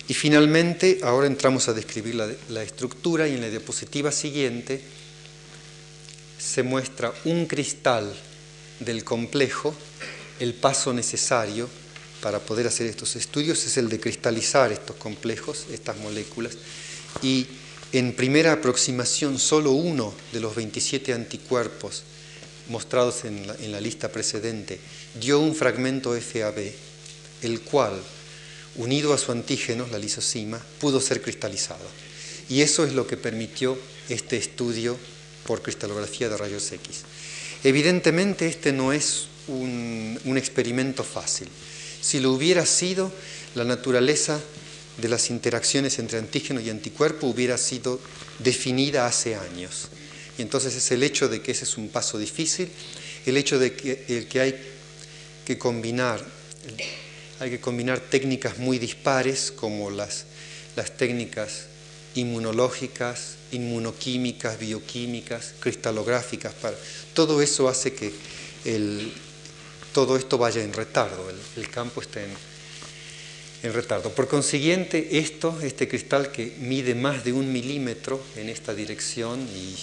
Y 0.08 0.14
finalmente, 0.14 1.00
ahora 1.04 1.28
entramos 1.28 1.68
a 1.70 1.74
describir 1.74 2.16
la, 2.16 2.64
estructura 2.64 3.28
y 3.28 3.36
en 3.36 3.42
la 3.42 3.50
diapositiva 3.50 4.12
siguiente 4.12 4.82
se 6.40 6.64
muestra 6.64 7.14
un 7.26 7.46
cristal 7.46 8.12
del 8.80 9.04
complejo, 9.04 9.76
el 10.40 10.56
paso 10.56 10.94
necesario 10.94 11.70
para 12.22 12.40
poder 12.40 12.66
hacer 12.66 12.88
estos 12.88 13.16
estudios 13.16 13.64
es 13.66 13.78
el 13.78 13.88
de 13.88 14.00
cristalizar 14.00 14.72
estos 14.72 14.96
complejos, 14.96 15.68
estas 15.72 15.98
moléculas, 15.98 16.58
y 17.22 17.46
en 17.92 18.14
primera 18.14 18.54
aproximación 18.54 19.38
solo 19.38 19.72
uno 19.72 20.14
de 20.32 20.40
los 20.40 20.56
27 20.56 21.14
anticuerpos 21.14 22.04
mostrados 22.68 23.26
en 23.26 23.46
la, 23.46 23.56
en 23.56 23.72
la 23.72 23.82
lista 23.82 24.12
precedente 24.12 24.80
dio 25.20 25.40
un 25.40 25.56
fragmento 25.56 26.14
FAB, 26.14 26.72
el 27.42 27.62
cual 27.62 28.00
unido 28.76 29.14
a 29.14 29.18
su 29.18 29.32
antígeno, 29.32 29.88
la 29.92 29.98
lisosima, 29.98 30.60
pudo 30.80 31.02
ser 31.02 31.22
cristalizado. 31.22 31.86
Y 32.48 32.62
eso 32.62 32.84
es 32.84 32.94
lo 32.94 33.06
que 33.06 33.18
permitió 33.18 33.78
este 34.10 34.38
estudio 34.38 34.98
por 35.46 35.62
cristalografía 35.62 36.30
de 36.30 36.38
rayos 36.38 36.72
X. 36.72 37.02
Evidentemente 37.64 38.48
este 38.48 38.72
no 38.72 38.94
es 38.94 39.28
un, 39.48 40.20
un 40.26 40.38
experimento 40.38 41.04
fácil. 41.04 41.48
Si 42.02 42.20
lo 42.20 42.32
hubiera 42.32 42.66
sido, 42.66 43.12
la 43.56 43.66
naturaleza 43.66 44.40
de 44.98 45.10
las 45.10 45.30
interacciones 45.30 46.00
entre 46.00 46.18
antígeno 46.18 46.60
y 46.60 46.70
anticuerpo 46.70 47.28
hubiera 47.28 47.58
sido 47.58 48.00
definida 48.40 49.06
hace 49.06 49.36
años. 49.36 49.90
Y 50.38 50.42
entonces 50.42 50.76
es 50.76 50.92
el 50.92 51.04
hecho 51.04 51.28
de 51.28 51.42
que 51.42 51.52
ese 51.52 51.66
es 51.66 51.78
un 51.78 51.90
paso 51.90 52.18
difícil, 52.18 52.70
el 53.26 53.38
hecho 53.38 53.60
de 53.60 53.74
que, 53.74 54.06
el 54.08 54.28
que 54.28 54.40
hay 54.40 54.56
que 55.46 55.58
combinar 55.58 56.26
hay 57.40 57.50
que 57.50 57.60
combinar 57.60 58.00
técnicas 58.00 58.58
muy 58.58 58.80
dispares 58.80 59.52
como 59.52 59.90
las, 59.90 60.26
técnicas 60.98 61.66
inmunológicas, 62.16 63.36
inmunoquímicas, 63.52 64.60
bioquímicas, 64.60 65.54
cristalográficas. 65.60 66.54
Todo 67.14 67.42
eso 67.42 67.68
hace 67.68 67.94
que 67.94 68.12
todo 69.94 70.18
esto 70.18 70.38
vaya 70.38 70.62
en 70.64 70.74
retardo, 70.74 71.30
el, 71.56 71.70
campo 71.70 72.02
esté 72.02 72.26
en, 73.64 73.74
retardo. 73.74 74.12
Por 74.12 74.28
consiguiente, 74.28 75.20
esto, 75.20 75.58
este 75.62 75.88
cristal 75.88 76.32
que 76.32 76.56
mide 76.60 76.96
más 76.96 77.24
de 77.24 77.34
un 77.34 77.52
milímetro 77.52 78.22
en 78.36 78.50
esta 78.50 78.74
dirección 78.74 79.42
y 79.42 79.76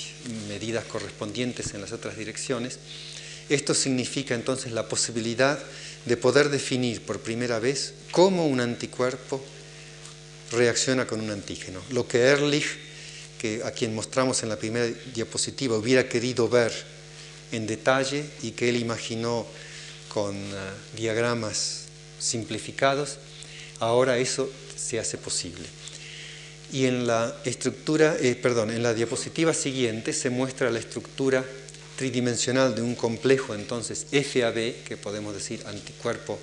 medidas 0.48 0.84
correspondientes 0.84 1.74
en 1.74 1.80
las 1.80 1.92
otras 1.92 2.16
direcciones, 2.16 2.78
esto 3.48 3.74
significa 3.74 4.34
entonces 4.34 4.72
la 4.72 4.88
posibilidad 4.88 5.58
de 6.06 6.16
poder 6.16 6.48
definir 6.48 7.02
por 7.02 7.20
primera 7.20 7.58
vez 7.58 7.92
cómo 8.12 8.46
un 8.46 8.60
anticuerpo 8.60 9.44
reacciona 10.52 11.06
con 11.06 11.20
un 11.20 11.30
antígeno. 11.30 11.80
Lo 11.90 12.06
que 12.06 12.18
Ehrlich, 12.18 12.66
que 13.38 13.62
a 13.64 13.72
quien 13.72 13.94
mostramos 13.94 14.42
en 14.42 14.48
la 14.48 14.56
primera 14.56 14.86
diapositiva, 15.12 15.76
hubiera 15.76 16.08
querido 16.08 16.48
ver 16.48 16.72
en 17.52 17.66
detalle 17.66 18.24
y 18.42 18.52
que 18.52 18.68
él 18.68 18.76
imaginó 18.76 19.46
con 20.08 20.36
ah, 20.36 20.74
diagramas 20.96 21.82
simplificados, 22.18 23.18
ahora 23.80 24.16
eso 24.18 24.50
se 24.76 24.98
hace 24.98 25.18
posible. 25.18 25.66
Y 26.72 26.86
en 26.86 27.06
la 27.06 27.36
estructura, 27.44 28.16
eh, 28.20 28.34
perdón, 28.34 28.70
en 28.70 28.82
la 28.82 28.94
diapositiva 28.94 29.54
siguiente 29.54 30.12
se 30.12 30.30
muestra 30.30 30.70
la 30.70 30.78
estructura 30.78 31.44
tridimensional 31.96 32.74
de 32.74 32.82
un 32.82 32.94
complejo, 32.94 33.54
entonces 33.54 34.06
FAB, 34.10 34.84
que 34.84 34.96
podemos 34.96 35.34
decir 35.34 35.62
anticuerpo 35.66 36.38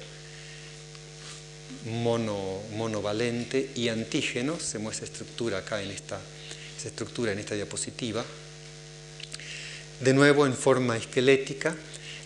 mono, 1.86 2.60
monovalente 2.76 3.70
y 3.76 3.90
antígeno, 3.90 4.60
se 4.60 4.80
muestra 4.80 5.06
estructura 5.06 5.60
acá 5.60 5.82
en 5.82 5.92
esta, 5.92 6.20
estructura 6.84 7.32
en 7.32 7.40
esta 7.40 7.56
diapositiva. 7.56 8.24
De 10.00 10.14
nuevo 10.14 10.46
en 10.46 10.54
forma 10.54 10.98
esquelética, 10.98 11.76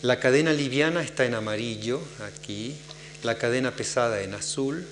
la 0.01 0.19
cadena 0.19 0.53
liviana 0.53 1.01
está 1.01 1.25
en 1.25 1.33
amarillo 1.33 2.01
aquí, 2.25 2.75
la 3.23 3.37
cadena 3.37 3.75
pesada 3.75 4.21
en 4.21 4.33
azul 4.33 4.85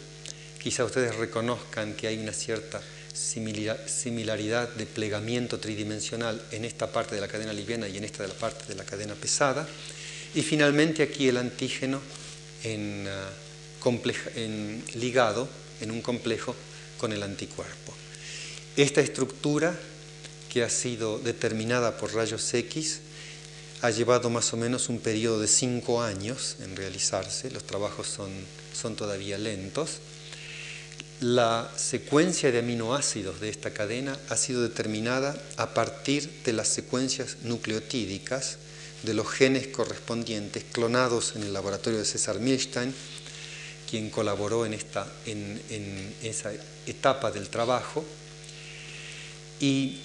quizá 0.62 0.84
ustedes 0.84 1.16
reconozcan 1.16 1.94
que 1.94 2.08
hay 2.08 2.18
una 2.18 2.34
cierta 2.34 2.82
similaridad 3.16 4.70
de 4.70 4.86
plegamiento 4.86 5.60
tridimensional 5.60 6.42
en 6.52 6.66
esta 6.66 6.92
parte 6.92 7.16
de 7.16 7.22
la 7.22 7.28
cadena 7.28 7.54
liviana 7.54 7.88
y 7.88 7.98
en 7.98 8.04
esta 8.04 8.24
de 8.24 8.30
la 8.30 8.36
parte 8.36 8.66
de 8.68 8.76
la 8.76 8.84
cadena 8.84 9.16
pesada. 9.16 9.68
Y 10.36 10.42
finalmente 10.42 11.02
aquí 11.02 11.28
el 11.28 11.38
antígeno 11.38 12.02
en, 12.64 13.08
ah, 13.08 13.30
ligado 14.96 15.48
en 15.80 15.92
un 15.92 16.02
complejo 16.02 16.56
con 16.98 17.14
el 17.14 17.24
anticuerpo. 17.24 17.94
Esta 18.76 19.02
estructura 19.02 19.78
que 20.52 20.64
ha 20.64 20.70
sido 20.70 21.20
determinada 21.20 21.98
por 21.98 22.14
rayos 22.14 22.54
X 22.54 23.00
ha 23.82 23.92
llevado 23.92 24.30
más 24.30 24.54
o 24.54 24.58
menos 24.58 24.90
un 24.90 25.00
periodo 25.00 25.40
de 25.40 25.48
cinco 25.48 26.02
años 26.02 26.58
en 26.62 26.76
realizarse, 26.76 27.52
los 27.52 27.64
trabajos 27.66 28.08
son, 28.08 28.32
son 28.74 28.96
todavía 28.96 29.38
lentos. 29.38 30.00
La 31.22 31.72
secuencia 31.78 32.52
de 32.52 32.60
aminoácidos 32.60 33.40
de 33.40 33.48
esta 33.48 33.72
cadena 33.72 34.20
ha 34.28 34.36
sido 34.36 34.62
determinada 34.62 35.36
a 35.56 35.74
partir 35.74 36.30
de 36.44 36.52
las 36.52 36.68
secuencias 36.68 37.38
nucleotídicas 37.44 38.58
de 39.04 39.14
los 39.14 39.30
genes 39.30 39.68
correspondientes 39.68 40.66
clonados 40.72 41.36
en 41.38 41.44
el 41.44 41.54
laboratorio 41.54 42.00
de 42.00 42.06
César 42.06 42.40
Milstein, 42.40 42.94
quien 43.90 44.10
colaboró 44.10 44.66
en, 44.66 44.74
esta, 44.74 45.08
en, 45.26 45.62
en 45.70 46.14
esa 46.22 46.52
etapa 46.86 47.32
del 47.32 47.48
trabajo. 47.48 48.04
Y 49.62 50.00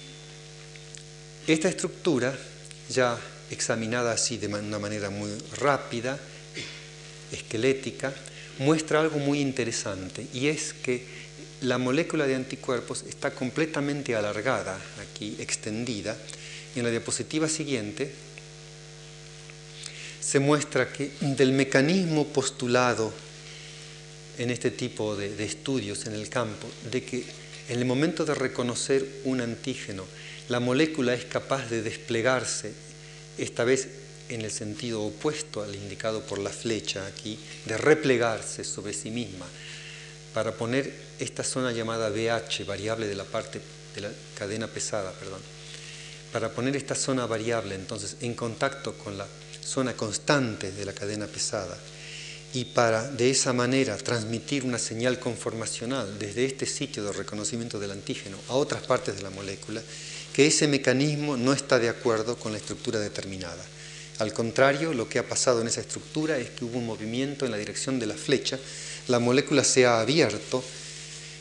esta 1.45 1.67
estructura, 1.67 2.37
ya 2.89 3.19
examinada 3.49 4.13
así 4.13 4.37
de 4.37 4.47
una 4.47 4.79
manera 4.79 5.09
muy 5.09 5.31
rápida, 5.57 6.17
esquelética, 7.33 8.13
muestra 8.61 9.01
algo 9.01 9.17
muy 9.17 9.39
interesante 9.39 10.27
y 10.33 10.47
es 10.47 10.73
que 10.73 11.03
la 11.61 11.79
molécula 11.79 12.27
de 12.27 12.35
anticuerpos 12.35 13.03
está 13.07 13.31
completamente 13.31 14.15
alargada, 14.15 14.79
aquí 15.01 15.35
extendida, 15.39 16.15
y 16.75 16.79
en 16.79 16.85
la 16.85 16.91
diapositiva 16.91 17.49
siguiente 17.49 18.11
se 20.19 20.39
muestra 20.39 20.93
que 20.93 21.11
del 21.21 21.51
mecanismo 21.53 22.27
postulado 22.27 23.11
en 24.37 24.51
este 24.51 24.69
tipo 24.71 25.15
de, 25.15 25.35
de 25.35 25.43
estudios 25.43 26.05
en 26.05 26.13
el 26.13 26.29
campo, 26.29 26.67
de 26.91 27.03
que 27.03 27.23
en 27.67 27.79
el 27.79 27.85
momento 27.85 28.25
de 28.25 28.35
reconocer 28.35 29.05
un 29.23 29.41
antígeno, 29.41 30.05
la 30.49 30.59
molécula 30.59 31.15
es 31.15 31.25
capaz 31.25 31.67
de 31.69 31.81
desplegarse, 31.81 32.73
esta 33.37 33.63
vez 33.63 33.87
en 34.33 34.41
el 34.41 34.51
sentido 34.51 35.03
opuesto 35.03 35.61
al 35.61 35.75
indicado 35.75 36.21
por 36.21 36.39
la 36.39 36.49
flecha 36.49 37.05
aquí, 37.05 37.37
de 37.65 37.77
replegarse 37.77 38.63
sobre 38.63 38.93
sí 38.93 39.11
misma, 39.11 39.45
para 40.33 40.53
poner 40.53 40.93
esta 41.19 41.43
zona 41.43 41.71
llamada 41.71 42.09
BH, 42.09 42.65
variable 42.65 43.07
de 43.07 43.15
la 43.15 43.25
parte 43.25 43.61
de 43.95 44.01
la 44.01 44.11
cadena 44.37 44.67
pesada, 44.67 45.11
perdón, 45.11 45.41
para 46.31 46.49
poner 46.49 46.75
esta 46.75 46.95
zona 46.95 47.25
variable 47.25 47.75
entonces 47.75 48.17
en 48.21 48.33
contacto 48.33 48.93
con 48.93 49.17
la 49.17 49.27
zona 49.63 49.93
constante 49.93 50.71
de 50.71 50.85
la 50.85 50.93
cadena 50.93 51.27
pesada 51.27 51.77
y 52.53 52.65
para 52.65 53.09
de 53.09 53.29
esa 53.29 53.53
manera 53.53 53.97
transmitir 53.97 54.65
una 54.65 54.77
señal 54.77 55.19
conformacional 55.19 56.19
desde 56.19 56.45
este 56.45 56.65
sitio 56.65 57.03
de 57.03 57.13
reconocimiento 57.13 57.79
del 57.79 57.91
antígeno 57.91 58.37
a 58.49 58.55
otras 58.55 58.83
partes 58.83 59.15
de 59.15 59.21
la 59.23 59.29
molécula, 59.29 59.81
que 60.33 60.47
ese 60.47 60.67
mecanismo 60.67 61.37
no 61.37 61.53
está 61.53 61.79
de 61.79 61.89
acuerdo 61.89 62.35
con 62.37 62.51
la 62.51 62.57
estructura 62.57 62.99
determinada. 62.99 63.63
Al 64.21 64.33
contrario, 64.33 64.93
lo 64.93 65.09
que 65.09 65.17
ha 65.17 65.27
pasado 65.27 65.61
en 65.61 65.67
esa 65.67 65.81
estructura 65.81 66.37
es 66.37 66.51
que 66.51 66.63
hubo 66.63 66.77
un 66.77 66.85
movimiento 66.85 67.43
en 67.43 67.49
la 67.49 67.57
dirección 67.57 67.97
de 67.97 68.05
la 68.05 68.13
flecha, 68.13 68.59
la 69.07 69.17
molécula 69.17 69.63
se 69.63 69.87
ha 69.87 69.99
abierto, 69.99 70.63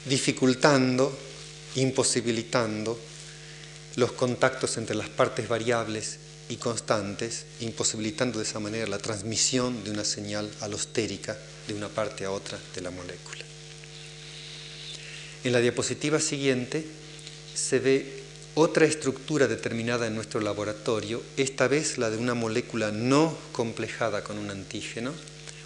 dificultando, 0.07 1.15
imposibilitando 1.75 2.99
los 3.97 4.13
contactos 4.13 4.79
entre 4.79 4.97
las 4.97 5.11
partes 5.11 5.47
variables 5.47 6.17
y 6.49 6.57
constantes, 6.57 7.45
imposibilitando 7.61 8.39
de 8.39 8.47
esa 8.47 8.61
manera 8.61 8.87
la 8.87 8.97
transmisión 8.97 9.85
de 9.85 9.91
una 9.91 10.07
señal 10.07 10.51
alostérica 10.61 11.37
de 11.69 11.75
una 11.75 11.91
parte 11.91 12.25
a 12.25 12.31
otra 12.31 12.59
de 12.75 12.81
la 12.81 12.91
molécula. 12.91 13.45
En 15.45 15.53
la 15.53 15.61
diapositiva 15.61 16.19
siguiente 16.19 16.83
se 17.55 17.79
ve 17.79 18.20
otra 18.55 18.85
estructura 18.85 19.47
determinada 19.47 20.07
en 20.07 20.15
nuestro 20.15 20.41
laboratorio, 20.41 21.23
esta 21.37 21.69
vez 21.69 21.99
la 21.99 22.11
de 22.11 22.19
una 22.19 22.35
molécula 22.35 22.91
no 22.91 23.37
complejada 23.53 24.25
con 24.25 24.39
un 24.39 24.51
antígeno, 24.51 25.13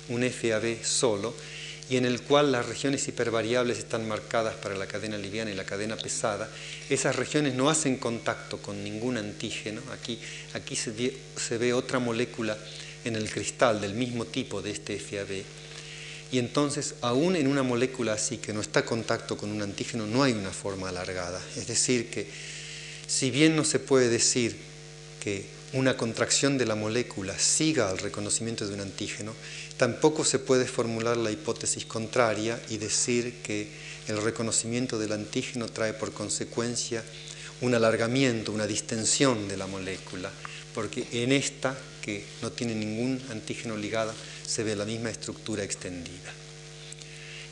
un 0.09 0.23
FAB 0.23 0.85
solo, 0.85 1.35
y 1.89 1.97
en 1.97 2.07
el 2.07 2.23
cual 2.23 2.51
las 2.51 2.67
regiones 2.67 3.07
hipervariables 3.09 3.79
están 3.79 4.09
marcadas 4.09 4.55
para 4.55 4.75
la 4.75 4.87
cadena 4.87 5.19
liviana 5.19 5.51
y 5.51 5.55
la 5.55 5.65
cadena 5.65 5.97
pesada. 5.97 6.49
Esas 6.89 7.15
regiones 7.17 7.55
no 7.55 7.69
hacen 7.69 7.99
contacto 7.99 8.59
con 8.59 8.83
ningún 8.83 9.19
antígeno. 9.19 9.83
Aquí, 9.93 10.19
aquí 10.55 10.77
se, 10.77 10.93
ve, 10.93 11.17
se 11.37 11.59
ve 11.59 11.75
otra 11.75 11.99
molécula 11.99 12.57
en 13.05 13.17
el 13.17 13.29
cristal 13.29 13.83
del 13.83 13.95
mismo 13.95 14.25
tipo 14.25 14.63
de 14.63 14.71
este 14.71 14.99
FAB. 14.99 15.43
Y 16.33 16.39
entonces, 16.39 16.95
aún 17.03 17.37
en 17.37 17.47
una 17.47 17.63
molécula 17.63 18.15
así 18.15 18.39
que 18.39 18.55
no 18.55 18.63
está 18.63 18.81
en 18.81 18.87
contacto 18.87 19.37
con 19.37 19.51
un 19.51 19.61
antígeno, 19.61 20.07
no 20.07 20.23
hay 20.23 20.33
una 20.33 20.51
forma 20.51 20.89
alargada. 20.89 21.41
Es 21.55 21.67
decir, 21.67 22.11
que 22.11 22.27
si 23.15 23.31
bien 23.31 23.55
no 23.55 23.63
se 23.63 23.79
puede 23.79 24.09
decir 24.09 24.57
que 25.23 25.47
una 25.73 25.97
contracción 25.97 26.59
de 26.59 26.67
la 26.67 26.75
molécula 26.75 27.39
siga 27.39 27.89
al 27.89 27.99
reconocimiento 27.99 28.67
de 28.67 28.75
un 28.75 28.81
antígeno, 28.81 29.33
tampoco 29.77 30.25
se 30.25 30.41
puede 30.41 30.67
formular 30.67 31.17
la 31.17 31.31
hipótesis 31.31 31.87
contraria 31.87 32.61
y 32.71 32.79
decir 32.79 33.35
que 33.45 33.69
el 34.09 34.21
reconocimiento 34.21 34.99
del 34.99 35.13
antígeno 35.13 35.69
trae 35.69 35.93
por 35.93 36.13
consecuencia 36.13 37.05
un 37.61 37.77
alargamiento, 37.77 38.51
una 38.51 38.67
distensión 38.67 39.47
de 39.47 39.59
la 39.59 39.69
molécula, 39.69 40.33
porque 40.75 41.07
en 41.13 41.31
esta, 41.31 41.79
que 42.03 42.25
no 42.43 42.51
tiene 42.51 42.75
ningún 42.75 43.23
antígeno 43.31 43.77
ligado, 43.77 44.13
se 44.45 44.65
ve 44.65 44.75
la 44.75 44.85
misma 44.85 45.11
estructura 45.11 45.63
extendida. 45.63 46.33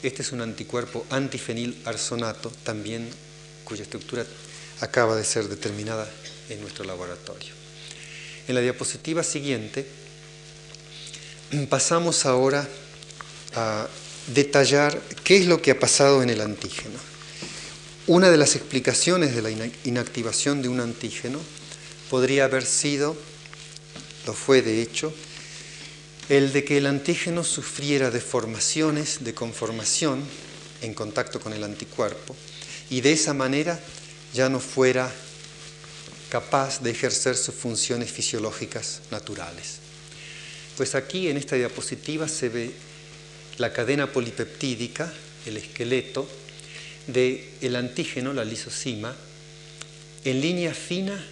Este 0.03 0.23
es 0.23 0.33
un 0.33 0.41
anticuerpo 0.41 1.07
antifenil 1.09 1.79
arsonato, 1.85 2.51
también 2.65 3.09
cuya 3.65 3.85
estructura 3.85 4.27
acaba 4.81 5.17
de 5.17 5.25
ser 5.25 5.49
determinada 5.49 6.09
en 6.49 6.61
nuestro 6.61 6.85
laboratorio. 6.85 7.53
En 8.49 8.55
la 8.55 8.61
diapositiva 8.61 9.23
siguiente 9.23 9.87
pasamos 11.69 12.27
ahora 12.27 12.69
a 13.55 13.87
detallar 14.29 15.01
qué 15.25 15.37
es 15.37 15.47
lo 15.47 15.61
que 15.61 15.73
ha 15.73 15.79
pasado 15.79 16.23
en 16.23 16.31
el 16.31 16.41
antígeno. 16.41 16.99
Una 18.07 18.31
de 18.31 18.37
las 18.37 18.57
explicaciones 18.57 19.35
de 19.35 19.43
la 19.43 19.51
inactivación 19.85 20.63
de 20.63 20.69
un 20.69 20.81
antígeno 20.81 21.39
podría 22.11 22.45
haber 22.45 22.67
sido, 22.67 23.17
lo 24.27 24.33
fue 24.33 24.63
de 24.63 24.83
hecho, 24.83 25.15
el 26.29 26.53
de 26.53 26.65
que 26.65 26.79
el 26.79 26.87
antígeno 26.87 27.45
sufriera 27.45 28.11
deformaciones 28.11 29.25
de 29.25 29.35
conformación 29.35 30.23
en 30.81 30.95
contacto 30.95 31.41
con 31.41 31.53
el 31.53 31.63
anticuerpo 31.63 32.35
y 32.91 33.01
de 33.01 33.13
esa 33.13 33.35
manera 33.35 33.79
ya 34.33 34.49
no 34.49 34.61
fuera 34.61 35.13
capaz 36.31 36.81
de 36.81 36.91
ejercer 36.91 37.37
sus 37.37 37.55
funciones 37.55 38.11
fisiológicas 38.11 39.03
naturales. 39.11 39.79
Pues 40.77 40.95
aquí 40.95 41.29
en 41.29 41.37
esta 41.37 41.57
diapositiva 41.57 42.27
se 42.29 42.49
ve 42.49 42.73
la 43.59 43.73
cadena 43.73 44.11
polipeptídica, 44.11 45.13
el 45.45 45.59
esqueleto 45.59 46.27
del 47.07 47.45
el 47.61 47.77
antígeno, 47.77 48.33
la 48.33 48.45
lisocima, 48.45 49.15
en 50.25 50.41
línea 50.41 50.73
fina, 50.73 51.23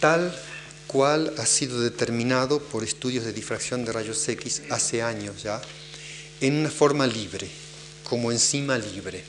tal 0.00 0.34
cual 0.86 1.32
ha 1.38 1.46
sido 1.46 1.80
determinado 1.80 2.60
por 2.60 2.84
estudios 2.84 3.24
de 3.24 3.32
difracción 3.32 3.84
de 3.84 3.92
rayos 3.92 4.28
X 4.28 4.62
hace 4.70 5.02
años 5.02 5.42
ya, 5.42 5.62
en 6.40 6.56
una 6.56 6.70
forma 6.70 7.06
libre, 7.06 7.48
como 8.02 8.30
enzima 8.30 8.76
libre. 8.76 9.24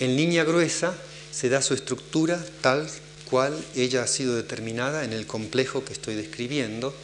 En 0.00 0.16
línea 0.16 0.44
gruesa 0.44 0.96
se 1.30 1.50
da 1.50 1.60
su 1.60 1.74
estructura 1.74 2.42
tal 2.62 2.88
cual 3.28 3.54
ella 3.76 4.02
ha 4.02 4.06
sido 4.06 4.34
determinada 4.34 5.04
en 5.04 5.12
el 5.12 5.26
complejo 5.26 5.84
que 5.84 5.92
estoy 5.92 6.14
describiendo. 6.14 6.94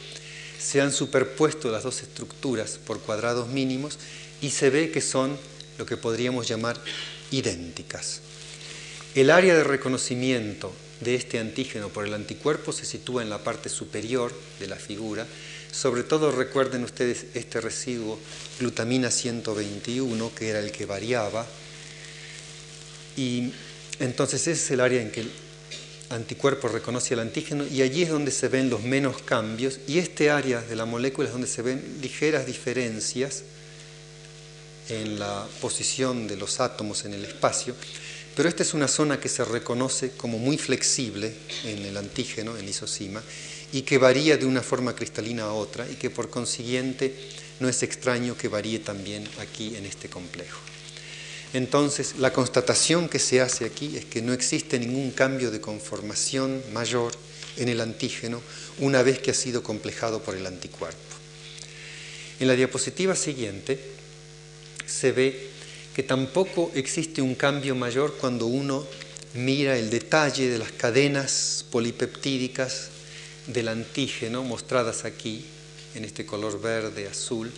Se 0.59 0.81
han 0.81 0.91
superpuesto 0.91 1.71
las 1.71 1.83
dos 1.83 2.01
estructuras 2.01 2.79
por 2.83 2.99
cuadrados 2.99 3.49
mínimos 3.49 3.99
y 4.41 4.49
se 4.49 4.71
ve 4.71 4.89
que 4.89 5.01
son 5.01 5.37
lo 5.77 5.85
que 5.85 5.95
podríamos 5.95 6.47
llamar 6.47 6.81
idénticas. 7.29 8.21
El 9.13 9.29
área 9.29 9.55
de 9.55 9.63
reconocimiento 9.63 10.73
de 11.01 11.13
este 11.13 11.37
antígeno 11.37 11.89
por 11.89 12.03
el 12.03 12.15
anticuerpo 12.15 12.73
se 12.73 12.85
sitúa 12.85 13.21
en 13.21 13.29
la 13.29 13.43
parte 13.43 13.69
superior 13.69 14.33
de 14.59 14.65
la 14.65 14.75
figura. 14.75 15.27
Sobre 15.71 16.01
todo 16.01 16.31
recuerden 16.31 16.83
ustedes 16.83 17.27
este 17.35 17.61
residuo 17.61 18.17
glutamina 18.59 19.11
121, 19.11 20.33
que 20.33 20.49
era 20.49 20.59
el 20.59 20.71
que 20.71 20.87
variaba 20.87 21.45
y 23.17 23.51
entonces 23.99 24.41
ese 24.41 24.51
es 24.51 24.71
el 24.71 24.79
área 24.79 25.01
en 25.01 25.11
que 25.11 25.21
el 25.21 25.31
anticuerpo 26.09 26.69
reconoce 26.69 27.15
el 27.15 27.19
antígeno 27.19 27.65
y 27.67 27.81
allí 27.81 28.03
es 28.03 28.09
donde 28.09 28.31
se 28.31 28.47
ven 28.47 28.69
los 28.69 28.83
menos 28.83 29.21
cambios 29.21 29.79
y 29.87 29.97
este 29.97 30.29
área 30.29 30.61
de 30.61 30.75
la 30.75 30.85
molécula 30.85 31.27
es 31.27 31.33
donde 31.33 31.47
se 31.47 31.61
ven 31.61 31.97
ligeras 32.01 32.45
diferencias 32.45 33.43
en 34.89 35.19
la 35.19 35.45
posición 35.59 36.27
de 36.27 36.37
los 36.37 36.59
átomos 36.59 37.03
en 37.05 37.13
el 37.13 37.25
espacio, 37.25 37.75
pero 38.35 38.47
esta 38.47 38.63
es 38.63 38.73
una 38.73 38.87
zona 38.87 39.19
que 39.19 39.27
se 39.27 39.43
reconoce 39.43 40.11
como 40.11 40.37
muy 40.37 40.57
flexible 40.57 41.33
en 41.65 41.79
el 41.79 41.97
antígeno, 41.97 42.55
en 42.55 42.63
el 42.63 42.69
isocima, 42.69 43.21
y 43.73 43.81
que 43.81 43.97
varía 43.97 44.37
de 44.37 44.45
una 44.45 44.61
forma 44.61 44.95
cristalina 44.95 45.43
a 45.43 45.53
otra 45.53 45.89
y 45.89 45.95
que 45.95 46.09
por 46.09 46.29
consiguiente 46.29 47.13
no 47.59 47.67
es 47.67 47.83
extraño 47.83 48.37
que 48.37 48.47
varíe 48.47 48.79
también 48.79 49.27
aquí 49.39 49.75
en 49.75 49.85
este 49.85 50.07
complejo. 50.07 50.76
Entonces, 51.57 52.17
la 52.19 52.31
constatación 52.31 53.09
que 53.09 53.17
se 53.17 53.41
hace 53.41 53.65
aquí 53.65 53.97
es 53.97 54.05
que 54.05 54.21
no 54.21 54.31
existe 54.31 54.77
ningún 54.77 55.09
cambio 55.09 55.49
de 55.49 55.59
conformación 55.59 56.61
mayor 56.71 57.13
en 57.55 57.67
el 57.67 57.81
antígeno 57.81 58.43
una 58.77 59.01
vez 59.01 59.17
que 59.17 59.31
ha 59.31 59.33
sido 59.33 59.63
complejado 59.63 60.21
por 60.21 60.35
el 60.35 60.45
anticuerpo. 60.45 60.99
En 62.39 62.47
la 62.47 62.53
diapositiva 62.53 63.15
siguiente 63.15 63.79
se 64.85 65.11
ve 65.11 65.49
que 65.95 66.03
tampoco 66.03 66.71
existe 66.75 67.23
un 67.23 67.33
cambio 67.33 67.73
mayor 67.73 68.17
cuando 68.21 68.45
uno 68.45 68.85
mira 69.33 69.79
el 69.79 69.89
detalle 69.89 70.49
de 70.49 70.59
las 70.59 70.71
cadenas 70.71 71.65
polipeptídicas 71.71 72.89
del 73.47 73.69
antígeno 73.69 74.43
mostradas 74.43 75.05
aquí, 75.05 75.43
en 75.95 76.05
este 76.05 76.23
color 76.23 76.61
verde, 76.61 77.07
azul, 77.07 77.51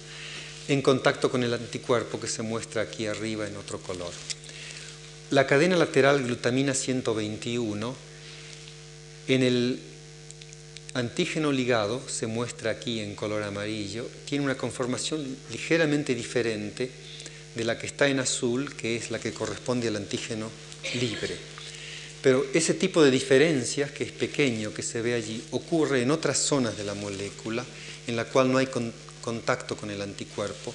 en 0.70 0.84
contacto 0.84 1.32
con 1.32 1.44
el 1.44 1.54
anticuerpo 1.54 2.20
que 2.20 2.28
se 2.28 2.44
muestra 2.44 2.84
aquí 2.84 3.08
arriba 3.08 3.48
en 3.48 3.58
otro 3.58 3.80
color. 3.80 4.12
La 5.32 5.48
cadena 5.48 5.76
lateral 5.76 6.24
glutamina 6.24 6.76
121 6.76 7.96
en 9.28 9.44
el 9.44 9.80
antígeno 10.94 11.52
ligado, 11.52 12.02
se 12.08 12.28
muestra 12.28 12.72
aquí 12.72 13.00
en 13.00 13.16
color 13.16 13.42
amarillo, 13.42 14.08
tiene 14.26 14.46
una 14.46 14.58
conformación 14.58 15.26
ligeramente 15.52 16.14
diferente 16.14 16.92
de 17.56 17.64
la 17.64 17.80
que 17.80 17.88
está 17.88 18.08
en 18.08 18.20
azul, 18.20 18.76
que 18.76 18.96
es 18.96 19.10
la 19.10 19.20
que 19.20 19.34
corresponde 19.34 19.88
al 19.88 19.96
antígeno 19.96 20.50
libre. 20.96 21.36
Pero 22.22 22.46
ese 22.54 22.76
tipo 22.76 23.02
de 23.04 23.10
diferencias, 23.10 23.92
que 23.92 24.04
es 24.04 24.12
pequeño, 24.12 24.74
que 24.74 24.84
se 24.84 25.02
ve 25.02 25.16
allí, 25.16 25.44
ocurre 25.52 26.04
en 26.04 26.12
otras 26.12 26.38
zonas 26.38 26.78
de 26.78 26.84
la 26.84 26.94
molécula, 26.94 27.66
en 28.06 28.16
la 28.16 28.26
cual 28.26 28.52
no 28.52 28.60
hay 28.60 28.68
contacto 29.22 29.76
con 29.76 29.92
el 29.92 30.02
anticuerpo, 30.02 30.74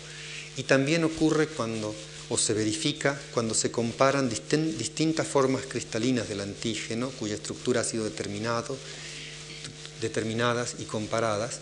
y 0.56 0.62
también 0.62 1.04
ocurre 1.04 1.48
cuando, 1.48 1.94
o 2.28 2.38
se 2.38 2.54
verifica, 2.54 3.20
cuando 3.32 3.54
se 3.54 3.70
comparan 3.70 4.30
distintas 4.30 5.26
formas 5.26 5.64
cristalinas 5.66 6.28
del 6.28 6.40
antígeno, 6.40 7.10
cuya 7.10 7.34
estructura 7.34 7.80
ha 7.80 7.84
sido 7.84 8.04
determinado, 8.04 8.76
determinadas 10.00 10.76
y 10.78 10.84
comparadas, 10.84 11.60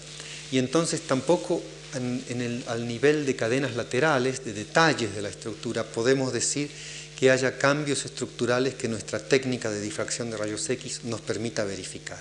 y 0.50 0.58
entonces 0.58 1.00
tampoco 1.02 1.62
al 1.94 2.88
nivel 2.88 3.26
de 3.26 3.36
cadenas 3.36 3.76
laterales, 3.76 4.44
de 4.44 4.52
detalles 4.52 5.14
de 5.14 5.22
la 5.22 5.28
estructura, 5.28 5.84
podemos 5.84 6.32
decir 6.32 6.70
que 7.18 7.30
haya 7.30 7.56
cambios 7.56 8.04
estructurales 8.04 8.74
que 8.74 8.88
nuestra 8.88 9.18
técnica 9.20 9.70
de 9.70 9.80
difracción 9.80 10.30
de 10.30 10.36
rayos 10.36 10.68
X 10.68 11.02
nos 11.04 11.20
permita 11.20 11.64
verificar. 11.64 12.18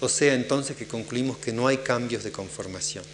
O 0.00 0.08
sea, 0.08 0.34
entonces 0.34 0.76
que 0.76 0.86
concluimos 0.86 1.38
que 1.38 1.52
no 1.52 1.66
hay 1.66 1.78
cambios 1.78 2.22
de 2.22 2.30
conformación. 2.30 3.04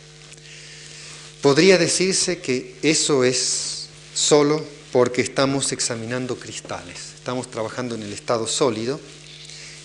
Podría 1.47 1.79
decirse 1.79 2.39
que 2.39 2.75
eso 2.83 3.23
es 3.23 3.87
solo 4.13 4.65
porque 4.91 5.23
estamos 5.23 5.71
examinando 5.71 6.35
cristales, 6.35 7.13
estamos 7.15 7.49
trabajando 7.49 7.95
en 7.95 8.03
el 8.03 8.13
estado 8.13 8.49
sólido 8.49 8.99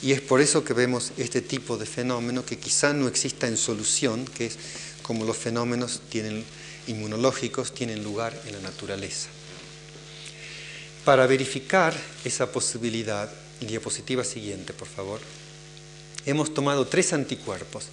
y 0.02 0.12
es 0.12 0.22
por 0.22 0.42
eso 0.42 0.64
que 0.64 0.74
vemos 0.74 1.12
este 1.18 1.40
tipo 1.40 1.78
de 1.78 1.86
fenómeno 1.86 2.44
que 2.44 2.58
quizá 2.58 2.94
no 2.94 3.08
exista 3.08 3.48
en 3.48 3.58
solución, 3.58 4.26
que 4.26 4.48
es 4.48 4.58
como 5.04 5.24
los 5.24 5.38
fenómenos 5.38 6.02
tienen, 6.10 6.44
inmunológicos 6.88 7.76
tienen 7.76 8.04
lugar 8.04 8.34
en 8.48 8.54
la 8.54 8.62
naturaleza. 8.62 9.30
Para 11.06 11.28
verificar 11.28 11.96
esa 12.26 12.52
posibilidad, 12.52 13.30
diapositiva 13.60 14.24
siguiente, 14.24 14.74
por 14.74 14.88
favor, 14.88 15.20
hemos 16.26 16.56
tomado 16.56 16.88
tres 16.88 17.14
anticuerpos. 17.14 17.86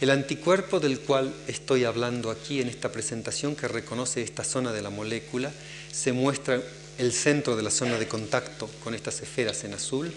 El 0.00 0.10
anticuerpo 0.10 0.80
del 0.80 1.00
cual 1.00 1.32
estoy 1.46 1.84
hablando 1.84 2.30
aquí 2.30 2.60
en 2.60 2.68
esta 2.68 2.90
presentación, 2.90 3.54
que 3.54 3.68
reconoce 3.68 4.22
esta 4.22 4.44
zona 4.44 4.72
de 4.72 4.82
la 4.82 4.90
molécula, 4.90 5.52
se 5.92 6.12
muestra 6.12 6.60
el 6.98 7.12
centro 7.12 7.56
de 7.56 7.62
la 7.62 7.70
zona 7.70 7.98
de 7.98 8.08
contacto 8.08 8.68
con 8.82 8.94
estas 8.94 9.22
esferas 9.22 9.62
en 9.64 9.74
azul. 9.74 10.12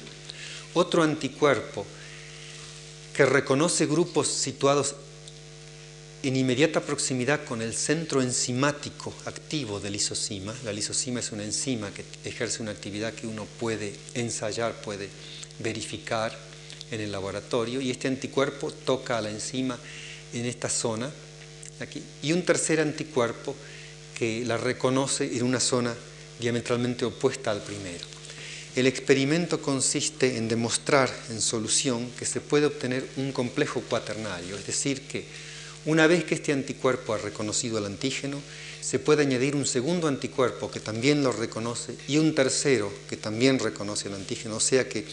Otro 0.73 1.03
anticuerpo 1.03 1.85
que 3.13 3.25
reconoce 3.25 3.85
grupos 3.85 4.27
situados 4.27 4.95
en 6.23 6.35
inmediata 6.35 6.81
proximidad 6.81 7.45
con 7.45 7.61
el 7.61 7.73
centro 7.73 8.21
enzimático 8.21 9.13
activo 9.25 9.79
del 9.79 9.93
lisocima. 9.93 10.53
La 10.65 10.73
lisocima 10.73 11.19
es 11.19 11.31
una 11.31 11.43
enzima 11.43 11.91
que 11.91 12.03
ejerce 12.27 12.61
una 12.61 12.71
actividad 12.71 13.13
que 13.13 13.27
uno 13.27 13.47
puede 13.59 13.93
ensayar, 14.15 14.73
puede 14.81 15.09
verificar 15.59 16.46
en 16.91 17.01
el 17.01 17.11
laboratorio 17.11 17.81
y 17.81 17.91
este 17.91 18.07
anticuerpo 18.07 18.71
toca 18.71 19.17
a 19.17 19.21
la 19.21 19.29
enzima 19.29 19.77
en 20.33 20.45
esta 20.45 20.69
zona 20.69 21.11
aquí 21.79 22.01
y 22.21 22.31
un 22.31 22.43
tercer 22.43 22.79
anticuerpo 22.79 23.55
que 24.17 24.43
la 24.45 24.57
reconoce 24.57 25.37
en 25.37 25.43
una 25.43 25.59
zona 25.59 25.95
diametralmente 26.39 27.05
opuesta 27.05 27.51
al 27.51 27.61
primero. 27.61 28.05
El 28.75 28.85
experimento 28.85 29.61
consiste 29.61 30.37
en 30.37 30.47
demostrar 30.47 31.11
en 31.29 31.41
solución 31.41 32.11
que 32.17 32.25
se 32.25 32.41
puede 32.41 32.67
obtener 32.67 33.07
un 33.17 33.31
complejo 33.31 33.81
cuaternario, 33.81 34.55
es 34.55 34.67
decir, 34.67 35.01
que 35.01 35.25
una 35.85 36.05
vez 36.05 36.25
que 36.25 36.35
este 36.35 36.51
anticuerpo 36.51 37.13
ha 37.13 37.17
reconocido 37.17 37.77
el 37.77 37.85
antígeno, 37.85 38.41
se 38.81 38.99
puede 38.99 39.23
añadir 39.23 39.55
un 39.55 39.65
segundo 39.65 40.07
anticuerpo 40.07 40.69
que 40.69 40.79
también 40.79 41.23
lo 41.23 41.31
reconoce 41.31 41.95
y 42.07 42.17
un 42.17 42.35
tercero 42.35 42.91
que 43.09 43.17
también 43.17 43.57
reconoce 43.57 44.09
el 44.09 44.15
antígeno. 44.15 44.57
O 44.57 44.59
sea 44.59 44.87
que 44.87 45.05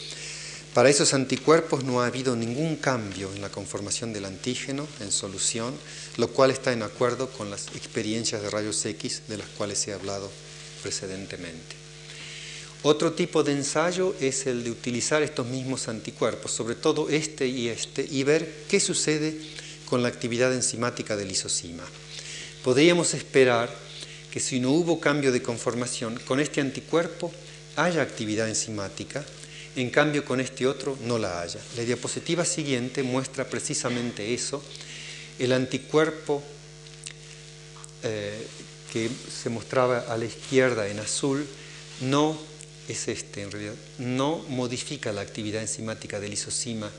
para 0.75 0.91
esos 0.91 1.15
anticuerpos 1.15 1.85
no 1.85 2.03
ha 2.03 2.07
habido 2.07 2.35
ningún 2.35 2.75
cambio 2.77 3.33
en 3.33 3.41
la 3.41 3.49
conformación 3.49 4.13
del 4.13 4.25
antígeno 4.25 4.89
en 5.01 5.13
solución, 5.13 5.73
lo 6.17 6.29
cual 6.29 6.51
está 6.51 6.73
en 6.73 6.83
acuerdo 6.83 7.31
con 7.31 7.49
las 7.49 7.69
experiencias 7.77 8.43
de 8.43 8.51
rayos 8.51 8.85
X 8.85 9.23
de 9.29 9.39
las 9.39 9.47
cuales 9.51 9.87
he 9.87 9.93
hablado 9.93 10.29
precedentemente. 10.83 11.77
Otro 12.83 13.13
tipo 13.13 13.45
de 13.45 13.53
ensayo 13.53 14.17
es 14.21 14.47
el 14.47 14.65
de 14.65 14.73
utilizar 14.73 15.23
estos 15.23 15.47
mismos 15.47 15.87
anticuerpos, 15.87 16.51
sobre 16.51 16.75
todo 16.75 17.09
este 17.09 17.47
y 17.47 17.69
este, 17.69 18.07
y 18.11 18.25
ver 18.25 18.65
qué 18.69 18.81
sucede 18.81 19.35
con 19.87 20.03
la 20.03 20.09
actividad 20.09 20.53
enzimática 20.53 21.17
del 21.17 21.29
lisocima. 21.29 21.85
Podríamos 22.65 23.15
esperar 23.15 23.75
que 24.31 24.41
si 24.41 24.59
no 24.59 24.73
hubo 24.73 24.99
cambio 24.99 25.31
de 25.31 25.41
conformación, 25.41 26.19
con 26.27 26.41
este 26.41 26.61
anticuerpo 26.61 27.33
haya 27.77 28.03
actividad 28.03 28.49
enzimática, 28.49 29.25
en 29.77 29.91
cambio 29.91 30.25
con 30.25 30.41
este 30.41 30.67
otro 30.67 30.97
no 31.03 31.19
la 31.19 31.41
haya. 31.41 31.61
La 31.77 31.83
diapositiva 31.83 32.45
siguiente 32.45 33.03
muestra 33.03 33.49
precisamente 33.49 34.33
eso. 34.33 34.63
El 35.39 35.53
anticuerpo 35.53 36.43
eh, 38.03 38.47
que 38.93 39.11
se 39.43 39.51
mostraba 39.51 40.01
a 40.09 40.17
la 40.17 40.25
izquierda 40.25 40.87
en 40.89 41.01
azul 41.01 41.47
no 42.01 42.39
es 42.89 43.09
este 43.09 43.43
en 43.43 43.51
realidad, 43.51 43.75
no 43.99 44.45
modifica 44.49 45.13
la 45.13 45.23
actividad 45.23 45.63
enzimática 45.63 46.21
del 46.21 46.31
lisocima 46.31 46.91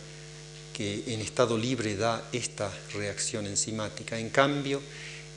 que 0.73 1.03
en 1.07 1.21
estado 1.21 1.57
libre 1.57 1.95
da 1.95 2.27
esta 2.33 2.69
reacción 2.93 3.47
enzimática. 3.47 4.19
En 4.19 4.29
cambio, 4.29 4.81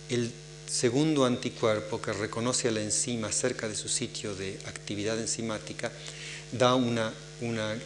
el 0.09 0.33
segundo 0.67 1.25
anticuerpo 1.25 2.03
que 2.03 2.13
reconoce 2.13 2.69
a 2.69 2.73
la 2.73 2.83
enzima 2.83 3.31
cerca 3.31 3.69
de 3.69 3.77
su 3.77 3.89
sitio 3.89 4.35
de 4.35 4.59
actividad 4.67 5.19
enzimática 5.19 5.93
da 6.51 6.75
una, 6.75 7.13
una 7.41 7.77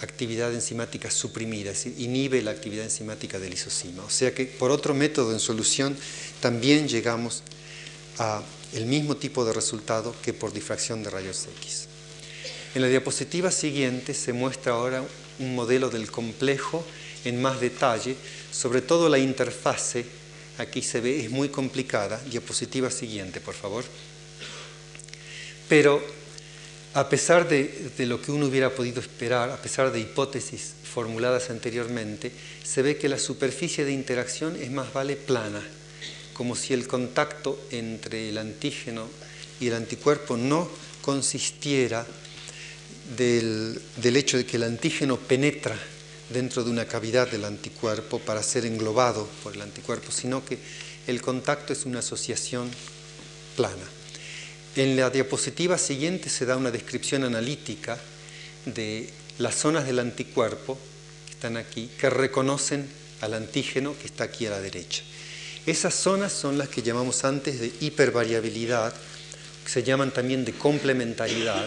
actividad 0.00 0.52
enzimática 0.52 1.10
suprimida, 1.10 1.70
es 1.70 1.84
decir, 1.84 2.00
inhibe 2.00 2.42
la 2.42 2.50
actividad 2.50 2.84
enzimática 2.84 3.38
del 3.38 3.50
lisocima. 3.50 4.04
O 4.04 4.10
sea 4.10 4.34
que 4.34 4.46
por 4.46 4.70
otro 4.70 4.94
método 4.94 5.32
en 5.32 5.40
solución 5.40 5.96
también 6.40 6.88
llegamos 6.88 7.42
a 8.18 8.42
el 8.74 8.86
mismo 8.86 9.16
tipo 9.16 9.44
de 9.44 9.52
resultado 9.52 10.14
que 10.22 10.32
por 10.32 10.52
difracción 10.52 11.02
de 11.02 11.10
rayos 11.10 11.46
X. 11.60 11.86
En 12.74 12.82
la 12.82 12.88
diapositiva 12.88 13.50
siguiente 13.50 14.14
se 14.14 14.32
muestra 14.32 14.72
ahora 14.72 15.04
un 15.38 15.54
modelo 15.54 15.90
del 15.90 16.10
complejo 16.10 16.84
en 17.24 17.40
más 17.40 17.60
detalle, 17.60 18.16
sobre 18.50 18.82
todo 18.82 19.08
la 19.08 19.18
interfase, 19.18 20.04
aquí 20.58 20.82
se 20.82 21.00
ve, 21.00 21.24
es 21.24 21.30
muy 21.30 21.48
complicada, 21.48 22.20
diapositiva 22.30 22.90
siguiente, 22.90 23.40
por 23.40 23.54
favor. 23.54 23.84
Pero 25.68 26.04
a 26.94 27.08
pesar 27.08 27.48
de, 27.48 27.90
lo 27.98 28.22
que 28.22 28.30
uno 28.30 28.46
hubiera 28.46 28.70
podido 28.70 29.00
esperar, 29.00 29.50
a 29.50 29.60
pesar 29.60 29.90
de 29.90 29.98
hipótesis 29.98 30.74
formuladas 30.84 31.50
anteriormente, 31.50 32.30
se 32.62 32.82
ve 32.82 32.96
que 32.96 33.08
la 33.08 33.18
superficie 33.18 33.84
de 33.84 33.92
interacción 33.92 34.56
es 34.56 34.70
más 34.70 34.92
vale 34.92 35.16
plana, 35.16 35.60
como 36.34 36.54
si 36.54 36.72
el 36.72 36.86
contacto 36.86 37.60
entre 37.72 38.28
el 38.28 38.38
antígeno 38.38 39.08
y 39.58 39.66
el 39.66 39.74
anticuerpo 39.74 40.36
no 40.36 40.68
consistiera 41.02 42.06
del, 43.16 43.80
hecho 44.02 44.36
de 44.36 44.46
que 44.46 44.56
el 44.56 44.62
antígeno 44.62 45.16
penetra 45.16 45.76
dentro 46.30 46.62
de 46.62 46.70
una 46.70 46.86
cavidad 46.86 47.28
del 47.28 47.44
anticuerpo 47.44 48.20
para 48.20 48.42
ser 48.42 48.66
englobado 48.66 49.28
por 49.42 49.54
el 49.54 49.62
anticuerpo, 49.62 50.12
sino 50.12 50.44
que 50.44 50.58
el 51.08 51.20
contacto 51.20 51.72
es 51.72 51.86
una 51.86 51.98
asociación 51.98 52.70
plana. 53.56 53.93
En 54.76 54.96
la 54.96 55.08
diapositiva 55.08 55.78
siguiente 55.78 56.28
se 56.28 56.46
da 56.46 56.56
una 56.56 56.72
descripción 56.72 57.22
analítica 57.22 57.96
de 58.66 59.08
las 59.38 59.54
zonas 59.54 59.86
del 59.86 60.00
anticuerpo, 60.00 60.76
que 61.26 61.32
están 61.32 61.56
aquí, 61.56 61.88
que 61.96 62.10
reconocen 62.10 62.88
al 63.20 63.34
antígeno 63.34 63.96
que 63.96 64.08
está 64.08 64.24
aquí 64.24 64.46
a 64.46 64.50
la 64.50 64.60
derecha. 64.60 65.04
Esas 65.64 65.94
zonas 65.94 66.32
son 66.32 66.58
las 66.58 66.68
que 66.68 66.82
llamamos 66.82 67.24
antes 67.24 67.60
de 67.60 67.72
hipervariabilidad, 67.80 68.92
se 69.64 69.84
llaman 69.84 70.10
también 70.10 70.44
de 70.44 70.54
complementariedad. 70.54 71.66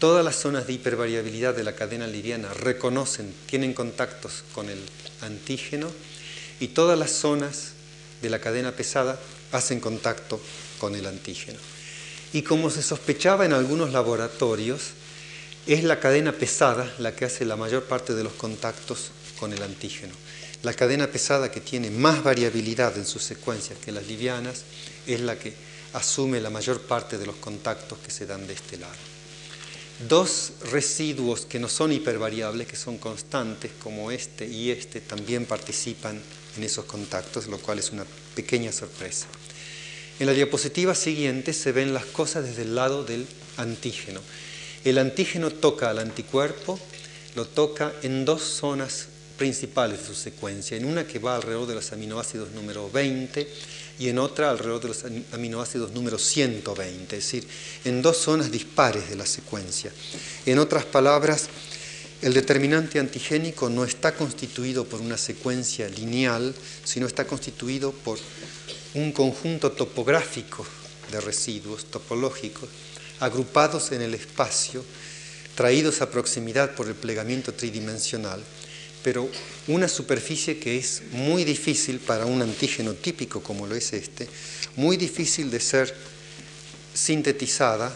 Todas 0.00 0.24
las 0.24 0.34
zonas 0.34 0.66
de 0.66 0.72
hipervariabilidad 0.72 1.54
de 1.54 1.62
la 1.62 1.76
cadena 1.76 2.08
liviana 2.08 2.52
reconocen, 2.52 3.32
tienen 3.46 3.72
contactos 3.72 4.42
con 4.52 4.68
el 4.68 4.80
antígeno 5.20 5.92
y 6.58 6.68
todas 6.68 6.98
las 6.98 7.12
zonas 7.12 7.70
de 8.20 8.30
la 8.30 8.40
cadena 8.40 8.72
pesada 8.72 9.16
hacen 9.52 9.78
contacto 9.78 10.40
con 10.80 10.96
el 10.96 11.06
antígeno. 11.06 11.75
Y 12.32 12.42
como 12.42 12.70
se 12.70 12.82
sospechaba 12.82 13.46
en 13.46 13.52
algunos 13.52 13.92
laboratorios, 13.92 14.90
es 15.66 15.84
la 15.84 15.98
cadena 15.98 16.32
pesada 16.32 16.92
la 16.98 17.14
que 17.14 17.24
hace 17.24 17.44
la 17.44 17.56
mayor 17.56 17.84
parte 17.84 18.14
de 18.14 18.22
los 18.22 18.34
contactos 18.34 19.10
con 19.38 19.52
el 19.52 19.62
antígeno. 19.62 20.12
La 20.62 20.74
cadena 20.74 21.06
pesada 21.06 21.50
que 21.50 21.60
tiene 21.60 21.90
más 21.90 22.22
variabilidad 22.22 22.96
en 22.96 23.06
sus 23.06 23.22
secuencias 23.22 23.78
que 23.78 23.92
las 23.92 24.06
livianas 24.06 24.62
es 25.06 25.20
la 25.20 25.38
que 25.38 25.54
asume 25.92 26.40
la 26.40 26.50
mayor 26.50 26.80
parte 26.82 27.18
de 27.18 27.26
los 27.26 27.36
contactos 27.36 27.98
que 27.98 28.10
se 28.10 28.26
dan 28.26 28.46
de 28.46 28.54
este 28.54 28.76
lado. 28.76 28.94
Dos 30.08 30.52
residuos 30.70 31.46
que 31.46 31.58
no 31.58 31.68
son 31.68 31.90
hipervariables, 31.90 32.66
que 32.66 32.76
son 32.76 32.98
constantes, 32.98 33.72
como 33.82 34.10
este 34.10 34.46
y 34.46 34.70
este, 34.70 35.00
también 35.00 35.46
participan 35.46 36.20
en 36.56 36.62
esos 36.62 36.84
contactos, 36.84 37.46
lo 37.46 37.58
cual 37.58 37.78
es 37.78 37.90
una 37.92 38.04
pequeña 38.34 38.72
sorpresa. 38.72 39.26
En 40.18 40.26
la 40.26 40.32
diapositiva 40.32 40.94
siguiente 40.94 41.52
se 41.52 41.72
ven 41.72 41.92
las 41.92 42.06
cosas 42.06 42.44
desde 42.44 42.62
el 42.62 42.74
lado 42.74 43.04
del 43.04 43.26
antígeno. 43.58 44.20
El 44.82 44.96
antígeno 44.96 45.50
toca 45.50 45.90
al 45.90 45.98
anticuerpo, 45.98 46.80
lo 47.34 47.44
toca 47.44 47.92
en 48.02 48.24
dos 48.24 48.42
zonas 48.42 49.08
principales 49.36 50.00
de 50.00 50.06
su 50.06 50.14
secuencia, 50.14 50.76
en 50.76 50.86
una 50.86 51.06
que 51.06 51.18
va 51.18 51.36
alrededor 51.36 51.66
de 51.66 51.74
los 51.74 51.92
aminoácidos 51.92 52.52
número 52.52 52.90
20 52.90 53.46
y 53.98 54.08
en 54.08 54.18
otra 54.18 54.50
alrededor 54.50 54.80
de 54.80 54.88
los 54.88 55.04
aminoácidos 55.32 55.92
número 55.92 56.18
120, 56.18 57.16
es 57.16 57.22
decir, 57.22 57.46
en 57.84 58.00
dos 58.00 58.16
zonas 58.16 58.50
dispares 58.50 59.10
de 59.10 59.16
la 59.16 59.26
secuencia. 59.26 59.92
En 60.46 60.58
otras 60.58 60.86
palabras, 60.86 61.48
el 62.22 62.32
determinante 62.32 62.98
antigénico 62.98 63.68
no 63.68 63.84
está 63.84 64.14
constituido 64.14 64.86
por 64.86 65.02
una 65.02 65.18
secuencia 65.18 65.88
lineal, 65.90 66.54
sino 66.84 67.06
está 67.06 67.26
constituido 67.26 67.92
por 67.92 68.18
un 68.96 69.12
conjunto 69.12 69.72
topográfico 69.72 70.66
de 71.12 71.20
residuos 71.20 71.84
topológicos 71.84 72.68
agrupados 73.20 73.92
en 73.92 74.00
el 74.00 74.14
espacio, 74.14 74.84
traídos 75.54 76.00
a 76.00 76.10
proximidad 76.10 76.74
por 76.74 76.88
el 76.88 76.94
plegamiento 76.94 77.52
tridimensional, 77.52 78.42
pero 79.02 79.28
una 79.68 79.88
superficie 79.88 80.58
que 80.58 80.78
es 80.78 81.02
muy 81.12 81.44
difícil 81.44 82.00
para 82.00 82.26
un 82.26 82.40
antígeno 82.40 82.94
típico 82.94 83.42
como 83.42 83.66
lo 83.66 83.74
es 83.74 83.92
este, 83.92 84.28
muy 84.76 84.96
difícil 84.96 85.50
de 85.50 85.60
ser 85.60 85.94
sintetizada 86.94 87.94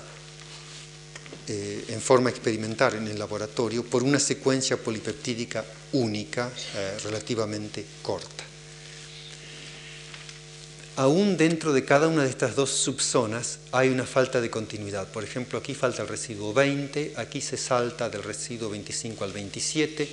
eh, 1.49 1.85
en 1.89 2.01
forma 2.01 2.29
experimental 2.29 2.95
en 2.95 3.09
el 3.09 3.19
laboratorio 3.19 3.85
por 3.85 4.03
una 4.03 4.21
secuencia 4.21 4.77
polipeptídica 4.77 5.65
única 5.93 6.51
eh, 6.77 6.99
relativamente 7.03 7.85
corta. 8.03 8.50
Aún 10.97 11.37
dentro 11.37 11.73
de 11.73 11.85
cada 11.85 12.09
una 12.09 12.25
de 12.25 12.31
estas 12.31 12.57
dos 12.57 12.71
subzonas 12.71 13.59
hay 13.73 13.89
una 13.89 14.05
falta 14.05 14.41
de 14.41 14.51
continuidad. 14.51 15.09
Por 15.09 15.25
ejemplo, 15.25 15.59
aquí 15.59 15.75
falta 15.75 16.03
el 16.03 16.09
residuo 16.09 16.53
20, 16.53 17.15
aquí 17.17 17.41
se 17.41 17.57
salta 17.57 18.11
del 18.11 18.23
residuo 18.23 18.69
25 18.71 19.25
al 19.25 19.33
27, 19.33 20.09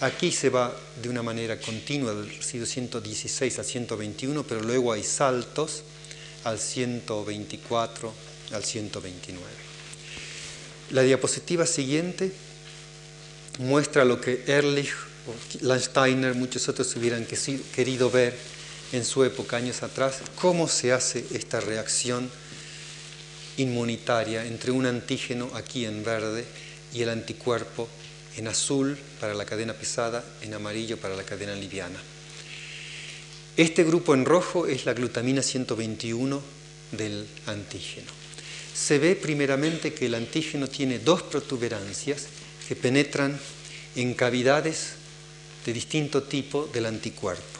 aquí 0.00 0.30
se 0.30 0.50
va 0.50 0.74
de 1.02 1.08
una 1.08 1.22
manera 1.22 1.58
continua 1.58 2.14
del 2.14 2.28
residuo 2.28 2.66
116 2.66 3.58
al 3.58 3.64
121, 3.64 4.44
pero 4.44 4.62
luego 4.62 4.92
hay 4.92 5.02
saltos 5.02 5.82
al 6.44 6.58
124, 6.58 8.12
al 8.52 8.64
129. 8.64 9.46
La 10.90 11.02
diapositiva 11.02 11.66
siguiente 11.66 12.32
muestra 13.58 14.04
lo 14.04 14.20
que 14.20 14.44
Ehrlich, 14.46 14.92
Landsteiner, 15.60 16.34
muchos 16.34 16.68
otros 16.68 16.94
hubieran 16.96 17.26
querido 17.74 18.10
ver 18.10 18.53
en 18.92 19.04
su 19.04 19.24
época, 19.24 19.56
años 19.56 19.82
atrás, 19.82 20.20
cómo 20.40 20.68
se 20.68 20.92
hace 20.92 21.24
esta 21.32 21.60
reacción 21.60 22.30
inmunitaria 23.56 24.44
entre 24.44 24.70
un 24.70 24.86
antígeno 24.86 25.50
aquí 25.54 25.84
en 25.84 26.04
verde 26.04 26.44
y 26.92 27.02
el 27.02 27.08
anticuerpo 27.08 27.88
en 28.36 28.48
azul 28.48 28.98
para 29.20 29.34
la 29.34 29.44
cadena 29.44 29.74
pesada, 29.74 30.24
en 30.42 30.54
amarillo 30.54 30.96
para 30.96 31.16
la 31.16 31.22
cadena 31.22 31.54
liviana. 31.54 32.00
Este 33.56 33.84
grupo 33.84 34.14
en 34.14 34.24
rojo 34.24 34.66
es 34.66 34.84
la 34.84 34.94
glutamina 34.94 35.42
121 35.42 36.42
del 36.92 37.26
antígeno 37.46 38.24
se 38.74 38.98
ve 38.98 39.14
primeramente 39.14 39.94
que 39.94 40.06
el 40.06 40.14
antígeno 40.16 40.66
tiene 40.66 40.98
dos 40.98 41.22
protuberancias 41.22 42.26
que 42.66 42.74
penetran 42.74 43.38
en 43.94 44.14
cavidades 44.14 44.94
de 45.64 45.72
distinto 45.72 46.24
tipo 46.24 46.68
del 46.72 46.86
anticuerpo. 46.86 47.53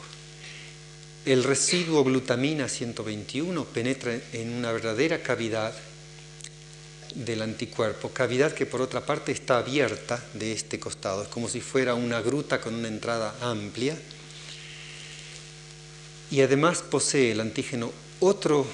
El 1.25 1.43
residuo 1.43 2.03
glutamina 2.03 2.69
121 2.69 3.65
penetra 3.65 4.15
en 4.31 4.53
una 4.53 4.71
verdadera 4.71 5.23
cavidad 5.23 5.73
del 7.15 7.41
anticuerpo, 7.41 8.09
cavidad 8.09 8.53
que 8.53 8.67
por 8.67 8.79
otra 8.79 9.03
parte 9.03 9.31
está 9.31 9.57
abierta 9.57 10.23
de 10.35 10.51
este 10.51 10.79
costado, 10.79 11.23
es 11.23 11.27
como 11.29 11.49
si 11.49 11.61
fuera 11.61 11.95
una 11.95 12.21
gruta 12.21 12.61
con 12.61 12.75
una 12.75 12.89
entrada 12.89 13.33
amplia. 13.41 13.97
Y 16.29 16.41
además 16.41 16.83
posee 16.83 17.31
el 17.31 17.41
antígeno 17.41 17.91
otro 18.19 18.67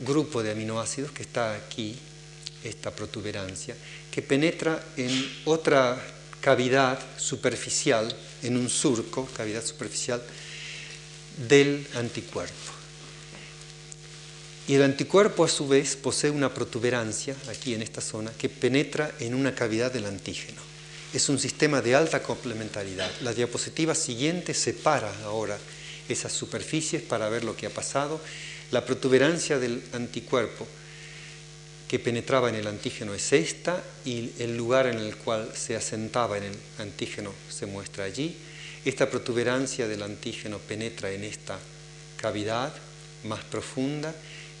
grupo 0.00 0.42
de 0.42 0.50
aminoácidos 0.50 1.12
que 1.12 1.22
está 1.22 1.54
aquí, 1.54 1.96
esta 2.64 2.90
protuberancia, 2.90 3.74
que 4.10 4.20
penetra 4.20 4.84
en 4.98 5.10
otra 5.46 5.98
cavidad 6.42 6.98
superficial, 7.16 8.14
en 8.42 8.58
un 8.58 8.68
surco, 8.68 9.26
cavidad 9.34 9.64
superficial, 9.64 10.22
del 11.48 11.86
anticuerpo. 11.94 12.72
Y 14.66 14.74
el 14.74 14.82
anticuerpo 14.82 15.44
a 15.44 15.48
su 15.48 15.66
vez 15.66 15.96
posee 15.96 16.30
una 16.30 16.52
protuberancia 16.52 17.34
aquí 17.48 17.74
en 17.74 17.82
esta 17.82 18.00
zona 18.00 18.32
que 18.36 18.48
penetra 18.48 19.12
en 19.20 19.34
una 19.34 19.54
cavidad 19.54 19.92
del 19.92 20.04
antígeno. 20.04 20.60
Es 21.14 21.28
un 21.30 21.38
sistema 21.38 21.80
de 21.80 21.94
alta 21.94 22.22
complementariedad. 22.22 23.10
La 23.22 23.32
diapositiva 23.32 23.94
siguiente 23.94 24.52
separa 24.52 25.10
ahora 25.24 25.58
esas 26.08 26.32
superficies 26.32 27.02
para 27.02 27.30
ver 27.30 27.44
lo 27.44 27.56
que 27.56 27.66
ha 27.66 27.70
pasado 27.70 28.20
la 28.70 28.84
protuberancia 28.84 29.58
del 29.58 29.82
anticuerpo 29.92 30.66
que 31.88 31.98
penetraba 31.98 32.50
en 32.50 32.56
el 32.56 32.66
antígeno 32.66 33.14
es 33.14 33.32
esta 33.32 33.82
y 34.04 34.30
el 34.38 34.58
lugar 34.58 34.86
en 34.86 34.98
el 34.98 35.16
cual 35.16 35.50
se 35.54 35.74
asentaba 35.74 36.36
en 36.36 36.44
el 36.44 36.56
antígeno 36.78 37.32
se 37.48 37.64
muestra 37.64 38.04
allí. 38.04 38.36
Esta 38.88 39.10
protuberancia 39.10 39.86
del 39.86 40.02
antígeno 40.02 40.56
penetra 40.56 41.10
en 41.10 41.22
esta 41.22 41.58
cavidad 42.16 42.72
más 43.24 43.44
profunda 43.44 44.14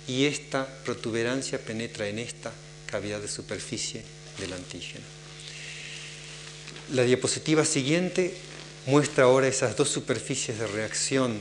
y 0.06 0.26
esta 0.26 0.68
protuberancia 0.84 1.58
penetra 1.58 2.06
en 2.08 2.18
esta 2.18 2.52
cavidad 2.84 3.22
de 3.22 3.28
superficie 3.28 4.02
del 4.38 4.52
antígeno. 4.52 5.06
La 6.92 7.04
diapositiva 7.04 7.64
siguiente 7.64 8.34
muestra 8.84 9.24
ahora 9.24 9.48
esas 9.48 9.78
dos 9.78 9.88
superficies 9.88 10.58
de 10.58 10.66
reacción 10.66 11.38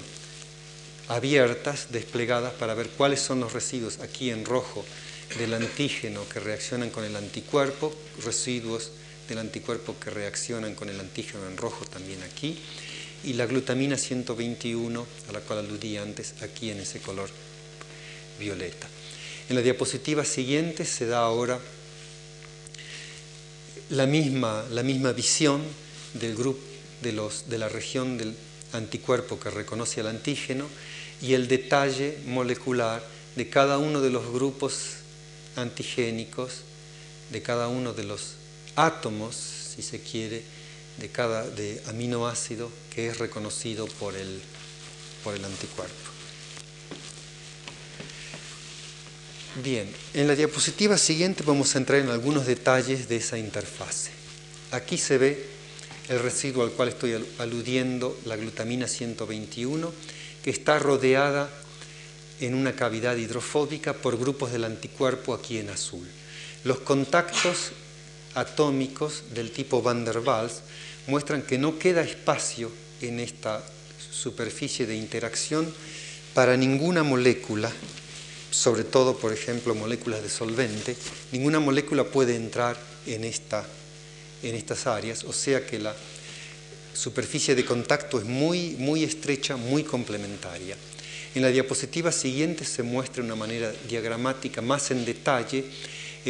abiertas, 1.09 1.87
desplegadas 1.89 2.53
para 2.53 2.73
ver 2.73 2.87
cuáles 2.91 3.19
son 3.19 3.41
los 3.41 3.51
residuos 3.51 3.99
aquí 3.99 4.29
en 4.29 4.45
rojo 4.45 4.85
del 5.37 5.53
antígeno 5.55 6.21
que 6.29 6.39
reaccionan 6.39 6.89
con 6.89 7.03
el 7.03 7.17
anticuerpo, 7.17 7.93
residuos 8.23 8.91
del 9.27 9.39
anticuerpo 9.39 9.95
que 9.99 10.09
reaccionan 10.09 10.75
con 10.75 10.89
el 10.89 10.99
antígeno 10.99 11.47
en 11.47 11.57
rojo 11.57 11.85
también 11.85 12.21
aquí, 12.23 12.57
y 13.23 13.33
la 13.33 13.45
glutamina 13.45 13.97
121, 13.97 15.05
a 15.29 15.31
la 15.31 15.39
cual 15.41 15.59
aludí 15.59 15.97
antes, 15.97 16.35
aquí 16.41 16.69
en 16.69 16.79
ese 16.79 16.99
color 16.99 17.29
violeta. 18.39 18.87
En 19.49 19.55
la 19.55 19.61
diapositiva 19.61 20.23
siguiente 20.23 20.85
se 20.85 21.07
da 21.07 21.19
ahora 21.19 21.59
la 23.89 24.05
misma, 24.05 24.65
la 24.71 24.83
misma 24.83 25.13
visión 25.13 25.61
del 26.13 26.35
grupo 26.35 26.59
de, 27.01 27.13
los, 27.13 27.49
de 27.49 27.57
la 27.57 27.69
región 27.69 28.17
del 28.17 28.35
anticuerpo 28.73 29.39
que 29.39 29.49
reconoce 29.49 30.01
al 30.01 30.07
antígeno 30.07 30.67
y 31.21 31.33
el 31.33 31.47
detalle 31.47 32.17
molecular 32.25 33.03
de 33.35 33.49
cada 33.49 33.77
uno 33.77 34.01
de 34.01 34.09
los 34.09 34.31
grupos 34.31 34.97
antigénicos, 35.55 36.61
de 37.31 37.41
cada 37.41 37.67
uno 37.67 37.93
de 37.93 38.03
los 38.03 38.36
átomos, 38.77 39.35
si 39.35 39.81
se 39.81 39.99
quiere, 39.99 40.43
de 40.97 41.09
cada 41.09 41.47
de 41.49 41.81
aminoácido 41.87 42.71
que 42.93 43.07
es 43.07 43.17
reconocido 43.17 43.85
por 43.99 44.15
el, 44.15 44.41
por 45.23 45.35
el 45.35 45.43
anticuerpo. 45.43 45.93
Bien, 49.63 49.89
en 50.13 50.27
la 50.27 50.35
diapositiva 50.35 50.97
siguiente 50.97 51.43
vamos 51.43 51.73
a 51.73 51.79
entrar 51.79 51.99
en 51.99 52.09
algunos 52.09 52.45
detalles 52.45 53.09
de 53.09 53.17
esa 53.17 53.39
interfase. 53.39 54.11
Aquí 54.71 54.97
se 54.97 55.17
ve 55.17 55.49
el 56.09 56.19
residuo 56.19 56.63
al 56.63 56.71
cual 56.71 56.89
estoy 56.89 57.25
aludiendo, 57.39 58.17
la 58.25 58.37
glutamina 58.37 58.87
121, 58.87 59.91
que 60.43 60.51
está 60.51 60.77
rodeada 60.77 61.49
en 62.39 62.53
una 62.53 62.75
cavidad 62.75 63.15
hidrofóbica 63.15 63.93
por 63.93 64.17
grupos 64.17 64.51
del 64.51 64.63
anticuerpo 64.63 65.33
aquí 65.33 65.57
en 65.57 65.69
azul. 65.69 66.07
Los 66.63 66.79
contactos 66.79 67.71
atómicos 68.37 69.33
del 69.33 69.51
tipo 69.51 69.81
Van 69.81 70.05
der 70.05 70.19
Waals 70.19 70.61
muestran 71.07 71.41
que 71.41 71.57
no 71.57 71.79
queda 71.79 72.01
espacio 72.01 72.71
en 73.01 73.19
esta 73.19 73.63
superficie 74.11 74.85
de 74.85 74.95
interacción 74.95 75.73
para 76.33 76.55
ninguna 76.55 77.03
molécula 77.03 77.71
sobre 78.51 78.83
todo, 78.83 79.17
por 79.17 79.33
ejemplo, 79.33 79.75
moléculas 79.75 80.23
de 80.23 80.29
solvente, 80.29 80.95
ninguna 81.31 81.59
molécula 81.59 82.05
puede 82.05 82.35
entrar 82.35 82.77
en, 83.05 83.23
esta, 83.23 83.65
en 84.41 84.55
estas 84.55 84.87
áreas, 84.87 85.23
o 85.25 85.33
sea 85.33 85.65
que 85.65 85.79
la 85.79 85.95
superficie 86.93 87.55
de 87.55 87.65
contacto 87.65 88.19
es 88.19 88.25
muy, 88.25 88.75
muy 88.79 89.03
estrecha, 89.03 89.57
muy 89.57 89.83
complementaria. 89.83 90.75
En 91.35 91.41
la 91.43 91.49
diapositiva 91.49 92.11
siguiente 92.11 92.65
se 92.65 92.81
muestra 92.81 93.23
una 93.23 93.35
manera 93.35 93.71
diagramática 93.87 94.61
más 94.61 94.89
en 94.89 95.05
detalle 95.05 95.65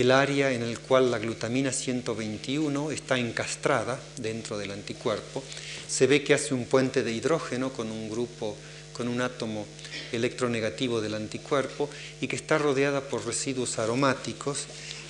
el 0.02 0.12
área 0.12 0.52
en 0.52 0.62
el 0.62 0.80
cual 0.80 1.10
la 1.10 1.18
glutamina 1.18 1.72
121 1.72 2.92
está 2.92 3.18
encastrada 3.18 4.00
dentro 4.18 4.56
del 4.60 4.70
anticuerpo. 4.70 5.44
Se 5.88 6.06
ve 6.06 6.24
que 6.24 6.36
hace 6.36 6.54
un 6.54 6.66
puente 6.66 7.02
de 7.02 7.12
hidrógeno 7.12 7.74
con 7.74 7.92
un 7.92 8.08
grupo, 8.08 8.56
con 8.94 9.08
un 9.08 9.22
átomo 9.22 9.66
electronegativo 10.12 11.02
del 11.02 11.16
anticuerpo 11.16 11.90
y 12.22 12.28
que 12.28 12.36
está 12.36 12.60
rodeada 12.60 13.02
por 13.02 13.26
residuos 13.26 13.80
aromáticos 13.80 14.66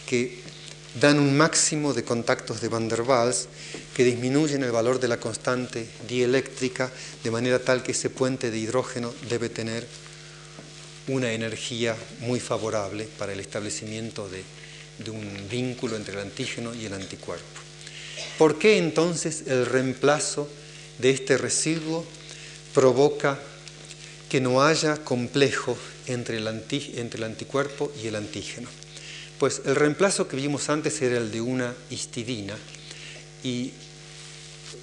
que 0.08 0.40
dan 1.02 1.20
un 1.20 1.36
máximo 1.36 1.94
de 1.94 2.06
contactos 2.06 2.62
de 2.62 2.70
Van 2.70 2.88
der 2.88 3.02
Waals 3.02 3.50
que 3.94 4.06
disminuyen 4.06 4.64
el 4.64 4.72
valor 4.72 5.02
de 5.02 5.10
la 5.10 5.20
constante 5.20 5.86
dieléctrica 6.08 6.90
de 7.26 7.32
manera 7.32 7.60
tal 7.60 7.84
que 7.84 7.92
ese 7.92 8.10
puente 8.10 8.52
de 8.52 8.58
hidrógeno 8.58 9.14
debe 9.28 9.50
tener 9.50 9.86
una 11.08 11.34
energía 11.34 11.96
muy 12.22 12.40
favorable 12.40 13.08
para 13.18 13.34
el 13.34 13.42
establecimiento 13.42 14.30
de, 14.30 14.44
de 15.00 15.12
un 15.12 15.48
vínculo 15.50 15.96
entre 15.96 16.14
el 16.14 16.22
antígeno 16.22 16.74
y 16.74 16.86
el 16.86 16.94
anticuerpo. 16.94 17.46
¿Por 18.38 18.60
qué 18.60 18.78
entonces 18.78 19.44
el 19.48 19.66
reemplazo 19.66 20.50
de 21.00 21.12
este 21.12 21.38
residuo 21.38 22.06
provoca 22.74 23.40
que 24.30 24.42
no 24.42 24.62
haya 24.64 24.98
complejo 24.98 25.78
entre 26.08 26.38
el, 26.38 26.48
entre 26.48 27.18
el 27.18 27.24
anticuerpo 27.24 27.92
y 28.02 28.08
el 28.08 28.16
antígeno. 28.16 28.68
Pues 29.40 29.62
el 29.66 29.76
reemplazo 29.76 30.28
que 30.28 30.36
vimos 30.36 30.70
antes 30.70 31.02
era 31.02 31.18
el 31.18 31.32
de 31.32 31.42
una 31.42 31.74
histidina 31.90 32.56
y 33.44 33.72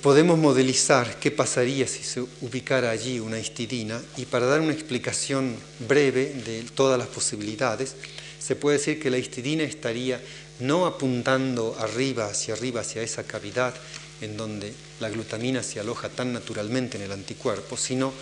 podemos 0.02 0.38
modelizar 0.38 1.18
qué 1.18 1.30
pasaría 1.30 1.86
si 1.86 2.04
se 2.04 2.20
ubicara 2.40 2.90
allí 2.90 3.18
una 3.20 3.38
histidina 3.38 4.00
y 4.16 4.26
para 4.26 4.46
dar 4.46 4.60
una 4.60 4.72
explicación 4.72 5.56
breve 5.88 6.34
de 6.46 6.62
todas 6.74 6.98
las 6.98 7.08
posibilidades, 7.08 7.96
se 8.44 8.56
puede 8.56 8.76
decir 8.76 9.00
que 9.00 9.08
la 9.08 9.16
histidina 9.16 9.62
estaría 9.62 10.20
no 10.60 10.84
apuntando 10.84 11.74
arriba, 11.78 12.26
hacia 12.26 12.52
arriba, 12.52 12.82
hacia 12.82 13.00
esa 13.00 13.24
cavidad 13.24 13.74
en 14.20 14.36
donde 14.36 14.74
la 15.00 15.08
glutamina 15.08 15.62
se 15.62 15.80
aloja 15.80 16.10
tan 16.10 16.34
naturalmente 16.34 16.98
en 16.98 17.04
el 17.04 17.12
anticuerpo, 17.12 17.78
sino 17.78 18.12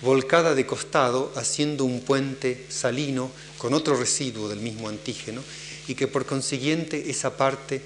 volcada 0.00 0.54
de 0.54 0.64
costado 0.64 1.30
haciendo 1.36 1.84
un 1.84 2.00
puente 2.00 2.64
salino 2.70 3.30
con 3.58 3.74
otro 3.74 3.98
residuo 3.98 4.48
del 4.48 4.60
mismo 4.60 4.88
antígeno 4.88 5.42
y 5.88 5.94
que 5.94 6.08
por 6.08 6.24
consiguiente 6.24 7.10
esa 7.10 7.36
parte, 7.36 7.82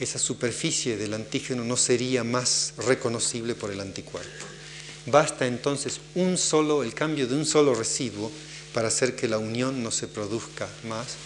esa 0.00 0.18
superficie 0.18 0.96
del 0.96 1.14
antígeno 1.14 1.62
no 1.62 1.76
sería 1.76 2.24
más 2.24 2.74
reconocible 2.78 3.54
por 3.54 3.70
el 3.70 3.80
anticuerpo. 3.80 4.46
Basta 5.06 5.46
entonces 5.46 6.00
un 6.16 6.36
solo, 6.36 6.82
el 6.82 6.94
cambio 6.94 7.28
de 7.28 7.36
un 7.36 7.46
solo 7.46 7.76
residuo 7.76 8.30
para 8.74 8.88
hacer 8.88 9.16
que 9.16 9.28
la 9.28 9.38
unión 9.38 9.82
no 9.82 9.90
se 9.90 10.08
produzca 10.08 10.68
más. 10.88 11.16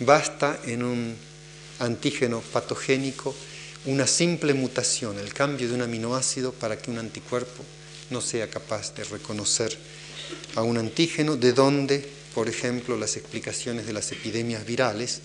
Basta 0.00 0.60
en 0.64 0.82
un 0.82 1.16
antígeno 1.78 2.40
patogénico 2.40 3.34
una 3.86 4.06
simple 4.06 4.52
mutación, 4.52 5.18
el 5.18 5.32
cambio 5.32 5.68
de 5.68 5.74
un 5.74 5.82
aminoácido 5.82 6.52
para 6.52 6.76
que 6.76 6.90
un 6.90 6.98
anticuerpo 6.98 7.64
no 8.10 8.20
sea 8.20 8.50
capaz 8.50 8.94
de 8.94 9.04
reconocer 9.04 9.76
a 10.56 10.62
un 10.62 10.76
antígeno, 10.76 11.36
de 11.36 11.52
donde, 11.52 12.08
por 12.34 12.48
ejemplo, 12.48 12.96
las 12.96 13.16
explicaciones 13.16 13.86
de 13.86 13.92
las 13.92 14.10
epidemias 14.10 14.66
virales, 14.66 15.20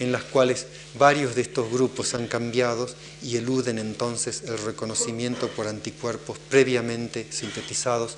en 0.00 0.10
las 0.10 0.24
cuales 0.24 0.66
varios 0.98 1.36
de 1.36 1.42
estos 1.42 1.70
grupos 1.70 2.14
han 2.14 2.26
cambiado 2.26 2.88
y 3.22 3.36
eluden 3.36 3.78
entonces 3.78 4.42
el 4.46 4.58
reconocimiento 4.58 5.48
por 5.48 5.68
anticuerpos 5.68 6.38
previamente 6.50 7.26
sintetizados 7.30 8.16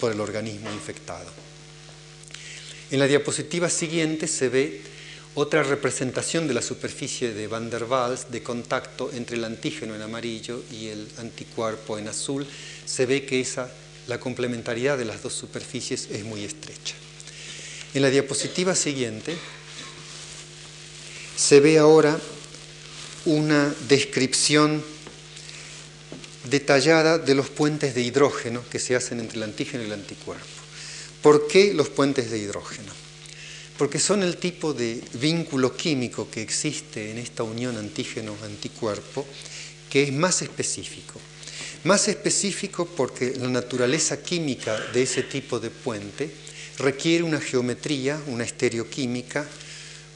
por 0.00 0.12
el 0.12 0.20
organismo 0.20 0.70
infectado. 0.72 1.45
En 2.90 3.00
la 3.00 3.06
diapositiva 3.08 3.68
siguiente 3.68 4.28
se 4.28 4.48
ve 4.48 4.80
otra 5.34 5.62
representación 5.64 6.46
de 6.46 6.54
la 6.54 6.62
superficie 6.62 7.34
de 7.34 7.48
Van 7.48 7.68
der 7.68 7.84
Waals 7.84 8.30
de 8.30 8.42
contacto 8.42 9.10
entre 9.12 9.36
el 9.36 9.44
antígeno 9.44 9.94
en 9.94 10.02
amarillo 10.02 10.62
y 10.70 10.86
el 10.88 11.08
anticuerpo 11.18 11.98
en 11.98 12.08
azul, 12.08 12.46
se 12.86 13.04
ve 13.04 13.26
que 13.26 13.40
esa, 13.40 13.70
la 14.06 14.20
complementariedad 14.20 14.96
de 14.96 15.04
las 15.04 15.22
dos 15.22 15.34
superficies 15.34 16.08
es 16.10 16.24
muy 16.24 16.44
estrecha. 16.44 16.94
En 17.92 18.02
la 18.02 18.10
diapositiva 18.10 18.74
siguiente 18.74 19.36
se 21.36 21.60
ve 21.60 21.78
ahora 21.78 22.18
una 23.26 23.74
descripción 23.88 24.82
detallada 26.44 27.18
de 27.18 27.34
los 27.34 27.50
puentes 27.50 27.94
de 27.94 28.02
hidrógeno 28.02 28.62
que 28.70 28.78
se 28.78 28.94
hacen 28.94 29.18
entre 29.18 29.38
el 29.38 29.42
antígeno 29.42 29.82
y 29.82 29.86
el 29.86 29.92
anticuerpo. 29.92 30.55
¿Por 31.22 31.48
qué 31.48 31.74
los 31.74 31.88
puentes 31.88 32.30
de 32.30 32.38
hidrógeno? 32.38 32.92
Porque 33.78 33.98
son 33.98 34.22
el 34.22 34.36
tipo 34.36 34.72
de 34.72 35.02
vínculo 35.14 35.76
químico 35.76 36.30
que 36.30 36.42
existe 36.42 37.10
en 37.10 37.18
esta 37.18 37.42
unión 37.42 37.76
antígeno-anticuerpo 37.76 39.26
que 39.90 40.04
es 40.04 40.12
más 40.12 40.42
específico. 40.42 41.20
Más 41.84 42.08
específico 42.08 42.86
porque 42.86 43.34
la 43.36 43.48
naturaleza 43.48 44.22
química 44.22 44.78
de 44.92 45.02
ese 45.02 45.22
tipo 45.22 45.60
de 45.60 45.70
puente 45.70 46.30
requiere 46.78 47.22
una 47.22 47.40
geometría, 47.40 48.20
una 48.26 48.44
estereoquímica 48.44 49.46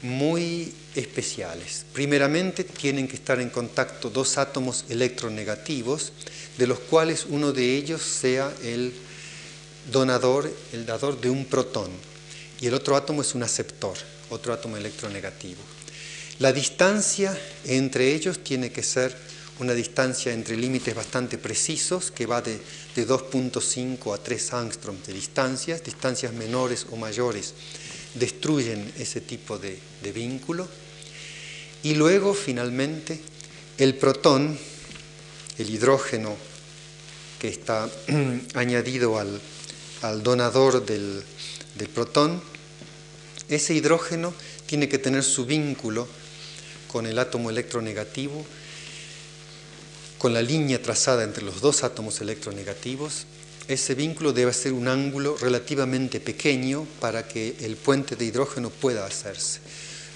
muy 0.01 0.73
especiales. 0.95 1.85
Primeramente 1.93 2.63
tienen 2.63 3.07
que 3.07 3.15
estar 3.15 3.39
en 3.39 3.49
contacto 3.49 4.09
dos 4.09 4.37
átomos 4.37 4.85
electronegativos, 4.89 6.11
de 6.57 6.67
los 6.67 6.79
cuales 6.79 7.25
uno 7.29 7.51
de 7.53 7.75
ellos 7.75 8.01
sea 8.01 8.53
el 8.63 8.93
donador, 9.89 10.51
el 10.73 10.85
dador 10.85 11.19
de 11.19 11.29
un 11.29 11.45
protón, 11.45 11.89
y 12.59 12.67
el 12.67 12.73
otro 12.73 12.95
átomo 12.95 13.21
es 13.21 13.33
un 13.33 13.43
aceptor, 13.43 13.97
otro 14.29 14.53
átomo 14.53 14.77
electronegativo. 14.77 15.61
La 16.39 16.51
distancia 16.51 17.37
entre 17.65 18.13
ellos 18.13 18.43
tiene 18.43 18.71
que 18.71 18.83
ser 18.83 19.15
una 19.59 19.73
distancia 19.73 20.33
entre 20.33 20.57
límites 20.57 20.95
bastante 20.95 21.37
precisos 21.37 22.09
que 22.09 22.25
va 22.25 22.41
de, 22.41 22.59
2.5 22.95 24.13
a 24.13 24.17
3 24.17 24.53
angstroms 24.53 25.05
de 25.05 25.13
distancias, 25.13 25.83
distancias 25.83 26.33
menores 26.33 26.87
o 26.89 26.95
mayores 26.95 27.53
destruyen 28.15 28.91
ese 28.97 29.21
tipo 29.21 29.59
de, 29.59 29.79
vínculo. 30.13 30.67
Y 31.83 31.93
luego, 31.93 32.33
finalmente, 32.33 33.19
el 33.77 33.95
protón, 33.95 34.57
el 35.57 35.69
hidrógeno 35.69 36.35
que 37.39 37.49
está 37.49 37.89
añadido 38.55 39.19
al, 39.19 39.39
donador 40.23 40.85
del, 40.85 41.23
del 41.75 41.89
protón, 41.89 42.41
ese 43.49 43.73
hidrógeno 43.73 44.33
tiene 44.65 44.89
que 44.89 44.97
tener 44.97 45.23
su 45.23 45.45
vínculo 45.45 46.07
con 46.87 47.05
el 47.05 47.19
átomo 47.19 47.49
electronegativo 47.49 48.45
con 50.21 50.35
la 50.35 50.43
línea 50.43 50.79
trazada 50.79 51.23
entre 51.23 51.43
los 51.43 51.61
dos 51.61 51.83
átomos 51.83 52.21
electronegativos, 52.21 53.25
ese 53.67 53.95
vínculo 53.95 54.33
debe 54.33 54.53
ser 54.53 54.71
un 54.71 54.87
ángulo 54.87 55.35
relativamente 55.35 56.19
pequeño 56.19 56.85
para 56.99 57.27
que 57.27 57.55
el 57.61 57.75
puente 57.75 58.15
de 58.15 58.25
hidrógeno 58.25 58.69
pueda 58.69 59.03
hacerse. 59.03 59.61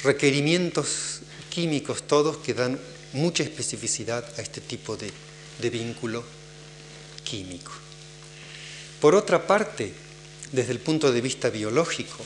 Requerimientos 0.04 1.22
químicos 1.50 2.04
todos 2.04 2.38
que 2.38 2.54
dan 2.54 2.80
mucha 3.14 3.42
especificidad 3.42 4.24
a 4.38 4.44
este 4.44 4.62
tipo 4.62 4.96
de, 4.96 5.12
de 5.60 5.70
vínculo 5.72 6.24
químico. 7.24 7.72
Por 9.02 9.16
otra 9.16 9.46
parte, 9.46 9.94
desde 10.52 10.72
el 10.72 10.80
punto 10.80 11.12
de 11.12 11.22
vista 11.22 11.50
biológico, 11.50 12.24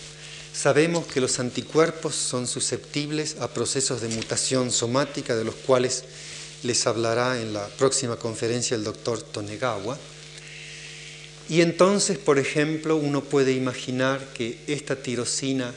sabemos 0.54 1.06
que 1.08 1.22
los 1.22 1.40
anticuerpos 1.40 2.16
son 2.16 2.48
susceptibles 2.48 3.38
a 3.40 3.48
procesos 3.48 4.02
de 4.02 4.10
mutación 4.10 4.72
somática 4.72 5.36
de 5.36 5.44
los 5.44 5.56
cuales 5.56 6.04
les 6.64 6.86
hablará 6.88 7.42
en 7.42 7.54
la 7.54 7.68
próxima 7.68 8.18
conferencia 8.18 8.76
el 8.76 8.84
doctor 8.84 9.22
Tonegawa. 9.22 9.98
Y 11.48 11.62
entonces, 11.62 12.18
por 12.18 12.38
ejemplo, 12.38 12.96
uno 12.96 13.24
puede 13.24 13.54
imaginar 13.54 14.34
que 14.34 14.60
esta 14.68 14.96
tirosina 14.96 15.74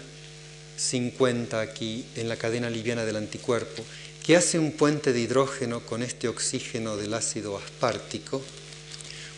50 0.76 1.60
aquí 1.60 2.04
en 2.16 2.28
la 2.28 2.36
cadena 2.36 2.68
liviana 2.68 3.04
del 3.04 3.16
anticuerpo, 3.16 3.82
que 4.22 4.36
hace 4.36 4.58
un 4.58 4.72
puente 4.72 5.12
de 5.12 5.20
hidrógeno 5.20 5.80
con 5.80 6.02
este 6.02 6.28
oxígeno 6.28 6.96
del 6.96 7.14
ácido 7.14 7.56
aspartico, 7.56 8.42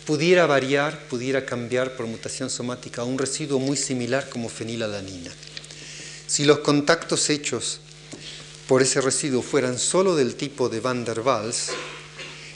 pudiera 0.06 0.46
variar, 0.46 1.06
pudiera 1.08 1.46
cambiar 1.46 1.96
por 1.96 2.06
mutación 2.06 2.50
somática 2.50 3.02
a 3.02 3.04
un 3.04 3.18
residuo 3.18 3.58
muy 3.58 3.76
similar 3.76 4.28
como 4.28 4.48
fenilalanina. 4.48 5.30
Si 6.26 6.44
los 6.44 6.58
contactos 6.60 7.30
hechos 7.30 7.80
por 8.68 8.82
ese 8.82 9.00
residuo 9.00 9.42
fueran 9.42 9.78
solo 9.78 10.16
del 10.16 10.36
tipo 10.36 10.68
de 10.68 10.80
Van 10.80 11.04
der 11.04 11.20
Waals, 11.20 11.70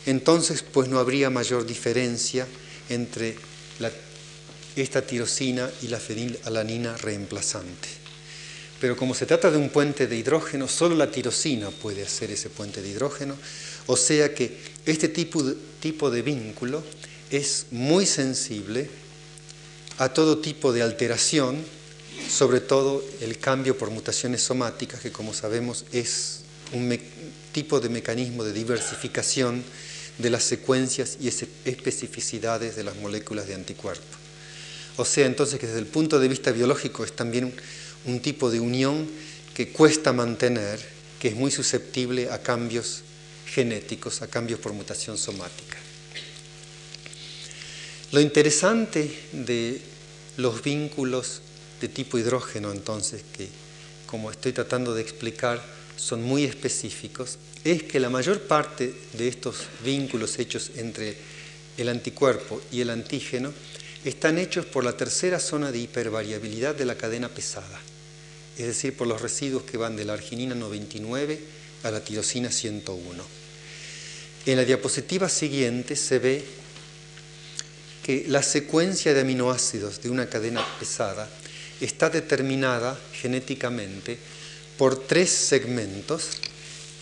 entonces 0.06 0.62
pues 0.62 0.88
no 0.88 0.98
habría 0.98 1.30
mayor 1.30 1.66
diferencia 1.66 2.46
entre 2.88 3.36
esta 4.76 5.02
tirosina 5.02 5.70
y 5.82 5.88
la 5.88 5.98
fenilalanina 5.98 6.96
reemplazante. 6.96 7.88
Pero 8.80 8.96
como 8.96 9.14
se 9.14 9.26
trata 9.26 9.50
de 9.50 9.58
un 9.58 9.70
puente 9.70 10.06
de 10.06 10.16
hidrógeno, 10.16 10.68
solo 10.68 10.94
la 10.94 11.10
tirosina 11.10 11.70
puede 11.70 12.04
hacer 12.04 12.30
ese 12.30 12.48
puente 12.48 12.80
de 12.80 12.90
hidrógeno, 12.90 13.36
o 13.86 13.96
sea 13.96 14.32
que 14.34 14.56
este 14.86 15.08
tipo 15.08 15.42
de, 15.42 15.56
tipo 15.80 16.10
de 16.10 16.22
vínculo 16.22 16.84
es 17.30 17.66
muy 17.70 18.06
sensible 18.06 18.88
a 19.98 20.12
todo 20.12 20.38
tipo 20.38 20.72
de 20.72 20.82
alteración, 20.82 21.58
sobre 22.30 22.60
todo 22.60 23.04
el 23.20 23.38
cambio 23.38 23.76
por 23.76 23.90
mutaciones 23.90 24.42
somáticas, 24.42 25.00
que 25.00 25.12
como 25.12 25.34
sabemos 25.34 25.84
es 25.92 26.40
un 26.72 26.98
tipo 27.52 27.80
de 27.80 27.88
mecanismo 27.88 28.44
de 28.44 28.52
diversificación 28.52 29.62
de 30.18 30.30
las 30.30 30.44
secuencias 30.44 31.16
y 31.20 31.28
especificidades 31.28 32.76
de 32.76 32.84
las 32.84 32.96
moléculas 32.96 33.46
de 33.46 33.54
anticuerpo. 33.54 34.04
O 34.96 35.04
sea, 35.04 35.26
entonces 35.26 35.60
que 35.60 35.66
desde 35.66 35.78
el 35.78 35.86
punto 35.86 36.18
de 36.18 36.28
vista 36.28 36.50
biológico 36.50 37.04
es 37.04 37.14
también 37.14 37.54
un 38.04 38.20
tipo 38.20 38.50
de 38.50 38.60
unión 38.60 39.08
que 39.54 39.70
cuesta 39.70 40.12
mantener, 40.12 40.80
que 41.20 41.28
es 41.28 41.36
muy 41.36 41.50
susceptible 41.50 42.30
a 42.30 42.42
cambios 42.42 43.02
genéticos, 43.46 44.22
a 44.22 44.26
cambios 44.28 44.60
por 44.60 44.72
mutación 44.72 45.16
somática. 45.16 45.78
Lo 48.10 48.20
interesante 48.20 49.14
de 49.32 49.82
los 50.38 50.62
vínculos 50.62 51.42
de 51.78 51.88
tipo 51.88 52.16
hidrógeno, 52.16 52.72
entonces, 52.72 53.22
que 53.36 53.48
como 54.06 54.30
estoy 54.30 54.52
tratando 54.52 54.94
de 54.94 55.02
explicar, 55.02 55.62
son 55.96 56.22
muy 56.22 56.44
específicos, 56.44 57.36
es 57.64 57.82
que 57.82 58.00
la 58.00 58.08
mayor 58.08 58.40
parte 58.40 58.94
de 59.12 59.28
estos 59.28 59.66
vínculos 59.84 60.38
hechos 60.38 60.70
entre 60.76 61.16
el 61.76 61.90
anticuerpo 61.90 62.62
y 62.72 62.80
el 62.80 62.88
antígeno 62.88 63.52
están 64.06 64.38
hechos 64.38 64.64
por 64.64 64.84
la 64.84 64.96
tercera 64.96 65.38
zona 65.38 65.70
de 65.70 65.80
hipervariabilidad 65.80 66.74
de 66.74 66.86
la 66.86 66.96
cadena 66.96 67.28
pesada, 67.28 67.78
es 68.56 68.66
decir, 68.68 68.96
por 68.96 69.06
los 69.06 69.20
residuos 69.20 69.64
que 69.64 69.76
van 69.76 69.96
de 69.96 70.06
la 70.06 70.14
arginina 70.14 70.54
99 70.54 71.38
a 71.82 71.90
la 71.90 72.00
tirosina 72.00 72.50
101. 72.50 73.22
En 74.46 74.56
la 74.56 74.64
diapositiva 74.64 75.28
siguiente 75.28 75.94
se 75.94 76.18
ve 76.18 76.57
que 78.08 78.24
la 78.26 78.42
secuencia 78.42 79.12
de 79.12 79.20
aminoácidos 79.20 80.00
de 80.00 80.08
una 80.08 80.30
cadena 80.30 80.64
pesada 80.78 81.28
está 81.78 82.08
determinada 82.08 82.98
genéticamente 83.12 84.16
por 84.78 85.06
tres 85.06 85.28
segmentos 85.28 86.30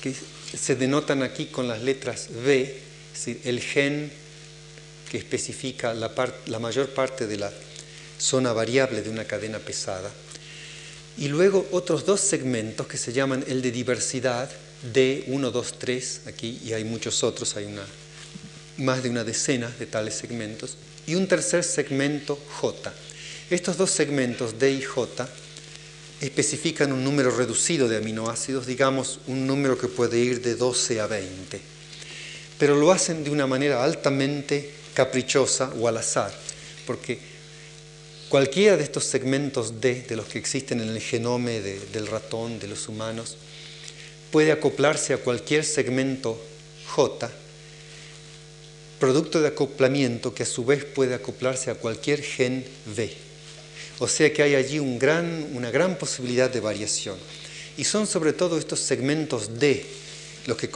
que 0.03 0.13
se 0.13 0.75
denotan 0.75 1.23
aquí 1.23 1.47
con 1.47 1.69
las 1.69 1.81
letras 1.81 2.27
B, 2.45 2.77
el 3.45 3.61
gen 3.61 4.11
que 5.09 5.19
especifica 5.19 5.95
la, 5.95 6.13
la 6.47 6.59
mayor 6.59 6.89
parte 6.89 7.29
de 7.29 7.37
la 7.37 7.53
zona 8.19 8.53
variable 8.53 9.01
de 9.01 9.11
una 9.11 9.27
cadena 9.27 9.61
pesada, 9.61 10.11
y 11.19 11.29
luego 11.29 11.69
otros 11.71 12.05
dos 12.05 12.21
segmentos 12.21 12.89
que 12.89 12.99
se 12.99 13.13
llaman 13.13 13.45
el 13.47 13.63
de 13.63 13.71
diversidad, 13.71 14.51
D1, 14.93 15.53
2, 15.53 15.79
3, 15.79 16.21
aquí, 16.27 16.61
y 16.65 16.73
hay 16.73 16.83
muchos 16.83 17.23
otros, 17.23 17.55
hay 17.55 17.67
una, 17.67 17.87
más 18.79 19.05
de 19.05 19.11
una 19.11 19.23
decena 19.23 19.73
de 19.79 19.87
tales 19.87 20.15
segmentos, 20.15 20.77
y 21.07 21.15
un 21.15 21.29
tercer 21.29 21.65
segmento 21.65 22.39
J. 22.61 22.93
Estos 23.51 23.77
dos 23.77 23.91
segmentos 23.91 24.59
D 24.59 24.73
y 24.73 24.83
J 24.83 25.29
especifican 26.21 26.93
un 26.93 27.05
número 27.05 27.31
reducido 27.31 27.89
de 27.89 27.99
aminoácidos, 27.99 28.67
digamos 28.67 29.21
un 29.27 29.47
número 29.47 29.79
que 29.79 29.89
puede 29.89 30.19
ir 30.19 30.43
de 30.43 30.55
12 30.55 31.01
a 31.01 31.07
20, 31.07 31.61
pero 32.59 32.77
lo 32.77 32.91
hacen 32.91 33.23
de 33.23 33.31
una 33.31 33.47
manera 33.47 33.85
altamente 33.85 34.73
caprichosa 34.95 35.73
o 35.79 35.89
al 35.89 35.99
azar, 35.99 36.33
porque 36.87 37.19
cualquiera 38.29 38.77
de 38.77 38.83
estos 38.83 39.05
segmentos 39.05 39.81
D, 39.81 40.03
de 40.09 40.17
los 40.17 40.27
que 40.27 40.39
existen 40.39 40.81
en 40.81 40.89
el 40.89 41.01
genome 41.01 41.61
del 41.61 42.07
ratón, 42.07 42.59
de 42.59 42.69
los 42.69 42.89
humanos, 42.89 43.37
puede 44.33 44.53
acoplarse 44.53 45.13
a 45.13 45.19
cualquier 45.19 45.65
segmento 45.65 46.41
J, 46.87 47.31
producto 48.99 49.41
de 49.41 49.49
acoplamiento 49.49 50.35
que 50.35 50.43
a 50.43 50.47
su 50.47 50.65
vez 50.65 50.85
puede 50.85 51.15
acoplarse 51.15 51.71
a 51.71 51.75
cualquier 51.75 52.23
gen 52.23 52.65
V. 52.97 53.13
O 53.99 54.09
sea 54.09 54.33
que 54.33 54.43
hay 54.43 54.55
allí 54.55 54.79
una 54.79 55.71
gran 55.71 55.97
posibilidad 55.99 56.51
de 56.51 56.61
variación. 56.61 57.17
Y 57.77 57.85
son 57.85 58.07
sobre 58.07 58.33
todo 58.33 58.59
estos 58.59 58.81
segmentos 58.81 59.59
D 59.59 59.85
los 60.47 60.57
que, 60.57 60.71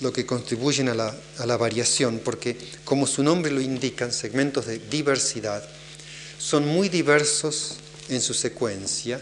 lo 0.00 0.12
que 0.12 0.26
contribuyen 0.26 0.88
a 0.88 0.94
la, 0.94 1.56
variación, 1.56 2.20
porque 2.24 2.56
como 2.84 3.06
su 3.06 3.22
nombre 3.22 3.52
lo 3.52 3.60
indican, 3.60 4.12
segmentos 4.12 4.66
de 4.66 4.78
diversidad, 4.78 5.62
son 6.38 6.66
muy 6.66 6.88
diversos 6.88 7.76
en 8.08 8.20
su 8.20 8.34
secuencia, 8.34 9.20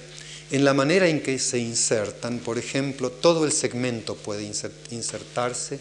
en 0.50 0.64
la 0.64 0.74
manera 0.74 1.08
en 1.08 1.20
que 1.20 1.38
se 1.38 1.58
insertan. 1.58 2.38
Por 2.38 2.58
ejemplo, 2.58 3.10
todo 3.10 3.44
el 3.44 3.52
segmento 3.52 4.14
puede 4.14 4.44
insertarse 4.90 5.80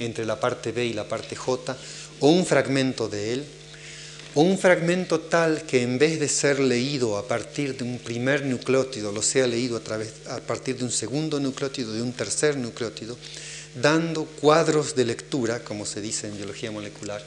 entre 0.00 0.26
la 0.26 0.38
parte 0.38 0.72
B 0.72 0.86
y 0.86 0.92
la 0.92 1.08
parte 1.08 1.36
J, 1.36 1.76
o 2.20 2.28
un 2.28 2.46
fragmento 2.46 3.08
de 3.08 3.32
él, 3.32 3.44
o 4.34 4.42
un 4.42 4.58
fragmento 4.58 5.20
tal 5.20 5.62
que 5.62 5.82
en 5.82 5.98
vez 5.98 6.20
de 6.20 6.28
ser 6.28 6.60
leído 6.60 7.16
a 7.16 7.26
partir 7.26 7.74
de 7.76 7.84
un 7.84 7.98
primer 7.98 8.44
nucleótido, 8.44 9.10
lo 9.10 9.22
sea 9.22 9.46
leído 9.46 9.78
a, 9.78 9.80
través, 9.80 10.12
a 10.28 10.40
partir 10.40 10.76
de 10.76 10.84
un 10.84 10.90
segundo 10.90 11.40
nucleótido, 11.40 11.92
de 11.92 12.02
un 12.02 12.12
tercer 12.12 12.58
nucleótido, 12.58 13.16
dando 13.80 14.26
cuadros 14.26 14.94
de 14.94 15.06
lectura, 15.06 15.64
como 15.64 15.86
se 15.86 16.02
dice 16.02 16.26
en 16.26 16.36
biología 16.36 16.70
molecular, 16.70 17.24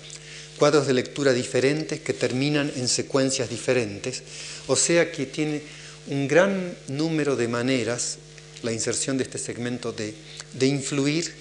cuadros 0.60 0.86
de 0.86 0.94
lectura 0.94 1.34
diferentes 1.34 2.00
que 2.00 2.14
terminan 2.14 2.72
en 2.76 2.88
secuencias 2.88 3.50
diferentes, 3.50 4.22
o 4.68 4.76
sea 4.76 5.12
que 5.12 5.26
tiene 5.26 5.64
un 6.08 6.28
gran 6.28 6.76
número 6.90 7.36
de 7.36 7.48
maneras, 7.48 8.18
la 8.62 8.72
inserción 8.72 9.18
de 9.18 9.24
este 9.24 9.40
segmento 9.40 9.92
de, 9.94 10.14
de 10.54 10.68
influir 10.68 11.34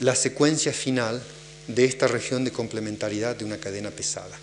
la 0.00 0.14
secuencia 0.14 0.72
final 0.72 1.22
de 1.68 1.84
esta 1.84 2.08
región 2.08 2.44
de 2.44 2.52
complementariedad 2.52 3.36
de 3.36 3.44
una 3.44 3.58
cadena 3.58 3.90
pesada. 3.90 4.36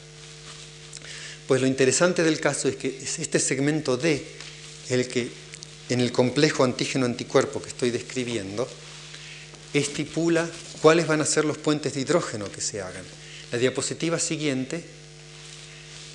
Pues 1.48 1.62
lo 1.62 1.68
interesante 1.68 2.24
del 2.24 2.40
caso 2.40 2.70
es 2.70 2.78
que 2.78 3.00
es 3.02 3.20
este 3.20 3.40
segmento 3.40 3.98
D 3.98 4.26
el 4.90 5.08
que 5.08 5.30
en 5.90 6.00
el 6.00 6.12
complejo 6.12 6.64
antígeno-anticuerpo 6.64 7.62
que 7.62 7.70
estoy 7.70 7.92
describiendo 7.92 8.68
estipula 9.74 10.50
cuáles 10.82 11.08
van 11.08 11.22
a 11.22 11.26
ser 11.26 11.46
los 11.46 11.58
puentes 11.58 11.94
de 11.94 12.02
hidrógeno 12.02 12.52
que 12.52 12.62
se 12.62 12.82
hagan. 12.82 13.04
La 13.52 13.58
diapositiva 13.58 14.20
siguiente 14.20 14.84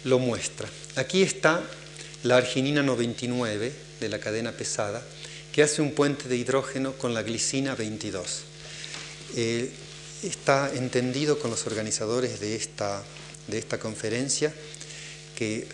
lo 0.04 0.18
muestra. 0.18 0.68
Aquí 0.94 1.22
está 1.22 1.62
la 2.22 2.38
arginina 2.38 2.82
99 2.82 3.72
de 4.00 4.08
la 4.08 4.18
cadena 4.18 4.52
pesada 4.52 5.02
que 5.52 5.62
hace 5.62 5.82
un 5.82 5.92
puente 5.92 6.28
de 6.28 6.36
hidrógeno 6.36 6.92
con 6.94 7.14
la 7.14 7.22
glicina 7.22 7.74
22 7.74 8.45
está 10.22 10.72
entendido 10.74 11.38
con 11.38 11.50
los 11.50 11.66
organizadores 11.66 12.40
de 12.40 12.56
esta, 12.56 13.02
de 13.48 13.58
esta 13.58 13.78
conferencia 13.78 14.52
que 15.34 15.66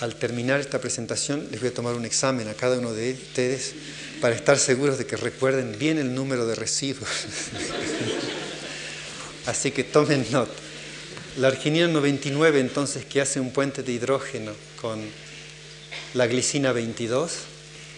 al 0.00 0.16
terminar 0.16 0.60
esta 0.60 0.80
presentación 0.80 1.48
les 1.50 1.60
voy 1.60 1.70
a 1.70 1.74
tomar 1.74 1.94
un 1.94 2.04
examen 2.04 2.48
a 2.48 2.54
cada 2.54 2.78
uno 2.78 2.92
de 2.92 3.12
ustedes 3.12 3.74
para 4.20 4.34
estar 4.34 4.58
seguros 4.58 4.98
de 4.98 5.06
que 5.06 5.16
recuerden 5.16 5.78
bien 5.78 5.98
el 5.98 6.14
número 6.14 6.46
de 6.46 6.54
residuos. 6.54 7.08
Así 9.46 9.70
que 9.70 9.84
tomen 9.84 10.26
nota. 10.30 10.52
La 11.38 11.48
arginina 11.48 11.86
99 11.86 12.60
entonces 12.60 13.04
que 13.04 13.20
hace 13.20 13.40
un 13.40 13.52
puente 13.52 13.82
de 13.82 13.92
hidrógeno 13.92 14.52
con 14.80 15.00
la 16.14 16.26
glicina 16.26 16.72
22, 16.72 17.32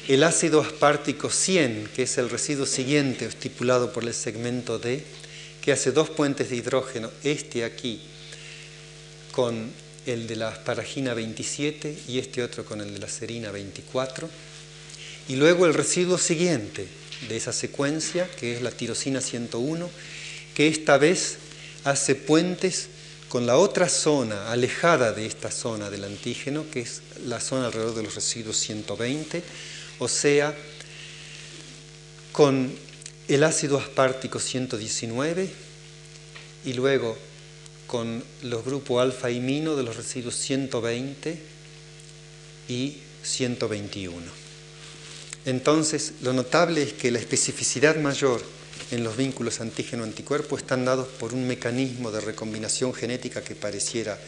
el 0.08 0.24
ácido 0.24 0.62
aspartico 0.62 1.28
100, 1.28 1.90
que 1.94 2.04
es 2.04 2.16
el 2.16 2.30
residuo 2.30 2.64
siguiente 2.64 3.26
estipulado 3.26 3.92
por 3.92 4.04
el 4.04 4.14
segmento 4.14 4.78
D, 4.78 5.04
que 5.60 5.70
hace 5.70 5.92
dos 5.92 6.08
puentes 6.08 6.48
de 6.48 6.56
hidrógeno, 6.56 7.10
este 7.24 7.62
aquí 7.62 8.00
con 9.32 9.70
el 10.06 10.26
de 10.26 10.36
la 10.36 10.48
asparagina 10.48 11.12
27 11.12 11.94
y 12.08 12.18
este 12.18 12.42
otro 12.42 12.64
con 12.64 12.80
el 12.80 12.94
de 12.94 13.00
la 13.00 13.08
serina 13.08 13.50
24, 13.50 14.30
y 15.28 15.36
luego 15.36 15.66
el 15.66 15.74
residuo 15.74 16.16
siguiente 16.16 16.88
de 17.28 17.36
esa 17.36 17.52
secuencia, 17.52 18.30
que 18.40 18.56
es 18.56 18.62
la 18.62 18.70
tirosina 18.70 19.20
101, 19.20 19.90
que 20.54 20.68
esta 20.68 20.96
vez 20.96 21.36
hace 21.84 22.14
puentes 22.14 22.88
con 23.28 23.44
la 23.44 23.58
otra 23.58 23.90
zona 23.90 24.50
alejada 24.50 25.12
de 25.12 25.26
esta 25.26 25.50
zona 25.50 25.90
del 25.90 26.04
antígeno, 26.04 26.64
que 26.70 26.80
es 26.80 27.02
la 27.26 27.40
zona 27.40 27.66
alrededor 27.66 27.94
de 27.94 28.04
los 28.04 28.14
residuos 28.14 28.56
120, 28.56 29.42
o 29.98 30.08
sea, 30.08 30.54
con 32.32 32.72
el 33.28 33.44
ácido 33.44 33.78
aspártico 33.78 34.38
119 34.38 35.50
y 36.64 36.72
luego 36.72 37.16
con 37.86 38.22
los 38.42 38.64
grupos 38.64 39.02
alfa 39.02 39.30
y 39.30 39.40
mino 39.40 39.74
de 39.76 39.82
los 39.82 39.96
residuos 39.96 40.34
120 40.36 41.38
y 42.68 42.98
121. 43.22 44.22
Entonces, 45.46 46.12
lo 46.22 46.32
notable 46.32 46.82
es 46.82 46.92
que 46.92 47.10
la 47.10 47.18
especificidad 47.18 47.96
mayor 47.96 48.42
en 48.90 49.04
los 49.04 49.16
vínculos 49.16 49.60
antígeno-anticuerpo 49.60 50.56
están 50.56 50.84
dados 50.84 51.08
por 51.08 51.34
un 51.34 51.46
mecanismo 51.46 52.10
de 52.10 52.20
recombinación 52.20 52.94
genética 52.94 53.42
que 53.42 53.54
pareciera 53.54 54.18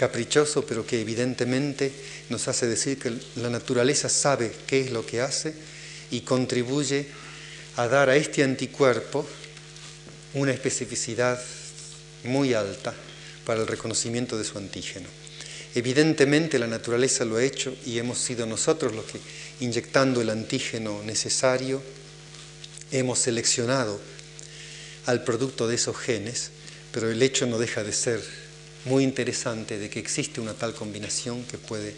caprichoso, 0.00 0.64
pero 0.64 0.86
que 0.86 0.98
evidentemente 0.98 1.92
nos 2.30 2.48
hace 2.48 2.66
decir 2.66 2.98
que 2.98 3.12
la 3.36 3.50
naturaleza 3.50 4.08
sabe 4.08 4.50
qué 4.66 4.80
es 4.80 4.92
lo 4.92 5.04
que 5.04 5.20
hace 5.20 5.52
y 6.10 6.22
contribuye 6.22 7.04
a 7.76 7.86
dar 7.86 8.08
a 8.08 8.16
este 8.16 8.42
anticuerpo 8.42 9.28
una 10.32 10.52
especificidad 10.52 11.38
muy 12.24 12.54
alta 12.54 12.94
para 13.44 13.60
el 13.60 13.66
reconocimiento 13.66 14.38
de 14.38 14.44
su 14.44 14.56
antígeno. 14.56 15.06
Evidentemente 15.74 16.58
la 16.58 16.66
naturaleza 16.66 17.26
lo 17.26 17.36
ha 17.36 17.44
hecho 17.44 17.76
y 17.84 17.98
hemos 17.98 18.16
sido 18.16 18.46
nosotros 18.46 18.94
los 18.94 19.04
que, 19.04 19.20
inyectando 19.60 20.22
el 20.22 20.30
antígeno 20.30 21.02
necesario, 21.02 21.82
hemos 22.90 23.18
seleccionado 23.18 24.00
al 25.04 25.24
producto 25.24 25.68
de 25.68 25.74
esos 25.74 25.98
genes, 25.98 26.52
pero 26.90 27.10
el 27.10 27.20
hecho 27.20 27.44
no 27.44 27.58
deja 27.58 27.84
de 27.84 27.92
ser 27.92 28.49
muy 28.84 29.04
interesante 29.04 29.78
de 29.78 29.90
que 29.90 30.00
existe 30.00 30.40
una 30.40 30.54
tal 30.54 30.74
combinación 30.74 31.44
que 31.44 31.58
puede 31.58 31.94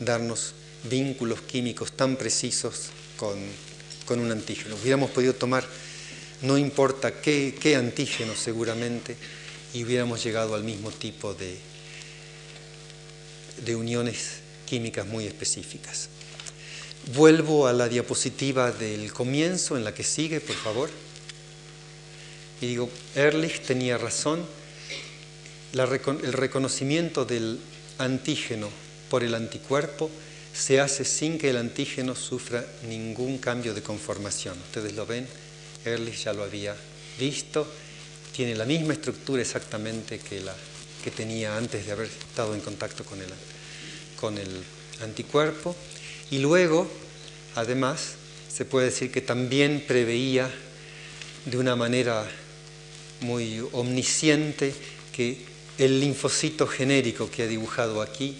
darnos 0.00 0.54
vínculos 0.84 1.40
químicos 1.42 1.92
tan 1.92 2.16
precisos 2.16 2.90
con, 3.16 3.38
un 4.18 4.30
antígeno. 4.30 4.76
Hubiéramos 4.76 5.10
podido 5.10 5.34
tomar, 5.34 5.66
no 6.42 6.56
importa 6.56 7.20
qué, 7.20 7.54
qué 7.60 7.76
antígeno 7.76 8.34
seguramente, 8.34 9.16
y 9.74 9.84
hubiéramos 9.84 10.24
llegado 10.24 10.54
al 10.54 10.64
mismo 10.64 10.90
tipo 10.90 11.34
de, 11.34 11.58
de 13.64 13.76
uniones 13.76 14.40
químicas 14.66 15.06
muy 15.06 15.26
específicas. 15.26 16.08
Vuelvo 17.14 17.66
a 17.66 17.72
la 17.72 17.88
diapositiva 17.88 18.72
del 18.72 19.12
comienzo, 19.12 19.76
en 19.76 19.84
la 19.84 19.94
que 19.94 20.04
sigue, 20.04 20.40
por 20.40 20.56
favor. 20.56 20.90
Y 22.60 22.66
digo, 22.66 22.90
Ehrlich 23.14 23.60
tenía 23.60 23.98
razón, 23.98 24.44
el 25.72 26.32
reconocimiento 26.32 27.24
del 27.24 27.58
antígeno 27.98 28.68
por 29.10 29.22
el 29.24 29.34
anticuerpo 29.34 30.10
se 30.52 30.80
hace 30.80 31.04
sin 31.04 31.38
que 31.38 31.50
el 31.50 31.56
antígeno 31.56 32.14
sufra 32.14 32.64
ningún 32.88 33.38
cambio 33.38 33.74
de 33.74 33.82
conformación. 33.82 34.58
Ustedes 34.58 34.94
lo 34.94 35.06
ven, 35.06 35.26
Ehrlich 35.84 36.24
ya 36.24 36.32
lo 36.32 36.42
había 36.42 36.74
visto, 37.18 37.66
tiene 38.34 38.54
la 38.54 38.64
misma 38.64 38.94
estructura 38.94 39.42
exactamente 39.42 40.18
que 40.18 40.40
la 40.40 40.54
que 41.02 41.10
tenía 41.10 41.56
antes 41.56 41.86
de 41.86 41.92
haber 41.92 42.06
estado 42.06 42.54
en 42.54 42.60
contacto 42.60 43.04
con 43.04 43.20
el, 43.20 43.28
con 44.20 44.36
el 44.36 44.62
anticuerpo. 45.02 45.76
Y 46.30 46.38
luego, 46.38 46.88
además, 47.54 48.14
se 48.52 48.64
puede 48.64 48.86
decir 48.86 49.10
que 49.12 49.20
también 49.20 49.84
preveía 49.86 50.50
de 51.44 51.56
una 51.56 51.76
manera 51.76 52.28
muy 53.20 53.64
omnisciente 53.72 54.74
que 55.12 55.46
el 55.78 56.00
linfocito 56.00 56.66
genérico 56.66 57.30
que 57.30 57.44
ha 57.44 57.46
dibujado 57.46 58.02
aquí 58.02 58.36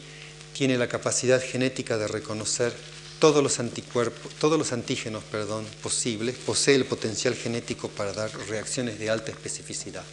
tiene 0.53 0.77
la 0.77 0.89
capacidad 0.89 1.41
genética 1.41 1.97
de 1.97 2.09
reconocer 2.09 2.73
todos 3.21 3.43
los 3.43 3.61
anticuerpos, 3.61 4.33
todos 4.35 4.59
los 4.59 4.73
antígenos, 4.73 5.23
perdón, 5.25 5.65
posibles, 5.83 6.37
posee 6.37 6.75
el 6.75 6.85
potencial 6.85 7.35
genético 7.35 7.89
para 7.89 8.13
dar 8.13 8.31
reacciones 8.49 8.99
de 8.99 9.11
alta 9.11 9.31
especificidad. 9.31 10.05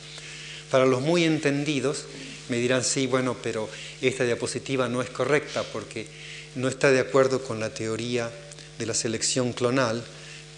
Para 0.69 0.85
los 0.85 1.01
muy 1.01 1.23
entendidos, 1.23 2.05
me 2.49 2.57
dirán, 2.57 2.83
sí, 2.83 3.07
bueno, 3.07 3.35
pero 3.41 3.69
esta 4.01 4.23
diapositiva 4.23 4.87
no 4.87 5.01
es 5.01 5.09
correcta 5.09 5.63
porque 5.63 6.07
no 6.55 6.67
está 6.67 6.91
de 6.91 6.99
acuerdo 6.99 7.43
con 7.43 7.59
la 7.59 7.73
teoría 7.73 8.31
de 8.77 8.85
la 8.85 8.93
selección 8.93 9.53
clonal, 9.53 10.03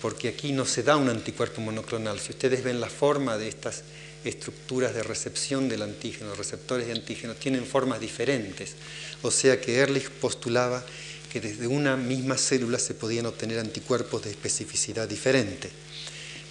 porque 0.01 0.29
aquí 0.29 0.51
no 0.51 0.65
se 0.65 0.83
da 0.83 0.97
un 0.97 1.09
anticuerpo 1.09 1.61
monoclonal. 1.61 2.19
Si 2.19 2.31
ustedes 2.31 2.63
ven 2.63 2.79
la 2.79 2.89
forma 2.89 3.37
de 3.37 3.47
estas 3.47 3.83
estructuras 4.23 4.93
de 4.93 5.03
recepción 5.03 5.69
del 5.69 5.81
antígeno, 5.81 6.35
receptores 6.35 6.87
de 6.87 6.93
antígeno, 6.93 7.35
tienen 7.35 7.65
formas 7.65 7.99
diferentes. 7.99 8.75
O 9.21 9.31
sea 9.31 9.59
que 9.59 9.79
Ehrlich 9.79 10.09
postulaba 10.09 10.83
que 11.31 11.41
desde 11.41 11.67
una 11.67 11.97
misma 11.97 12.37
célula 12.37 12.79
se 12.79 12.93
podían 12.93 13.25
obtener 13.25 13.59
anticuerpos 13.59 14.23
de 14.23 14.31
especificidad 14.31 15.07
diferente. 15.07 15.69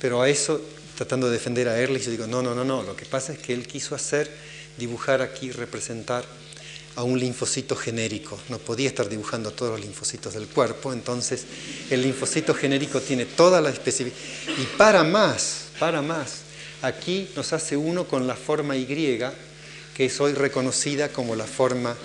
Pero 0.00 0.22
a 0.22 0.28
eso, 0.28 0.60
tratando 0.96 1.26
de 1.26 1.34
defender 1.34 1.68
a 1.68 1.80
Ehrlich, 1.80 2.04
yo 2.04 2.10
digo, 2.10 2.26
no, 2.26 2.42
no, 2.42 2.54
no, 2.54 2.64
no, 2.64 2.82
lo 2.82 2.94
que 2.94 3.06
pasa 3.06 3.32
es 3.32 3.38
que 3.38 3.52
él 3.52 3.66
quiso 3.66 3.94
hacer 3.94 4.30
dibujar 4.76 5.22
aquí, 5.22 5.50
representar 5.50 6.24
a 6.96 7.02
un 7.02 7.18
linfocito 7.18 7.76
genérico. 7.76 8.38
No 8.48 8.58
podía 8.58 8.88
estar 8.88 9.08
dibujando 9.08 9.50
todos 9.52 9.72
los 9.72 9.80
linfocitos 9.80 10.34
del 10.34 10.46
cuerpo, 10.46 10.92
entonces 10.92 11.44
el 11.90 12.02
linfocito 12.02 12.54
genérico 12.54 13.00
tiene 13.00 13.26
toda 13.26 13.60
la 13.60 13.70
especificidad. 13.70 14.16
Y 14.58 14.64
para 14.76 15.04
más, 15.04 15.66
para 15.78 16.02
más, 16.02 16.45
aquí 16.82 17.28
nos 17.36 17.52
hace 17.52 17.76
uno 17.76 18.04
con 18.04 18.26
la 18.26 18.36
forma 18.36 18.76
Y, 18.76 18.86
que 19.96 20.04
es 20.04 20.20
hoy 20.20 20.32
reconocida 20.32 21.08
como 21.08 21.36
la 21.36 21.44
forma 21.44 21.96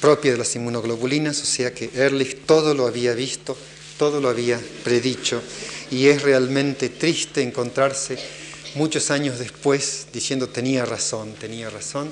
propia 0.00 0.32
de 0.32 0.38
las 0.38 0.54
inmunoglobulinas, 0.54 1.40
o 1.42 1.46
sea 1.46 1.74
que 1.74 1.90
Ehrlich 1.94 2.46
todo 2.46 2.74
lo 2.74 2.86
había 2.86 3.14
visto, 3.14 3.56
todo 3.98 4.20
lo 4.20 4.28
había 4.28 4.60
predicho, 4.84 5.42
y 5.90 6.06
es 6.06 6.22
realmente 6.22 6.88
triste 6.88 7.42
encontrarse 7.42 8.18
muchos 8.74 9.10
años 9.10 9.38
después 9.38 10.06
diciendo 10.12 10.48
tenía 10.48 10.84
razón, 10.84 11.32
tenía 11.34 11.70
razón. 11.70 12.10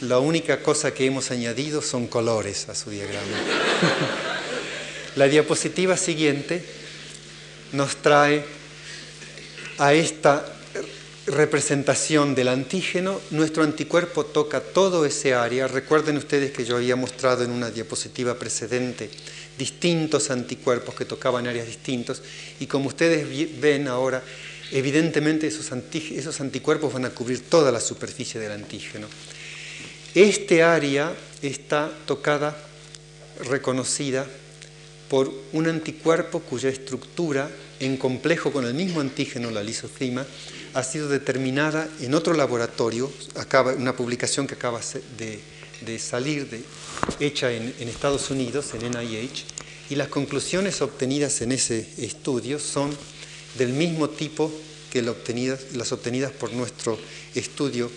La 0.00 0.18
única 0.18 0.62
cosa 0.62 0.94
que 0.94 1.06
hemos 1.06 1.30
añadido 1.30 1.82
son 1.82 2.06
colores 2.06 2.68
a 2.68 2.74
su 2.74 2.90
diagrama. 2.90 3.36
La 5.16 5.28
diapositiva 5.28 5.96
siguiente 5.96 6.64
nos 7.72 7.96
trae 7.96 8.44
a 9.78 9.92
esta 9.92 10.61
representación 11.26 12.34
del 12.34 12.48
antígeno. 12.48 13.20
Nuestro 13.30 13.62
anticuerpo 13.62 14.24
toca 14.24 14.60
todo 14.60 15.04
ese 15.04 15.34
área. 15.34 15.68
Recuerden 15.68 16.16
ustedes 16.16 16.52
que 16.52 16.64
yo 16.64 16.76
había 16.76 16.96
mostrado 16.96 17.44
en 17.44 17.50
una 17.50 17.70
diapositiva 17.70 18.34
precedente 18.38 19.10
distintos 19.58 20.30
anticuerpos 20.30 20.94
que 20.94 21.04
tocaban 21.04 21.46
áreas 21.46 21.66
distintos 21.66 22.22
y 22.58 22.66
como 22.66 22.88
ustedes 22.88 23.60
ven 23.60 23.86
ahora, 23.86 24.22
evidentemente 24.72 25.46
esos, 25.46 25.70
esos 25.94 26.40
anticuerpos 26.40 26.92
van 26.92 27.04
a 27.04 27.10
cubrir 27.10 27.42
toda 27.48 27.70
la 27.70 27.80
superficie 27.80 28.40
del 28.40 28.52
antígeno. 28.52 29.06
Este 30.14 30.62
área 30.62 31.12
está 31.42 31.90
tocada, 32.06 32.56
reconocida 33.44 34.26
por 35.12 35.30
un 35.52 35.68
anticuerpo 35.68 36.40
cuya 36.40 36.70
estructura, 36.70 37.50
en 37.80 37.98
complejo 37.98 38.50
con 38.50 38.64
el 38.64 38.72
mismo 38.72 39.02
antígeno, 39.02 39.50
la 39.50 39.62
lisocima, 39.62 40.24
ha 40.72 40.82
sido 40.82 41.06
determinada 41.06 41.86
en 42.00 42.14
otro 42.14 42.32
laboratorio, 42.32 43.12
acaba, 43.34 43.74
una 43.74 43.94
publicación 43.94 44.46
que 44.46 44.54
acaba 44.54 44.80
de, 45.18 45.98
salir, 45.98 46.64
hecha 47.20 47.52
en 47.52 47.74
Estados 47.78 48.30
Unidos, 48.30 48.72
en 48.72 48.90
NIH, 48.90 49.44
y 49.90 49.96
las 49.96 50.08
conclusiones 50.08 50.80
obtenidas 50.80 51.42
en 51.42 51.52
ese 51.52 51.86
estudio 51.98 52.58
son 52.58 52.90
del 53.58 53.74
mismo 53.74 54.08
tipo 54.08 54.50
que 54.90 55.02
las 55.02 55.92
obtenidas 55.92 56.30
por 56.30 56.54
nuestro 56.54 56.98
estudio, 57.34 57.90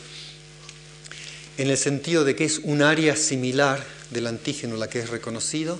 en 1.57 1.69
el 1.69 1.77
sentido 1.77 2.25
de 2.25 2.35
que 2.35 2.43
es 2.43 2.59
un 2.61 2.81
área 2.81 3.15
similar 3.15 3.81
del 4.11 4.27
antígeno 4.27 4.75
la 4.75 4.89
que 4.89 4.99
es 4.99 5.09
reconocido, 5.09 5.79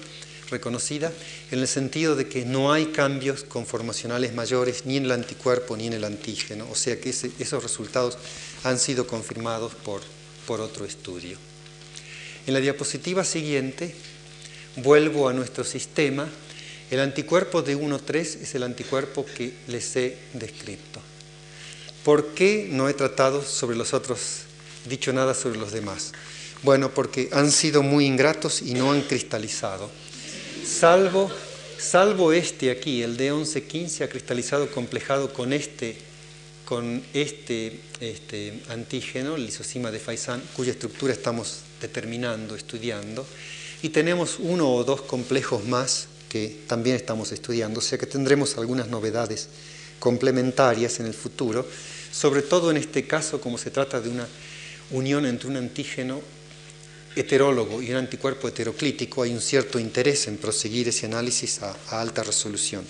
reconocida, 0.50 1.12
en 1.52 1.60
el 1.60 1.68
sentido 1.68 2.16
de 2.16 2.28
que 2.28 2.46
no 2.46 2.72
hay 2.72 2.88
cambios 2.88 3.44
conformacionales 3.44 4.34
mayores 4.34 4.86
ni 4.86 4.98
en 4.98 5.06
el 5.06 5.12
anticuerpo 5.12 5.76
ni 5.78 5.88
en 5.88 5.94
el 5.94 6.04
antígeno, 6.04 6.68
o 6.72 6.76
sea 6.76 7.00
que 7.00 7.10
esos 7.10 7.64
resultados 7.64 8.18
han 8.64 8.80
sido 8.80 9.08
confirmados 9.08 9.74
por, 9.74 10.02
por 10.46 10.62
otro 10.62 10.86
estudio. 10.86 11.38
En 12.48 12.54
la 12.54 12.60
diapositiva 12.60 13.24
siguiente 13.24 13.96
vuelvo 14.78 15.30
a 15.30 15.34
nuestro 15.34 15.64
sistema 15.64 16.30
el 16.92 17.00
anticuerpo 17.00 17.64
de 17.64 17.76
1.3 17.76 18.42
es 18.44 18.56
el 18.56 18.62
anticuerpo 18.62 19.26
que 19.26 19.54
les 19.68 19.96
he 19.96 20.18
descrito. 20.34 21.02
¿Por 22.04 22.36
qué 22.36 22.70
no 22.72 22.88
he 22.88 22.94
tratado 22.94 23.42
sobre 23.42 23.76
los 23.76 23.96
otros, 23.96 24.44
dicho 24.88 25.12
nada 25.12 25.34
sobre 25.34 25.58
los 25.58 25.72
demás? 25.72 26.12
Bueno, 26.62 26.92
porque 26.92 27.30
han 27.32 27.52
sido 27.52 27.82
muy 27.82 28.06
ingratos 28.06 28.62
y 28.62 28.76
no 28.76 28.92
han 28.92 29.02
cristalizado. 29.02 29.90
Salvo, 30.66 31.30
salvo 31.78 32.34
este 32.34 32.72
aquí, 32.72 33.04
el 33.04 33.18
de 33.18 33.32
11.15 33.32 34.04
ha 34.04 34.10
cristalizado 34.10 34.72
complejado 34.72 35.32
con 35.32 35.54
este 35.54 35.96
con 36.66 37.04
este, 37.14 37.80
este 38.00 38.64
antígeno, 38.70 39.36
el 39.36 39.46
lisocima 39.46 39.92
de 39.92 40.00
Faisán, 40.00 40.42
cuya 40.56 40.72
estructura 40.72 41.14
estamos 41.14 41.60
determinando, 41.80 42.56
estudiando, 42.56 43.24
y 43.84 43.90
tenemos 43.90 44.38
uno 44.40 44.74
o 44.74 44.84
dos 44.84 45.04
complejos 45.04 45.64
más 45.66 46.08
que 46.28 46.64
también 46.66 46.96
estamos 46.96 47.32
estudiando, 47.32 47.78
o 47.78 47.84
sea 47.84 48.00
que 48.00 48.08
tendremos 48.08 48.58
algunas 48.58 48.88
novedades 48.88 49.50
complementarias 50.00 51.00
en 51.00 51.06
el 51.06 51.14
futuro, 51.14 51.68
sobre 52.12 52.42
todo 52.42 52.72
en 52.72 52.78
este 52.78 53.06
caso 53.06 53.40
como 53.40 53.60
se 53.60 53.70
trata 53.70 54.02
de 54.02 54.10
una 54.10 54.28
unión 54.90 55.28
entre 55.28 55.48
un 55.48 55.58
antígeno 55.58 56.22
heterólogo 57.16 57.82
y 57.82 57.92
un 57.92 57.98
anticuerpo 57.98 58.48
heteroclítico, 58.48 59.24
hay 59.24 59.32
un 59.32 59.42
cierto 59.42 59.80
interés 59.80 60.28
en 60.28 60.38
proseguir 60.38 60.88
ese 60.88 61.06
análisis 61.06 61.62
a, 61.62 61.76
alta 61.90 62.24
resolución. 62.24 62.86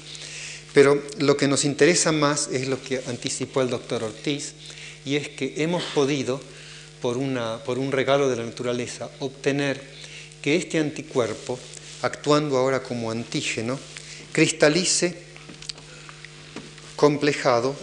Pero 0.74 1.02
lo 1.20 1.38
que 1.38 1.48
nos 1.48 1.64
interesa 1.64 2.12
más 2.12 2.50
es 2.52 2.68
lo 2.68 2.82
que 2.82 3.02
anticipó 3.08 3.62
el 3.62 3.70
doctor 3.70 4.04
Ortiz, 4.04 4.54
y 5.06 5.16
es 5.16 5.30
que 5.30 5.54
hemos 5.58 5.84
podido, 5.84 6.42
por, 7.02 7.18
una, 7.18 7.64
por 7.64 7.78
un 7.78 7.92
regalo 7.92 8.30
de 8.30 8.36
la 8.36 8.44
naturaleza, 8.44 9.10
obtener 9.20 9.82
que 10.42 10.56
este 10.56 10.80
anticuerpo, 10.80 11.60
actuando 12.02 12.58
ahora 12.58 12.82
como 12.84 13.12
antígeno, 13.12 13.80
cristalice 14.32 15.16
complejado 16.96 17.76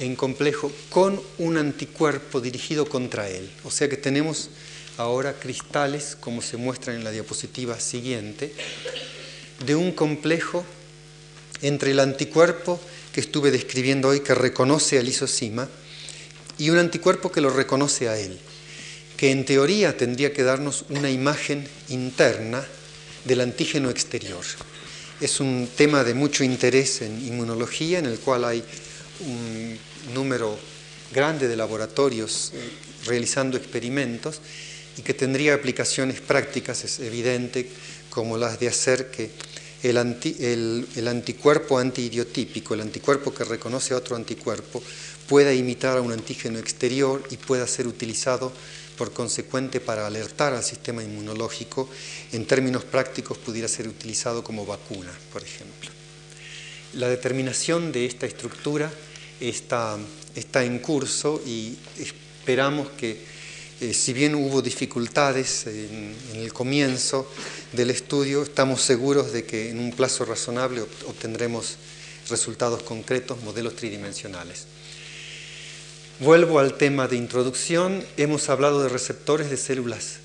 en 0.00 0.16
complejo 0.16 0.72
con 0.88 1.20
un 1.38 1.58
anticuerpo 1.58 2.40
dirigido 2.40 2.86
contra 2.86 3.28
él. 3.28 3.50
O 3.64 3.70
sea 3.70 3.88
que 3.88 3.96
tenemos 3.96 4.48
ahora 5.00 5.32
cristales, 5.32 6.16
como 6.20 6.42
se 6.42 6.58
muestra 6.58 6.94
en 6.94 7.04
la 7.04 7.10
diapositiva 7.10 7.80
siguiente, 7.80 8.52
de 9.64 9.74
un 9.74 9.92
complejo 9.92 10.64
entre 11.62 11.92
el 11.92 12.00
anticuerpo 12.00 12.78
que 13.12 13.20
estuve 13.20 13.50
describiendo 13.50 14.08
hoy, 14.08 14.20
que 14.20 14.34
reconoce 14.34 14.98
al 14.98 15.08
isocima, 15.08 15.68
y 16.58 16.68
un 16.68 16.78
anticuerpo 16.78 17.32
que 17.32 17.40
lo 17.40 17.48
reconoce 17.48 18.10
a 18.10 18.18
él, 18.18 18.38
que 19.16 19.30
en 19.30 19.46
teoría 19.46 19.96
tendría 19.96 20.34
que 20.34 20.42
darnos 20.42 20.84
una 20.90 21.10
imagen 21.10 21.66
interna 21.88 22.62
del 23.24 23.40
antígeno 23.40 23.88
exterior. 23.88 24.44
Es 25.20 25.40
un 25.40 25.68
tema 25.76 26.04
de 26.04 26.12
mucho 26.12 26.44
interés 26.44 27.00
en 27.00 27.26
inmunología, 27.26 27.98
en 27.98 28.06
el 28.06 28.18
cual 28.18 28.44
hay 28.44 28.62
un 29.20 29.78
número 30.14 30.58
grande 31.12 31.48
de 31.48 31.56
laboratorios 31.56 32.52
eh, 32.54 32.70
realizando 33.06 33.56
experimentos 33.56 34.40
y 35.00 35.02
que 35.02 35.14
tendría 35.14 35.54
aplicaciones 35.54 36.20
prácticas, 36.20 36.84
es 36.84 37.00
evidente, 37.00 37.66
como 38.10 38.36
las 38.36 38.60
de 38.60 38.68
hacer 38.68 39.10
que 39.10 39.30
el, 39.82 39.96
anticuerpo 41.08 41.78
antiidiotípico, 41.78 42.74
el 42.74 42.82
anticuerpo 42.82 43.32
que 43.32 43.44
reconoce 43.44 43.94
a 43.94 43.96
otro 43.96 44.14
anticuerpo, 44.14 44.82
pueda 45.26 45.54
imitar 45.54 45.96
a 45.96 46.02
un 46.02 46.12
antígeno 46.12 46.58
exterior 46.58 47.22
y 47.30 47.38
pueda 47.38 47.66
ser 47.66 47.86
utilizado 47.86 48.52
por 48.98 49.14
consecuente 49.14 49.80
para 49.80 50.06
alertar 50.06 50.52
al 50.52 50.62
sistema 50.62 51.02
inmunológico, 51.02 51.88
en 52.32 52.44
términos 52.44 52.84
prácticos 52.84 53.38
pudiera 53.38 53.68
ser 53.68 53.88
utilizado 53.88 54.44
como 54.44 54.66
vacuna, 54.66 55.12
por 55.32 55.42
ejemplo. 55.42 55.90
La 56.92 57.08
determinación 57.08 57.90
de 57.90 58.04
esta 58.04 58.26
estructura 58.26 58.92
está, 59.40 59.96
está 60.34 60.62
en 60.62 60.78
curso 60.80 61.40
y 61.46 61.78
esperamos 61.96 62.90
que, 62.90 63.39
eh, 63.80 63.94
si 63.94 64.12
bien 64.12 64.34
hubo 64.34 64.60
dificultades 64.60 65.66
en, 65.66 66.14
el 66.34 66.52
comienzo 66.52 67.26
del 67.72 67.90
estudio, 67.90 68.42
estamos 68.42 68.82
seguros 68.82 69.32
de 69.32 69.44
que 69.44 69.70
en 69.70 69.78
un 69.78 69.92
plazo 69.92 70.26
razonable 70.26 70.82
obtendremos 71.06 71.76
resultados 72.28 72.82
concretos, 72.82 73.42
modelos 73.42 73.76
tridimensionales. 73.76 74.66
Vuelvo 76.20 76.58
al 76.58 76.76
tema 76.76 77.08
de 77.08 77.16
introducción. 77.16 78.04
Hemos 78.18 78.50
hablado 78.50 78.82
de 78.82 78.90
receptores 78.90 79.48
de 79.48 79.56
células, 79.56 80.18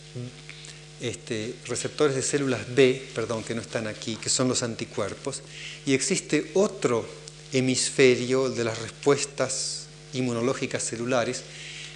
este, 1.00 1.56
receptores 1.66 2.16
de 2.16 2.22
células 2.22 2.76
B, 2.76 3.08
perdón, 3.16 3.44
que 3.44 3.56
no 3.56 3.62
están 3.62 3.88
aquí, 3.88 4.18
que 4.18 4.30
son 4.30 4.50
los 4.50 4.64
anticuerpos, 4.64 5.42
y 5.86 5.94
existe 5.94 6.52
otro 6.56 7.06
hemisferio 7.54 8.50
de 8.50 8.66
las 8.66 8.80
respuestas 8.80 9.86
inmunológicas 10.14 10.84
celulares, 10.84 11.44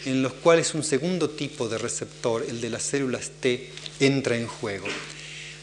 en 0.05 0.21
los 0.21 0.33
cuales 0.33 0.73
un 0.73 0.83
segundo 0.83 1.29
tipo 1.29 1.67
de 1.67 1.77
receptor, 1.77 2.45
el 2.47 2.61
de 2.61 2.69
las 2.69 2.83
células 2.83 3.31
T, 3.39 3.71
entra 3.99 4.37
en 4.37 4.47
juego. 4.47 4.87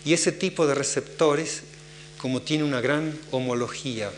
Y 0.05 0.13
ese 0.13 0.33
tipo 0.33 0.67
de 0.67 0.75
receptores, 0.75 1.63
como 2.19 2.43
tiene 2.43 2.65
una 2.65 2.81
gran 2.81 3.19
homología 3.31 4.11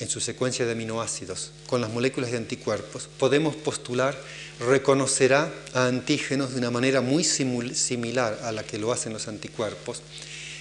en 0.00 0.08
su 0.08 0.20
secuencia 0.20 0.66
de 0.66 0.72
aminoácidos 0.72 1.52
con 1.66 1.80
las 1.80 1.90
moléculas 1.90 2.32
de 2.32 2.38
anticuerpos, 2.38 3.08
podemos 3.18 3.54
postular 3.54 4.18
reconocerá 4.58 5.52
a 5.74 5.86
antígenos 5.86 6.52
de 6.52 6.58
una 6.58 6.70
manera 6.70 7.00
muy 7.00 7.24
similar 7.24 8.38
a 8.42 8.52
la 8.52 8.64
que 8.64 8.78
lo 8.78 8.92
hacen 8.92 9.12
los 9.12 9.28
anticuerpos. 9.28 10.02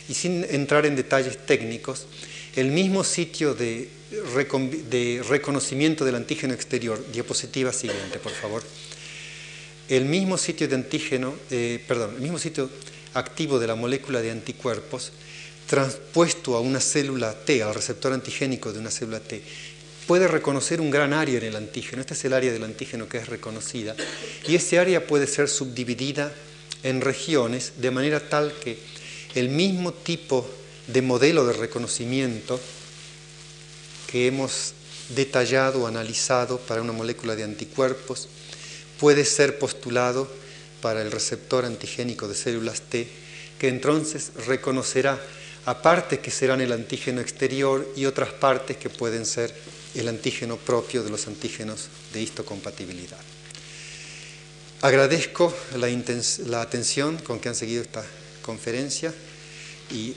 Y 0.10 0.14
sin 0.14 0.46
entrar 0.50 0.86
en 0.86 0.96
detalles 0.96 1.38
técnicos, 1.46 2.08
el 2.56 2.68
mismo 2.68 3.04
sitio 3.04 3.54
de, 3.54 3.90
reconocimiento 5.30 6.06
del 6.06 6.16
antígeno 6.16 6.54
exterior, 6.54 7.04
diapositiva 7.12 7.72
siguiente, 7.72 8.20
por 8.20 8.32
favor, 8.32 8.64
el 9.90 10.06
mismo 10.06 10.38
sitio 10.38 10.68
de 10.68 10.76
antígeno, 10.76 11.36
eh, 11.50 11.84
perdón, 11.88 12.16
el 12.16 12.22
mismo 12.22 12.40
sitio 12.40 12.70
activo 13.14 13.60
de 13.60 13.68
la 13.68 13.76
molécula 13.76 14.22
de 14.22 14.32
anticuerpos, 14.32 15.12
transpuesto 15.68 16.56
a 16.56 16.62
una 16.62 16.80
célula 16.80 17.34
T, 17.34 17.64
al 17.64 17.74
receptor 17.74 18.14
antigénico 18.14 18.72
de 18.72 18.80
una 18.80 18.92
célula 18.92 19.20
T, 19.20 19.42
puede 20.08 20.28
reconocer 20.28 20.82
un 20.82 20.92
gran 20.92 21.14
área 21.14 21.38
en 21.38 21.46
el 21.46 21.56
antígeno. 21.56 22.02
Esta 22.02 22.14
es 22.14 22.26
el 22.26 22.34
área 22.34 22.52
del 22.52 22.64
antígeno 22.64 23.08
que 23.08 23.18
es 23.18 23.28
reconocida. 23.28 23.96
Y 24.48 24.56
ese 24.56 24.80
área 24.80 25.08
puede 25.08 25.28
ser 25.28 25.48
subdividida 25.48 26.34
en 26.84 27.02
regiones 27.02 27.74
de 27.78 27.92
manera 27.92 28.20
tal 28.20 28.54
que 28.62 28.78
el 29.36 29.50
mismo 29.50 29.94
tipo 29.94 30.50
de 30.88 31.02
modelo 31.02 31.46
de 31.46 31.54
reconocimiento 31.54 32.60
que 34.12 34.28
hemos 34.28 34.74
detallado 35.16 35.88
analizado 35.88 36.60
para 36.60 36.82
una 36.82 36.94
molécula 36.94 37.36
de 37.36 37.44
anticuerpos 37.44 38.28
puede 39.00 39.26
ser 39.26 39.58
postulado 39.60 40.30
para 40.82 41.02
el 41.02 41.12
receptor 41.12 41.66
antigénico 41.66 42.28
de 42.28 42.36
células 42.36 42.82
T, 42.82 43.08
que 43.60 43.68
entonces 43.68 44.32
reconocerá 44.48 45.20
a 45.66 45.82
partes 45.82 46.20
que 46.20 46.32
serán 46.32 46.62
el 46.62 46.72
antígeno 46.72 47.22
exterior 47.22 47.88
y 47.96 48.06
otras 48.06 48.32
partes 48.32 48.78
que 48.78 48.90
pueden 48.90 49.26
ser 49.26 49.54
el 49.96 50.08
antígeno 50.08 50.58
propio 50.58 51.04
de 51.04 51.10
los 51.10 51.28
antígenos 51.28 51.90
de 52.14 52.22
histocompatibilidad. 52.22 53.20
Agradezco 54.82 55.54
la, 55.76 56.62
atención 56.62 57.18
con 57.20 57.40
que 57.40 57.50
han 57.50 57.56
seguido 57.56 57.84
esta 57.84 58.04
conferencia 58.42 59.14
y 59.92 60.16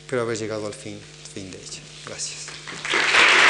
espero 0.00 0.22
haber 0.22 0.36
llegado 0.36 0.66
al 0.66 0.74
fin, 0.74 0.98
fin 1.32 1.50
de 1.50 1.58
ella. 1.58 1.80
Gracias. 2.06 2.43
Thank 2.66 3.38
you. 3.38 3.43